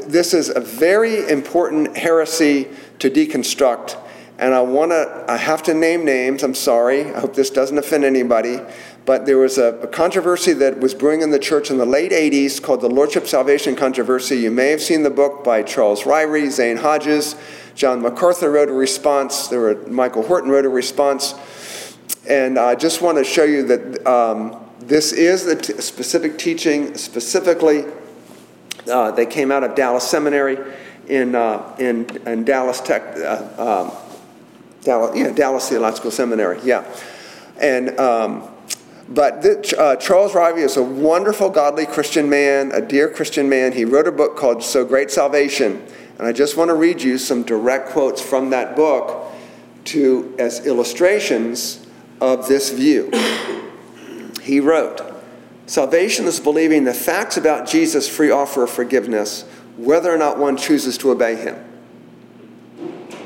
this 0.06 0.34
is 0.34 0.48
a 0.48 0.60
very 0.60 1.28
important 1.28 1.96
heresy 1.96 2.68
to 2.98 3.10
deconstruct. 3.10 3.96
And 4.38 4.54
I 4.54 4.60
want 4.60 4.92
to, 4.92 5.24
I 5.28 5.36
have 5.36 5.64
to 5.64 5.74
name 5.74 6.04
names, 6.04 6.42
I'm 6.44 6.54
sorry. 6.54 7.12
I 7.12 7.20
hope 7.20 7.34
this 7.34 7.50
doesn't 7.50 7.76
offend 7.76 8.04
anybody. 8.04 8.60
But 9.08 9.24
there 9.24 9.38
was 9.38 9.56
a, 9.56 9.68
a 9.78 9.86
controversy 9.86 10.52
that 10.52 10.80
was 10.80 10.92
brewing 10.92 11.22
in 11.22 11.30
the 11.30 11.38
church 11.38 11.70
in 11.70 11.78
the 11.78 11.86
late 11.86 12.12
80s 12.12 12.60
called 12.62 12.82
the 12.82 12.90
Lordship 12.90 13.26
Salvation 13.26 13.74
Controversy. 13.74 14.36
You 14.36 14.50
may 14.50 14.68
have 14.68 14.82
seen 14.82 15.02
the 15.02 15.08
book 15.08 15.42
by 15.42 15.62
Charles 15.62 16.02
Ryrie, 16.02 16.50
Zane 16.50 16.76
Hodges. 16.76 17.34
John 17.74 18.02
MacArthur 18.02 18.50
wrote 18.50 18.68
a 18.68 18.72
response. 18.74 19.48
There 19.48 19.60
were, 19.60 19.76
Michael 19.86 20.24
Horton 20.24 20.50
wrote 20.50 20.66
a 20.66 20.68
response. 20.68 21.32
And 22.28 22.58
I 22.58 22.74
just 22.74 23.00
want 23.00 23.16
to 23.16 23.24
show 23.24 23.44
you 23.44 23.62
that 23.68 24.06
um, 24.06 24.62
this 24.78 25.14
is 25.14 25.46
the 25.46 25.80
specific 25.80 26.36
teaching, 26.36 26.94
specifically, 26.94 27.86
uh, 28.92 29.12
they 29.12 29.24
came 29.24 29.50
out 29.50 29.64
of 29.64 29.74
Dallas 29.74 30.06
Seminary 30.06 30.58
in, 31.06 31.34
uh, 31.34 31.74
in, 31.78 32.04
in 32.26 32.44
Dallas 32.44 32.82
Tech, 32.82 33.16
uh, 33.16 33.86
um, 33.86 33.96
Dallas, 34.82 35.16
yeah, 35.16 35.30
Dallas 35.30 35.66
Theological 35.66 36.10
Seminary, 36.10 36.60
yeah. 36.62 36.84
And, 37.58 37.98
um, 37.98 38.50
but 39.08 39.72
uh, 39.72 39.96
Charles 39.96 40.32
Ryrie 40.32 40.64
is 40.64 40.76
a 40.76 40.82
wonderful, 40.82 41.48
godly 41.48 41.86
Christian 41.86 42.28
man, 42.28 42.72
a 42.72 42.80
dear 42.80 43.08
Christian 43.08 43.48
man. 43.48 43.72
He 43.72 43.84
wrote 43.84 44.06
a 44.06 44.12
book 44.12 44.36
called 44.36 44.62
So 44.62 44.84
Great 44.84 45.10
Salvation. 45.10 45.82
And 46.18 46.26
I 46.26 46.32
just 46.32 46.56
want 46.56 46.68
to 46.68 46.74
read 46.74 47.00
you 47.00 47.16
some 47.16 47.42
direct 47.42 47.90
quotes 47.90 48.20
from 48.20 48.50
that 48.50 48.76
book 48.76 49.32
to, 49.86 50.34
as 50.38 50.66
illustrations 50.66 51.86
of 52.20 52.48
this 52.48 52.70
view 52.70 53.10
he 54.42 54.60
wrote 54.60 55.00
Salvation 55.66 56.24
is 56.24 56.40
believing 56.40 56.84
the 56.84 56.94
facts 56.94 57.36
about 57.36 57.68
Jesus' 57.68 58.08
free 58.08 58.30
offer 58.30 58.62
of 58.64 58.70
forgiveness, 58.70 59.42
whether 59.76 60.12
or 60.12 60.16
not 60.16 60.38
one 60.38 60.56
chooses 60.56 60.96
to 60.98 61.10
obey 61.10 61.36
him. 61.36 61.62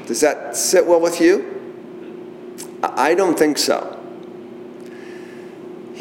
Does 0.06 0.20
that 0.22 0.56
sit 0.56 0.84
well 0.84 1.00
with 1.00 1.20
you? 1.20 1.60
I 2.82 3.14
don't 3.14 3.38
think 3.38 3.58
so. 3.58 3.91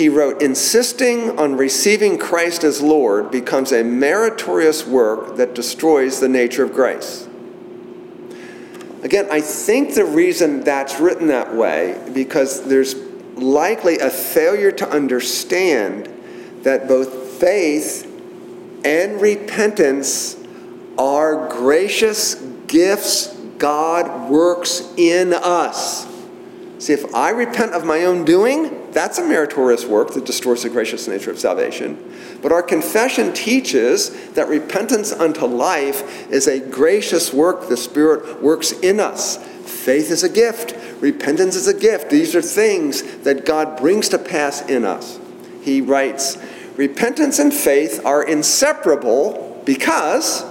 He 0.02 0.10
wrote, 0.10 0.42
insisting 0.42 1.38
on 1.38 1.58
receiving 1.58 2.18
Christ 2.18 2.64
as 2.64 2.82
Lord 2.82 3.30
becomes 3.30 3.72
a 3.72 3.84
meritorious 3.84 4.84
work 4.84 5.36
that 5.36 5.54
destroys 5.54 6.20
the 6.20 6.28
nature 6.28 6.64
of 6.64 6.74
grace. 6.74 7.28
Again, 9.04 9.28
I 9.30 9.42
think 9.42 9.94
the 9.94 10.04
reason 10.04 10.62
that's 10.62 11.00
written 11.00 11.28
that 11.28 11.54
way, 11.54 12.04
because 12.16 12.64
there's 12.64 12.96
likely 13.36 14.00
a 14.00 14.10
failure 14.10 14.72
to 14.72 14.90
understand 14.90 16.08
that 16.64 16.88
both 16.88 17.40
faith 17.40 18.04
and 18.84 19.22
repentance 19.22 20.36
are 20.98 21.48
gracious 21.48 22.34
gifts 22.66 23.28
God 23.60 24.32
works 24.32 24.82
in 24.98 25.32
us. 25.32 26.08
See, 26.80 26.94
if 26.94 27.14
I 27.14 27.30
repent 27.30 27.74
of 27.74 27.86
my 27.86 28.06
own 28.06 28.26
doing, 28.26 28.81
that's 28.94 29.18
a 29.18 29.24
meritorious 29.24 29.86
work 29.86 30.14
that 30.14 30.26
distorts 30.26 30.64
the 30.64 30.70
gracious 30.70 31.08
nature 31.08 31.32
of 31.32 31.40
salvation. 31.40 32.14
But 32.42 32.52
our 32.52 32.64
confession 32.64 33.34
teaches 33.34 34.32
that 34.32 34.48
repentance 34.48 35.12
unto 35.12 35.46
life 35.46 36.30
is 36.30 36.48
a 36.48 36.60
gracious 36.60 37.34
work 37.34 37.70
the 37.70 37.78
Spirit 37.78 38.42
works 38.42 38.72
in 38.72 39.00
us. 39.00 39.38
Faith 39.38 40.12
is 40.12 40.24
a 40.24 40.30
gift. 40.30 40.76
Repentance 41.02 41.56
is 41.56 41.68
a 41.68 41.74
gift. 41.74 42.10
These 42.10 42.36
are 42.36 42.42
things 42.42 43.02
that 43.20 43.46
God 43.46 43.78
brings 43.78 44.10
to 44.10 44.18
pass 44.18 44.62
in 44.70 44.84
us. 44.84 45.20
He 45.62 45.82
writes, 45.82 46.38
Repentance 46.76 47.40
and 47.40 47.54
faith 47.54 48.06
are 48.06 48.24
inseparable 48.24 49.62
because 49.66 50.44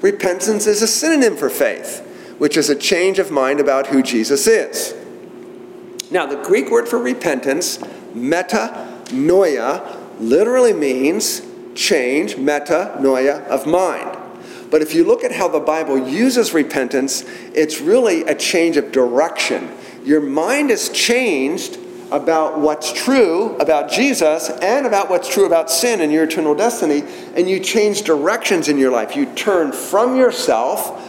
repentance 0.00 0.66
is 0.66 0.82
a 0.82 0.86
synonym 0.86 1.36
for 1.36 1.50
faith, 1.50 2.00
which 2.38 2.56
is 2.56 2.70
a 2.70 2.76
change 2.76 3.18
of 3.18 3.30
mind 3.30 3.60
about 3.60 3.88
who 3.88 4.02
Jesus 4.02 4.46
is. 4.46 4.94
Now, 6.12 6.26
the 6.26 6.36
Greek 6.36 6.70
word 6.70 6.88
for 6.88 6.98
repentance, 6.98 7.78
metanoia, 8.14 9.98
literally 10.20 10.74
means 10.74 11.40
change, 11.74 12.34
metanoia, 12.34 13.46
of 13.46 13.66
mind. 13.66 14.18
But 14.70 14.82
if 14.82 14.94
you 14.94 15.04
look 15.04 15.24
at 15.24 15.32
how 15.32 15.48
the 15.48 15.58
Bible 15.58 16.06
uses 16.06 16.52
repentance, 16.52 17.24
it's 17.54 17.80
really 17.80 18.24
a 18.24 18.34
change 18.34 18.76
of 18.76 18.92
direction. 18.92 19.70
Your 20.04 20.20
mind 20.20 20.70
is 20.70 20.90
changed 20.90 21.78
about 22.10 22.58
what's 22.58 22.92
true 22.92 23.56
about 23.56 23.90
Jesus 23.90 24.50
and 24.50 24.86
about 24.86 25.08
what's 25.08 25.30
true 25.30 25.46
about 25.46 25.70
sin 25.70 26.02
and 26.02 26.12
your 26.12 26.24
eternal 26.24 26.54
destiny, 26.54 27.04
and 27.34 27.48
you 27.48 27.58
change 27.58 28.02
directions 28.02 28.68
in 28.68 28.76
your 28.76 28.92
life. 28.92 29.16
You 29.16 29.24
turn 29.34 29.72
from 29.72 30.16
yourself 30.16 31.08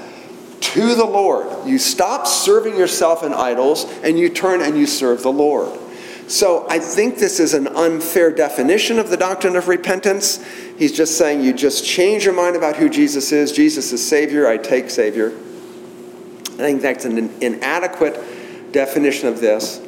to 0.74 0.96
the 0.96 1.06
Lord. 1.06 1.68
You 1.68 1.78
stop 1.78 2.26
serving 2.26 2.76
yourself 2.76 3.22
and 3.22 3.34
idols, 3.34 3.86
and 4.04 4.18
you 4.18 4.28
turn 4.28 4.62
and 4.62 4.76
you 4.76 4.88
serve 4.88 5.22
the 5.22 5.32
Lord. 5.32 5.80
So 6.28 6.66
I 6.68 6.80
think 6.80 7.20
this 7.20 7.40
is 7.40 7.54
an 7.54 7.68
unfair 7.68 8.32
definition 8.32 8.98
of 8.98 9.10
the 9.10 9.18
doctrine 9.18 9.56
of 9.56 9.68
repentance. 9.68 10.44
He's 10.78 10.92
just 10.92 11.16
saying 11.16 11.44
you 11.44 11.54
just 11.54 11.86
change 11.86 12.26
your 12.26 12.34
mind 12.34 12.56
about 12.56 12.78
who 12.78 12.90
Jesus 12.90 13.32
is. 13.32 13.52
Jesus 13.52 13.92
is 13.94 14.06
Savior, 14.06 14.48
I 14.48 14.58
take 14.58 14.90
Savior. 14.90 15.28
I 15.28 16.58
think 16.58 16.82
that's 16.82 17.06
an 17.06 17.32
inadequate 17.40 18.72
definition 18.72 19.28
of 19.28 19.42
this. 19.42 19.80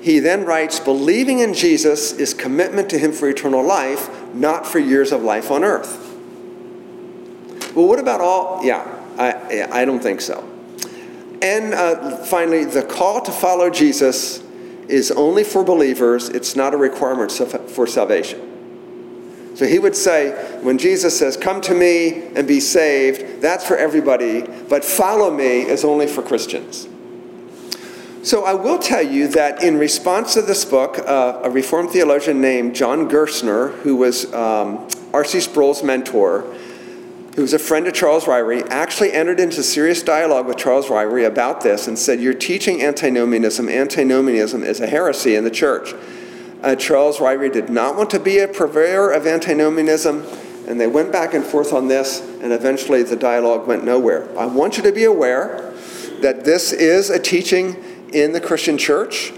He 0.00 0.20
then 0.20 0.44
writes, 0.44 0.78
believing 0.78 1.40
in 1.40 1.54
Jesus 1.54 2.12
is 2.12 2.34
commitment 2.34 2.88
to 2.90 2.98
him 2.98 3.12
for 3.12 3.28
eternal 3.28 3.64
life, 3.64 4.32
not 4.32 4.66
for 4.66 4.78
years 4.78 5.10
of 5.10 5.22
life 5.22 5.50
on 5.50 5.64
earth. 5.64 6.06
Well, 7.74 7.88
what 7.88 7.98
about 7.98 8.20
all? 8.20 8.64
Yeah, 8.64 8.89
I, 9.18 9.68
I 9.70 9.84
don't 9.84 10.02
think 10.02 10.20
so. 10.20 10.46
And 11.42 11.72
uh, 11.72 12.16
finally, 12.18 12.64
the 12.64 12.82
call 12.82 13.22
to 13.22 13.32
follow 13.32 13.70
Jesus 13.70 14.42
is 14.88 15.10
only 15.10 15.44
for 15.44 15.64
believers, 15.64 16.28
it's 16.28 16.56
not 16.56 16.74
a 16.74 16.76
requirement 16.76 17.32
for 17.32 17.86
salvation. 17.86 18.46
So 19.54 19.66
he 19.66 19.78
would 19.78 19.96
say, 19.96 20.58
when 20.62 20.78
Jesus 20.78 21.18
says, 21.18 21.36
Come 21.36 21.60
to 21.62 21.74
me 21.74 22.24
and 22.34 22.46
be 22.46 22.60
saved, 22.60 23.40
that's 23.40 23.66
for 23.66 23.76
everybody, 23.76 24.42
but 24.68 24.84
follow 24.84 25.30
me 25.30 25.62
is 25.62 25.84
only 25.84 26.06
for 26.06 26.22
Christians. 26.22 26.88
So 28.22 28.44
I 28.44 28.52
will 28.52 28.78
tell 28.78 29.02
you 29.02 29.28
that 29.28 29.62
in 29.62 29.78
response 29.78 30.34
to 30.34 30.42
this 30.42 30.64
book, 30.64 30.98
uh, 30.98 31.40
a 31.42 31.50
Reformed 31.50 31.90
theologian 31.90 32.40
named 32.40 32.74
John 32.74 33.08
Gerstner, 33.08 33.72
who 33.80 33.96
was 33.96 34.32
um, 34.34 34.86
R.C. 35.14 35.40
Sproul's 35.40 35.82
mentor, 35.82 36.44
who 37.34 37.42
was 37.42 37.52
a 37.52 37.58
friend 37.58 37.86
of 37.86 37.94
Charles 37.94 38.24
Ryrie, 38.24 38.66
actually 38.70 39.12
entered 39.12 39.38
into 39.38 39.62
serious 39.62 40.02
dialogue 40.02 40.46
with 40.46 40.56
Charles 40.56 40.86
Ryrie 40.86 41.26
about 41.26 41.60
this 41.60 41.86
and 41.86 41.98
said, 41.98 42.20
You're 42.20 42.34
teaching 42.34 42.82
antinomianism. 42.82 43.68
Antinomianism 43.68 44.64
is 44.64 44.80
a 44.80 44.86
heresy 44.86 45.36
in 45.36 45.44
the 45.44 45.50
church. 45.50 45.94
Uh, 46.62 46.74
Charles 46.74 47.18
Ryrie 47.18 47.52
did 47.52 47.70
not 47.70 47.96
want 47.96 48.10
to 48.10 48.18
be 48.18 48.38
a 48.38 48.48
purveyor 48.48 49.10
of 49.10 49.26
antinomianism, 49.26 50.26
and 50.66 50.80
they 50.80 50.86
went 50.86 51.12
back 51.12 51.32
and 51.32 51.44
forth 51.44 51.72
on 51.72 51.88
this, 51.88 52.20
and 52.20 52.52
eventually 52.52 53.02
the 53.02 53.16
dialogue 53.16 53.66
went 53.66 53.84
nowhere. 53.84 54.28
I 54.38 54.46
want 54.46 54.76
you 54.76 54.82
to 54.82 54.92
be 54.92 55.04
aware 55.04 55.72
that 56.20 56.44
this 56.44 56.72
is 56.72 57.10
a 57.10 57.18
teaching 57.18 57.76
in 58.12 58.32
the 58.32 58.40
Christian 58.40 58.76
church, 58.76 59.32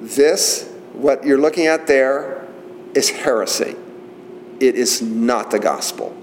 this, 0.00 0.70
what 0.92 1.24
you're 1.24 1.40
looking 1.40 1.66
at 1.66 1.86
there, 1.86 2.46
is 2.94 3.10
heresy. 3.10 3.74
It 4.60 4.74
is 4.74 5.00
not 5.02 5.50
the 5.50 5.58
gospel. 5.58 6.17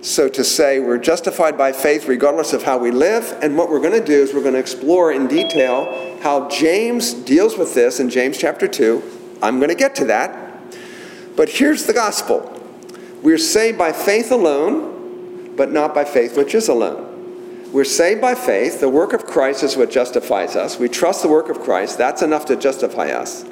So 0.00 0.28
to 0.28 0.44
say 0.44 0.78
we're 0.78 0.98
justified 0.98 1.58
by 1.58 1.72
faith 1.72 2.06
regardless 2.06 2.52
of 2.52 2.62
how 2.62 2.78
we 2.78 2.90
live, 2.90 3.36
and 3.42 3.56
what 3.56 3.68
we're 3.68 3.80
going 3.80 3.98
to 3.98 4.04
do 4.04 4.22
is 4.22 4.32
we're 4.32 4.42
going 4.42 4.54
to 4.54 4.60
explore 4.60 5.12
in 5.12 5.26
detail 5.26 6.18
how 6.22 6.48
James 6.48 7.12
deals 7.14 7.58
with 7.58 7.74
this 7.74 7.98
in 7.98 8.08
James 8.08 8.38
chapter 8.38 8.68
2. 8.68 9.02
I'm 9.42 9.58
going 9.58 9.70
to 9.70 9.74
get 9.74 9.94
to 9.96 10.04
that. 10.06 10.76
But 11.36 11.48
here's 11.48 11.86
the 11.86 11.92
gospel 11.92 12.54
we're 13.22 13.38
saved 13.38 13.76
by 13.76 13.92
faith 13.92 14.30
alone, 14.30 15.54
but 15.56 15.72
not 15.72 15.94
by 15.94 16.04
faith 16.04 16.36
which 16.36 16.54
is 16.54 16.68
alone. 16.68 17.06
We're 17.72 17.84
saved 17.84 18.20
by 18.20 18.34
faith. 18.34 18.80
The 18.80 18.88
work 18.88 19.12
of 19.12 19.26
Christ 19.26 19.62
is 19.62 19.76
what 19.76 19.90
justifies 19.90 20.56
us. 20.56 20.78
We 20.78 20.88
trust 20.88 21.22
the 21.22 21.28
work 21.28 21.48
of 21.48 21.60
Christ. 21.60 21.98
That's 21.98 22.22
enough 22.22 22.46
to 22.46 22.56
justify 22.56 23.10
us. 23.10 23.44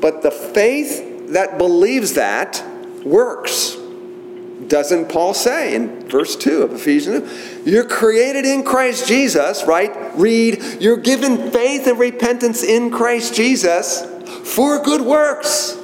But 0.00 0.22
the 0.22 0.30
faith 0.30 1.32
that 1.32 1.56
believes 1.58 2.14
that 2.14 2.62
works. 3.04 3.76
Doesn't 4.66 5.08
Paul 5.08 5.34
say 5.34 5.74
in 5.74 6.08
verse 6.08 6.36
2 6.36 6.62
of 6.62 6.72
Ephesians? 6.72 7.66
You're 7.66 7.84
created 7.84 8.44
in 8.44 8.62
Christ 8.62 9.08
Jesus, 9.08 9.64
right? 9.64 9.90
Read, 10.16 10.62
you're 10.80 10.96
given 10.96 11.50
faith 11.50 11.86
and 11.86 11.98
repentance 11.98 12.62
in 12.62 12.90
Christ 12.90 13.34
Jesus 13.34 14.06
for 14.44 14.82
good 14.82 15.00
works. 15.00 15.76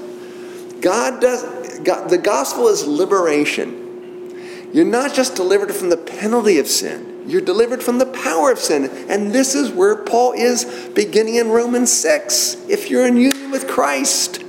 God 0.80 1.20
does, 1.20 1.78
God, 1.80 2.10
the 2.10 2.18
gospel 2.18 2.68
is 2.68 2.86
liberation. 2.86 4.70
You're 4.72 4.84
not 4.84 5.14
just 5.14 5.36
delivered 5.36 5.74
from 5.74 5.88
the 5.88 5.96
penalty 5.96 6.58
of 6.58 6.66
sin 6.66 7.16
you're 7.26 7.40
delivered 7.40 7.82
from 7.82 7.98
the 7.98 8.06
power 8.06 8.52
of 8.52 8.58
sin. 8.58 8.88
And 9.08 9.32
this 9.32 9.54
is 9.54 9.70
where 9.70 9.96
Paul 9.96 10.32
is 10.32 10.64
beginning 10.94 11.36
in 11.36 11.48
Romans 11.48 11.92
6. 11.92 12.68
If 12.68 12.88
you're 12.88 13.06
in 13.06 13.16
union 13.16 13.50
with 13.50 13.66
Christ, 13.66 14.42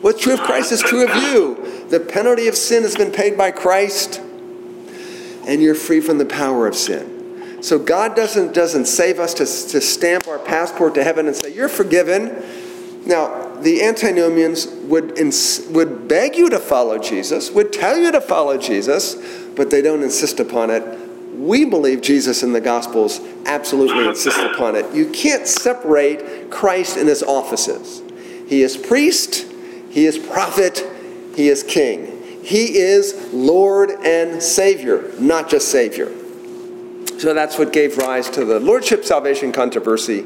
what's 0.00 0.22
true 0.22 0.34
of 0.34 0.40
Christ 0.40 0.72
is 0.72 0.80
true 0.80 1.06
of 1.06 1.14
you. 1.22 1.61
The 1.92 2.00
penalty 2.00 2.48
of 2.48 2.56
sin 2.56 2.84
has 2.84 2.96
been 2.96 3.12
paid 3.12 3.36
by 3.36 3.50
Christ, 3.50 4.18
and 5.46 5.60
you're 5.60 5.74
free 5.74 6.00
from 6.00 6.16
the 6.16 6.24
power 6.24 6.66
of 6.66 6.74
sin. 6.74 7.60
So 7.62 7.78
God 7.78 8.16
doesn't, 8.16 8.54
doesn't 8.54 8.86
save 8.86 9.18
us 9.18 9.34
to, 9.34 9.44
to 9.72 9.80
stamp 9.82 10.26
our 10.26 10.38
passport 10.38 10.94
to 10.94 11.04
heaven 11.04 11.26
and 11.26 11.36
say, 11.36 11.52
You're 11.54 11.68
forgiven. 11.68 12.42
Now, 13.04 13.56
the 13.56 13.82
antinomians 13.82 14.66
would, 14.66 15.18
ins- 15.18 15.66
would 15.68 16.08
beg 16.08 16.36
you 16.36 16.48
to 16.48 16.58
follow 16.58 16.98
Jesus, 16.98 17.50
would 17.50 17.74
tell 17.74 17.98
you 17.98 18.10
to 18.12 18.22
follow 18.22 18.56
Jesus, 18.56 19.16
but 19.54 19.68
they 19.68 19.82
don't 19.82 20.02
insist 20.02 20.40
upon 20.40 20.70
it 20.70 20.82
we 21.34 21.64
believe 21.64 22.02
Jesus 22.02 22.42
in 22.42 22.52
the 22.52 22.60
Gospels 22.60 23.20
absolutely 23.46 24.06
insists 24.06 24.38
upon 24.38 24.76
it. 24.76 24.94
You 24.94 25.10
can't 25.10 25.46
separate 25.46 26.50
Christ 26.50 26.96
and 26.96 27.08
his 27.08 27.22
offices. 27.22 28.02
He 28.46 28.62
is 28.62 28.76
priest, 28.76 29.50
he 29.90 30.04
is 30.04 30.18
prophet, 30.18 30.86
he 31.34 31.48
is 31.48 31.62
king. 31.62 32.42
He 32.42 32.78
is 32.78 33.32
Lord 33.32 33.90
and 33.90 34.42
Savior, 34.42 35.12
not 35.18 35.48
just 35.48 35.68
Savior. 35.68 36.10
So 37.18 37.34
that's 37.34 37.56
what 37.56 37.72
gave 37.72 37.98
rise 37.98 38.28
to 38.30 38.44
the 38.44 38.58
Lordship 38.58 39.04
salvation 39.04 39.52
controversy, 39.52 40.22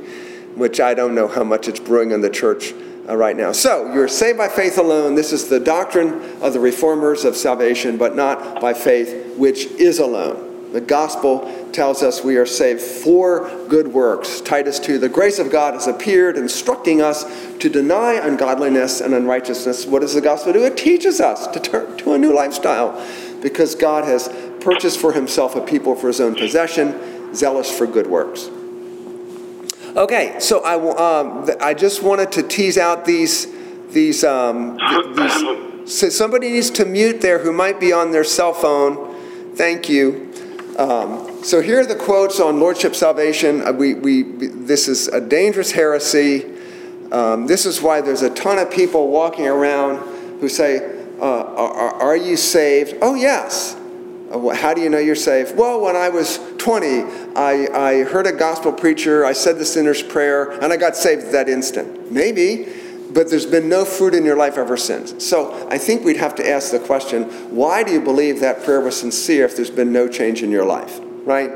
which 0.54 0.80
I 0.80 0.94
don't 0.94 1.14
know 1.14 1.28
how 1.28 1.44
much 1.44 1.68
it's 1.68 1.80
brewing 1.80 2.10
in 2.10 2.22
the 2.22 2.30
church 2.30 2.72
uh, 3.06 3.14
right 3.16 3.36
now. 3.36 3.52
So 3.52 3.92
you're 3.92 4.08
saved 4.08 4.38
by 4.38 4.48
faith 4.48 4.78
alone. 4.78 5.14
This 5.14 5.32
is 5.32 5.48
the 5.48 5.60
doctrine 5.60 6.40
of 6.40 6.54
the 6.54 6.60
reformers 6.60 7.24
of 7.24 7.36
salvation, 7.36 7.98
but 7.98 8.16
not 8.16 8.60
by 8.60 8.72
faith, 8.72 9.36
which 9.36 9.66
is 9.66 9.98
alone. 9.98 10.45
The 10.72 10.80
gospel 10.80 11.70
tells 11.72 12.02
us 12.02 12.24
we 12.24 12.36
are 12.36 12.46
saved 12.46 12.80
for 12.80 13.48
good 13.68 13.88
works. 13.88 14.40
Titus 14.40 14.78
2 14.78 14.98
The 14.98 15.08
grace 15.08 15.38
of 15.38 15.50
God 15.50 15.74
has 15.74 15.86
appeared, 15.86 16.36
instructing 16.36 17.00
us 17.00 17.24
to 17.58 17.68
deny 17.68 18.14
ungodliness 18.14 19.00
and 19.00 19.14
unrighteousness. 19.14 19.86
What 19.86 20.00
does 20.00 20.14
the 20.14 20.20
gospel 20.20 20.52
do? 20.52 20.64
It 20.64 20.76
teaches 20.76 21.20
us 21.20 21.46
to 21.48 21.60
turn 21.60 21.96
to 21.98 22.14
a 22.14 22.18
new 22.18 22.34
lifestyle 22.34 23.02
because 23.42 23.74
God 23.74 24.04
has 24.04 24.28
purchased 24.60 24.98
for 24.98 25.12
himself 25.12 25.54
a 25.54 25.60
people 25.60 25.94
for 25.94 26.08
his 26.08 26.20
own 26.20 26.34
possession, 26.34 27.34
zealous 27.34 27.70
for 27.76 27.86
good 27.86 28.06
works. 28.06 28.50
Okay, 29.96 30.36
so 30.40 30.62
I, 30.62 31.20
um, 31.20 31.48
I 31.60 31.72
just 31.72 32.02
wanted 32.02 32.32
to 32.32 32.42
tease 32.42 32.76
out 32.76 33.06
these, 33.06 33.46
these, 33.90 34.24
um, 34.24 34.78
these. 35.14 35.62
So 35.86 36.08
somebody 36.08 36.50
needs 36.50 36.70
to 36.70 36.84
mute 36.84 37.20
there 37.20 37.38
who 37.38 37.52
might 37.52 37.78
be 37.78 37.92
on 37.92 38.10
their 38.10 38.24
cell 38.24 38.52
phone. 38.52 39.54
Thank 39.54 39.88
you. 39.88 40.25
Um, 40.76 41.42
so 41.42 41.62
here 41.62 41.80
are 41.80 41.86
the 41.86 41.96
quotes 41.96 42.38
on 42.38 42.60
lordship 42.60 42.94
salvation. 42.94 43.66
Uh, 43.66 43.72
we, 43.72 43.94
we, 43.94 44.22
this 44.22 44.88
is 44.88 45.08
a 45.08 45.20
dangerous 45.20 45.72
heresy. 45.72 46.44
Um, 47.10 47.46
this 47.46 47.64
is 47.64 47.80
why 47.80 48.02
there's 48.02 48.20
a 48.20 48.30
ton 48.30 48.58
of 48.58 48.70
people 48.70 49.08
walking 49.08 49.46
around 49.46 49.98
who 50.40 50.50
say, 50.50 50.78
uh, 51.18 51.22
are, 51.22 51.94
are, 51.94 52.16
you 52.16 52.36
saved? 52.36 52.96
Oh, 53.00 53.14
yes. 53.14 53.74
Uh, 54.30 54.50
how 54.50 54.74
do 54.74 54.82
you 54.82 54.90
know 54.90 54.98
you're 54.98 55.14
saved? 55.14 55.56
Well, 55.56 55.80
when 55.80 55.96
I 55.96 56.10
was 56.10 56.40
20, 56.58 57.04
I, 57.34 57.68
I 57.72 58.02
heard 58.04 58.26
a 58.26 58.32
gospel 58.32 58.70
preacher, 58.70 59.24
I 59.24 59.32
said 59.32 59.58
the 59.58 59.64
sinner's 59.64 60.02
prayer, 60.02 60.50
and 60.50 60.74
I 60.74 60.76
got 60.76 60.94
saved 60.94 61.32
that 61.32 61.48
instant. 61.48 62.12
Maybe, 62.12 62.66
but 63.12 63.30
there's 63.30 63.46
been 63.46 63.68
no 63.68 63.84
fruit 63.84 64.14
in 64.14 64.24
your 64.24 64.36
life 64.36 64.58
ever 64.58 64.76
since. 64.76 65.24
So 65.24 65.68
I 65.70 65.78
think 65.78 66.04
we'd 66.04 66.16
have 66.16 66.34
to 66.36 66.48
ask 66.48 66.70
the 66.70 66.78
question 66.78 67.24
why 67.54 67.82
do 67.82 67.92
you 67.92 68.00
believe 68.00 68.40
that 68.40 68.64
prayer 68.64 68.80
was 68.80 68.98
sincere 68.98 69.44
if 69.44 69.56
there's 69.56 69.70
been 69.70 69.92
no 69.92 70.08
change 70.08 70.42
in 70.42 70.50
your 70.50 70.64
life? 70.64 71.00
Right? 71.24 71.50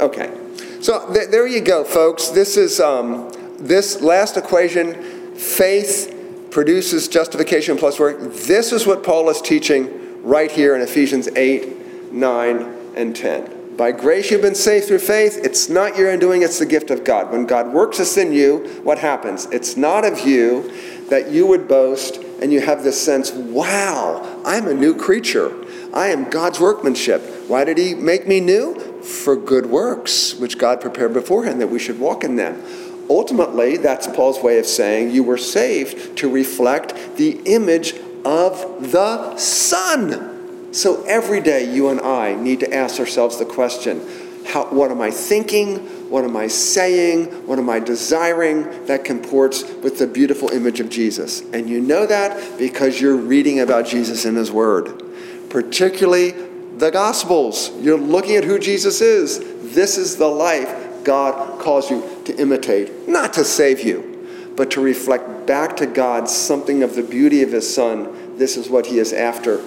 Okay. 0.00 0.36
So 0.80 1.12
th- 1.12 1.28
there 1.30 1.46
you 1.46 1.60
go, 1.60 1.84
folks. 1.84 2.28
This 2.28 2.56
is 2.56 2.80
um, 2.80 3.30
this 3.58 4.00
last 4.00 4.36
equation 4.36 5.34
faith 5.34 6.16
produces 6.50 7.08
justification 7.08 7.76
plus 7.76 7.98
work. 7.98 8.18
This 8.20 8.72
is 8.72 8.86
what 8.86 9.04
Paul 9.04 9.28
is 9.30 9.40
teaching 9.40 10.22
right 10.22 10.50
here 10.50 10.74
in 10.74 10.82
Ephesians 10.82 11.28
8, 11.28 12.12
9, 12.12 12.76
and 12.96 13.14
10. 13.14 13.59
By 13.80 13.92
grace 13.92 14.30
you've 14.30 14.42
been 14.42 14.54
saved 14.54 14.88
through 14.88 14.98
faith. 14.98 15.40
It's 15.42 15.70
not 15.70 15.96
your 15.96 16.10
undoing, 16.10 16.42
it's 16.42 16.58
the 16.58 16.66
gift 16.66 16.90
of 16.90 17.02
God. 17.02 17.32
When 17.32 17.46
God 17.46 17.72
works 17.72 17.96
this 17.96 18.18
in 18.18 18.30
you, 18.30 18.58
what 18.82 18.98
happens? 18.98 19.46
It's 19.46 19.74
not 19.74 20.04
of 20.04 20.20
you 20.20 20.70
that 21.08 21.30
you 21.30 21.46
would 21.46 21.66
boast 21.66 22.16
and 22.42 22.52
you 22.52 22.60
have 22.60 22.82
this 22.82 23.00
sense, 23.00 23.32
wow, 23.32 24.42
I'm 24.44 24.68
a 24.68 24.74
new 24.74 24.94
creature. 24.94 25.64
I 25.94 26.08
am 26.08 26.28
God's 26.28 26.60
workmanship. 26.60 27.22
Why 27.48 27.64
did 27.64 27.78
He 27.78 27.94
make 27.94 28.28
me 28.28 28.38
new? 28.38 29.00
For 29.00 29.34
good 29.34 29.64
works, 29.64 30.34
which 30.34 30.58
God 30.58 30.82
prepared 30.82 31.14
beforehand 31.14 31.58
that 31.62 31.68
we 31.68 31.78
should 31.78 31.98
walk 31.98 32.22
in 32.22 32.36
them. 32.36 32.62
Ultimately, 33.08 33.78
that's 33.78 34.06
Paul's 34.08 34.42
way 34.42 34.58
of 34.58 34.66
saying 34.66 35.12
you 35.12 35.22
were 35.22 35.38
saved 35.38 36.18
to 36.18 36.30
reflect 36.30 37.16
the 37.16 37.40
image 37.46 37.94
of 38.26 38.92
the 38.92 39.38
Son. 39.38 40.39
So 40.72 41.02
every 41.04 41.40
day, 41.40 41.72
you 41.72 41.88
and 41.88 42.00
I 42.00 42.34
need 42.34 42.60
to 42.60 42.72
ask 42.72 43.00
ourselves 43.00 43.38
the 43.38 43.44
question 43.44 44.06
how, 44.46 44.66
what 44.66 44.90
am 44.90 45.00
I 45.00 45.10
thinking? 45.10 45.78
What 46.08 46.24
am 46.24 46.36
I 46.36 46.48
saying? 46.48 47.46
What 47.46 47.58
am 47.58 47.68
I 47.68 47.78
desiring 47.78 48.86
that 48.86 49.04
comports 49.04 49.62
with 49.62 49.98
the 49.98 50.06
beautiful 50.06 50.48
image 50.48 50.80
of 50.80 50.88
Jesus? 50.88 51.42
And 51.52 51.68
you 51.68 51.80
know 51.80 52.06
that 52.06 52.58
because 52.58 53.00
you're 53.00 53.16
reading 53.16 53.60
about 53.60 53.86
Jesus 53.86 54.24
in 54.24 54.34
His 54.34 54.50
Word, 54.50 55.02
particularly 55.50 56.32
the 56.76 56.90
Gospels. 56.90 57.70
You're 57.80 57.98
looking 57.98 58.36
at 58.36 58.44
who 58.44 58.58
Jesus 58.58 59.00
is. 59.00 59.38
This 59.74 59.98
is 59.98 60.16
the 60.16 60.26
life 60.26 61.04
God 61.04 61.60
calls 61.60 61.90
you 61.90 62.02
to 62.24 62.36
imitate, 62.36 63.08
not 63.08 63.34
to 63.34 63.44
save 63.44 63.80
you, 63.80 64.26
but 64.56 64.70
to 64.72 64.80
reflect 64.80 65.46
back 65.46 65.76
to 65.76 65.86
God 65.86 66.28
something 66.28 66.82
of 66.82 66.94
the 66.94 67.02
beauty 67.02 67.42
of 67.42 67.52
His 67.52 67.72
Son. 67.72 68.36
This 68.36 68.56
is 68.56 68.68
what 68.68 68.86
He 68.86 68.98
is 68.98 69.12
after, 69.12 69.64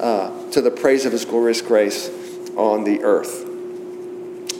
uh, 0.00 0.50
to 0.50 0.60
the 0.60 0.70
praise 0.70 1.04
of 1.04 1.12
His 1.12 1.24
glorious 1.24 1.60
grace 1.60 2.10
on 2.56 2.84
the 2.84 3.02
earth. 3.02 3.44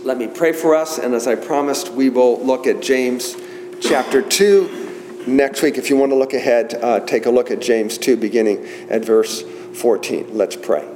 Let 0.05 0.19
me 0.19 0.29
pray 0.29 0.53
for 0.53 0.75
us, 0.75 0.99
and 0.99 1.15
as 1.15 1.27
I 1.27 1.35
promised, 1.35 1.93
we 1.93 2.11
will 2.11 2.41
look 2.45 2.67
at 2.67 2.81
James 2.81 3.37
chapter 3.81 4.23
2. 4.23 5.25
Next 5.27 5.63
week, 5.63 5.79
if 5.79 5.91
you 5.91 5.97
want 5.97 6.13
to 6.13 6.17
look 6.17 6.33
ahead, 6.33 6.75
uh, 6.75 7.01
take 7.01 7.27
a 7.27 7.31
look 7.31 7.51
at 7.51 7.61
James 7.61 7.99
2, 7.99 8.17
beginning 8.17 8.65
at 8.89 9.05
verse 9.05 9.43
14. 9.43 10.37
Let's 10.37 10.55
pray. 10.55 10.87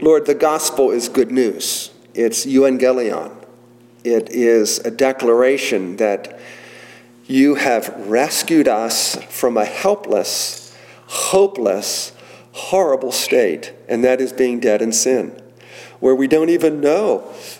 Lord, 0.00 0.26
the 0.26 0.34
gospel 0.34 0.90
is 0.90 1.08
good 1.08 1.30
news. 1.30 1.90
It's 2.14 2.44
euangelion. 2.44 3.32
It 4.04 4.30
is 4.30 4.78
a 4.80 4.90
declaration 4.90 5.96
that 5.98 6.40
you 7.26 7.54
have 7.54 7.88
rescued 8.08 8.66
us 8.66 9.16
from 9.30 9.56
a 9.56 9.64
helpless, 9.64 10.61
hopeless, 11.12 12.12
horrible 12.52 13.12
state, 13.12 13.74
and 13.86 14.02
that 14.02 14.18
is 14.18 14.32
being 14.32 14.58
dead 14.58 14.80
in 14.80 14.90
sin, 14.92 15.30
where 16.00 16.14
we 16.14 16.26
don't 16.26 16.48
even 16.48 16.80
know 16.80 17.18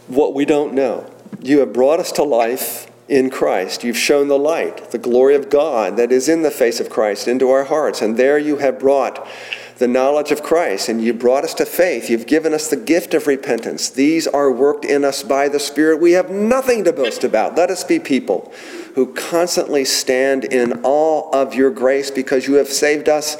what 0.08 0.32
we 0.32 0.46
don't 0.46 0.72
know. 0.72 1.08
You 1.42 1.60
have 1.60 1.74
brought 1.74 2.00
us 2.00 2.12
to 2.12 2.22
life 2.22 2.90
in 3.08 3.28
Christ. 3.28 3.84
You've 3.84 3.98
shown 3.98 4.28
the 4.28 4.38
light, 4.38 4.90
the 4.90 4.98
glory 4.98 5.34
of 5.34 5.50
God 5.50 5.98
that 5.98 6.10
is 6.10 6.30
in 6.30 6.42
the 6.42 6.50
face 6.50 6.80
of 6.80 6.88
Christ 6.88 7.28
into 7.28 7.50
our 7.50 7.64
hearts, 7.64 8.00
and 8.00 8.16
there 8.16 8.38
you 8.38 8.56
have 8.56 8.78
brought 8.78 9.28
the 9.76 9.88
knowledge 9.88 10.30
of 10.30 10.42
Christ, 10.42 10.88
and 10.88 11.02
you 11.02 11.12
brought 11.12 11.44
us 11.44 11.52
to 11.54 11.66
faith. 11.66 12.08
You've 12.08 12.26
given 12.26 12.54
us 12.54 12.70
the 12.70 12.76
gift 12.76 13.12
of 13.12 13.26
repentance. 13.26 13.90
These 13.90 14.26
are 14.26 14.50
worked 14.50 14.86
in 14.86 15.04
us 15.04 15.22
by 15.22 15.48
the 15.48 15.60
Spirit. 15.60 16.00
We 16.00 16.12
have 16.12 16.30
nothing 16.30 16.84
to 16.84 16.92
boast 16.92 17.22
about. 17.22 17.54
Let 17.54 17.68
us 17.68 17.84
be 17.84 17.98
people 17.98 18.52
who 18.94 19.12
constantly 19.14 19.84
stand 19.84 20.44
in 20.44 20.80
awe 20.82 21.30
of 21.30 21.54
your 21.54 21.70
grace 21.70 22.10
because 22.10 22.46
you 22.46 22.54
have 22.54 22.68
saved 22.68 23.08
us 23.08 23.36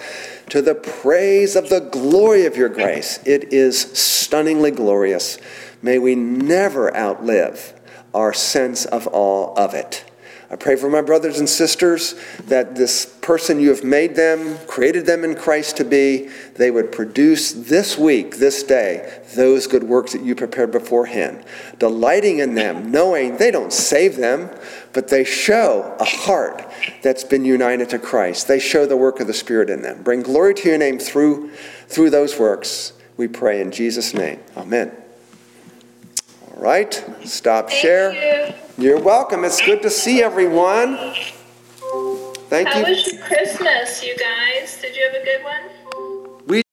to 0.49 0.63
the 0.63 0.75
praise 0.75 1.57
of 1.57 1.69
the 1.69 1.81
glory 1.81 2.47
of 2.47 2.57
your 2.57 2.69
grace. 2.69 3.19
It 3.25 3.53
is 3.53 3.81
stunningly 3.81 4.71
glorious. 4.71 5.39
May 5.83 5.99
we 5.99 6.15
never 6.15 6.95
outlive 6.97 7.75
our 8.15 8.33
sense 8.33 8.85
of 8.85 9.09
awe 9.13 9.55
of 9.55 9.75
it. 9.75 10.05
I 10.53 10.57
pray 10.57 10.77
for 10.77 10.91
my 10.91 11.01
brothers 11.01 11.39
and 11.39 11.49
sisters 11.49 12.15
that 12.49 12.77
this 12.77 13.07
person 13.23 13.59
you 13.59 13.71
have 13.71 13.83
made 13.83 14.15
them, 14.15 14.59
created 14.67 15.07
them 15.07 15.25
in 15.25 15.35
Christ 15.35 15.79
to 15.79 15.85
be, 15.85 16.29
they 16.57 16.71
would 16.71 16.93
produce 16.93 17.53
this 17.53 17.97
week, 17.97 18.37
this 18.37 18.63
day, 18.63 19.23
those 19.35 19.67
good 19.67 19.85
works 19.85 20.13
that 20.13 20.21
you 20.21 20.35
prepared 20.35 20.71
beforehand, 20.71 21.43
delighting 21.79 22.41
in 22.41 22.55
them, 22.55 22.91
knowing 22.91 23.39
they 23.39 23.51
don't 23.51 23.73
save 23.73 24.17
them, 24.17 24.51
but 24.93 25.09
they 25.09 25.25
show 25.25 25.97
a 25.99 26.05
heart 26.05 26.71
that's 27.03 27.25
been 27.25 27.45
united 27.45 27.89
to 27.91 27.99
Christ. 27.99 28.49
They 28.49 28.59
show 28.59 28.87
the 28.87 28.97
work 28.97 29.21
of 29.21 29.27
the 29.27 29.35
Spirit 29.35 29.71
in 29.71 29.83
them. 29.83 30.03
Bring 30.03 30.23
glory 30.23 30.55
to 30.55 30.69
your 30.69 30.79
name 30.79 30.99
through, 30.99 31.51
through 31.89 32.11
those 32.11 32.39
works. 32.39 32.93
We 33.17 33.29
pray 33.29 33.61
in 33.61 33.71
Jesus' 33.71 34.15
name. 34.15 34.41
Amen. 34.57 34.93
All 36.49 36.63
right, 36.63 36.93
stop 37.25 37.69
Thank 37.69 37.81
share. 37.81 38.49
you. 38.49 38.55
You're 38.79 39.01
welcome. 39.01 39.45
It's 39.45 39.61
good 39.61 39.83
to 39.83 39.91
see 39.91 40.23
everyone. 40.23 40.97
Thank 42.49 42.69
How 42.69 42.81
you. 42.81 42.87
was 42.87 43.13
your 43.13 43.23
Christmas, 43.23 44.03
you 44.05 44.17
guys? 44.17 44.79
Did 44.81 44.97
you 44.97 45.03
have 45.11 45.23
a 45.23 45.25
good 45.25 45.45
one? 45.45 46.63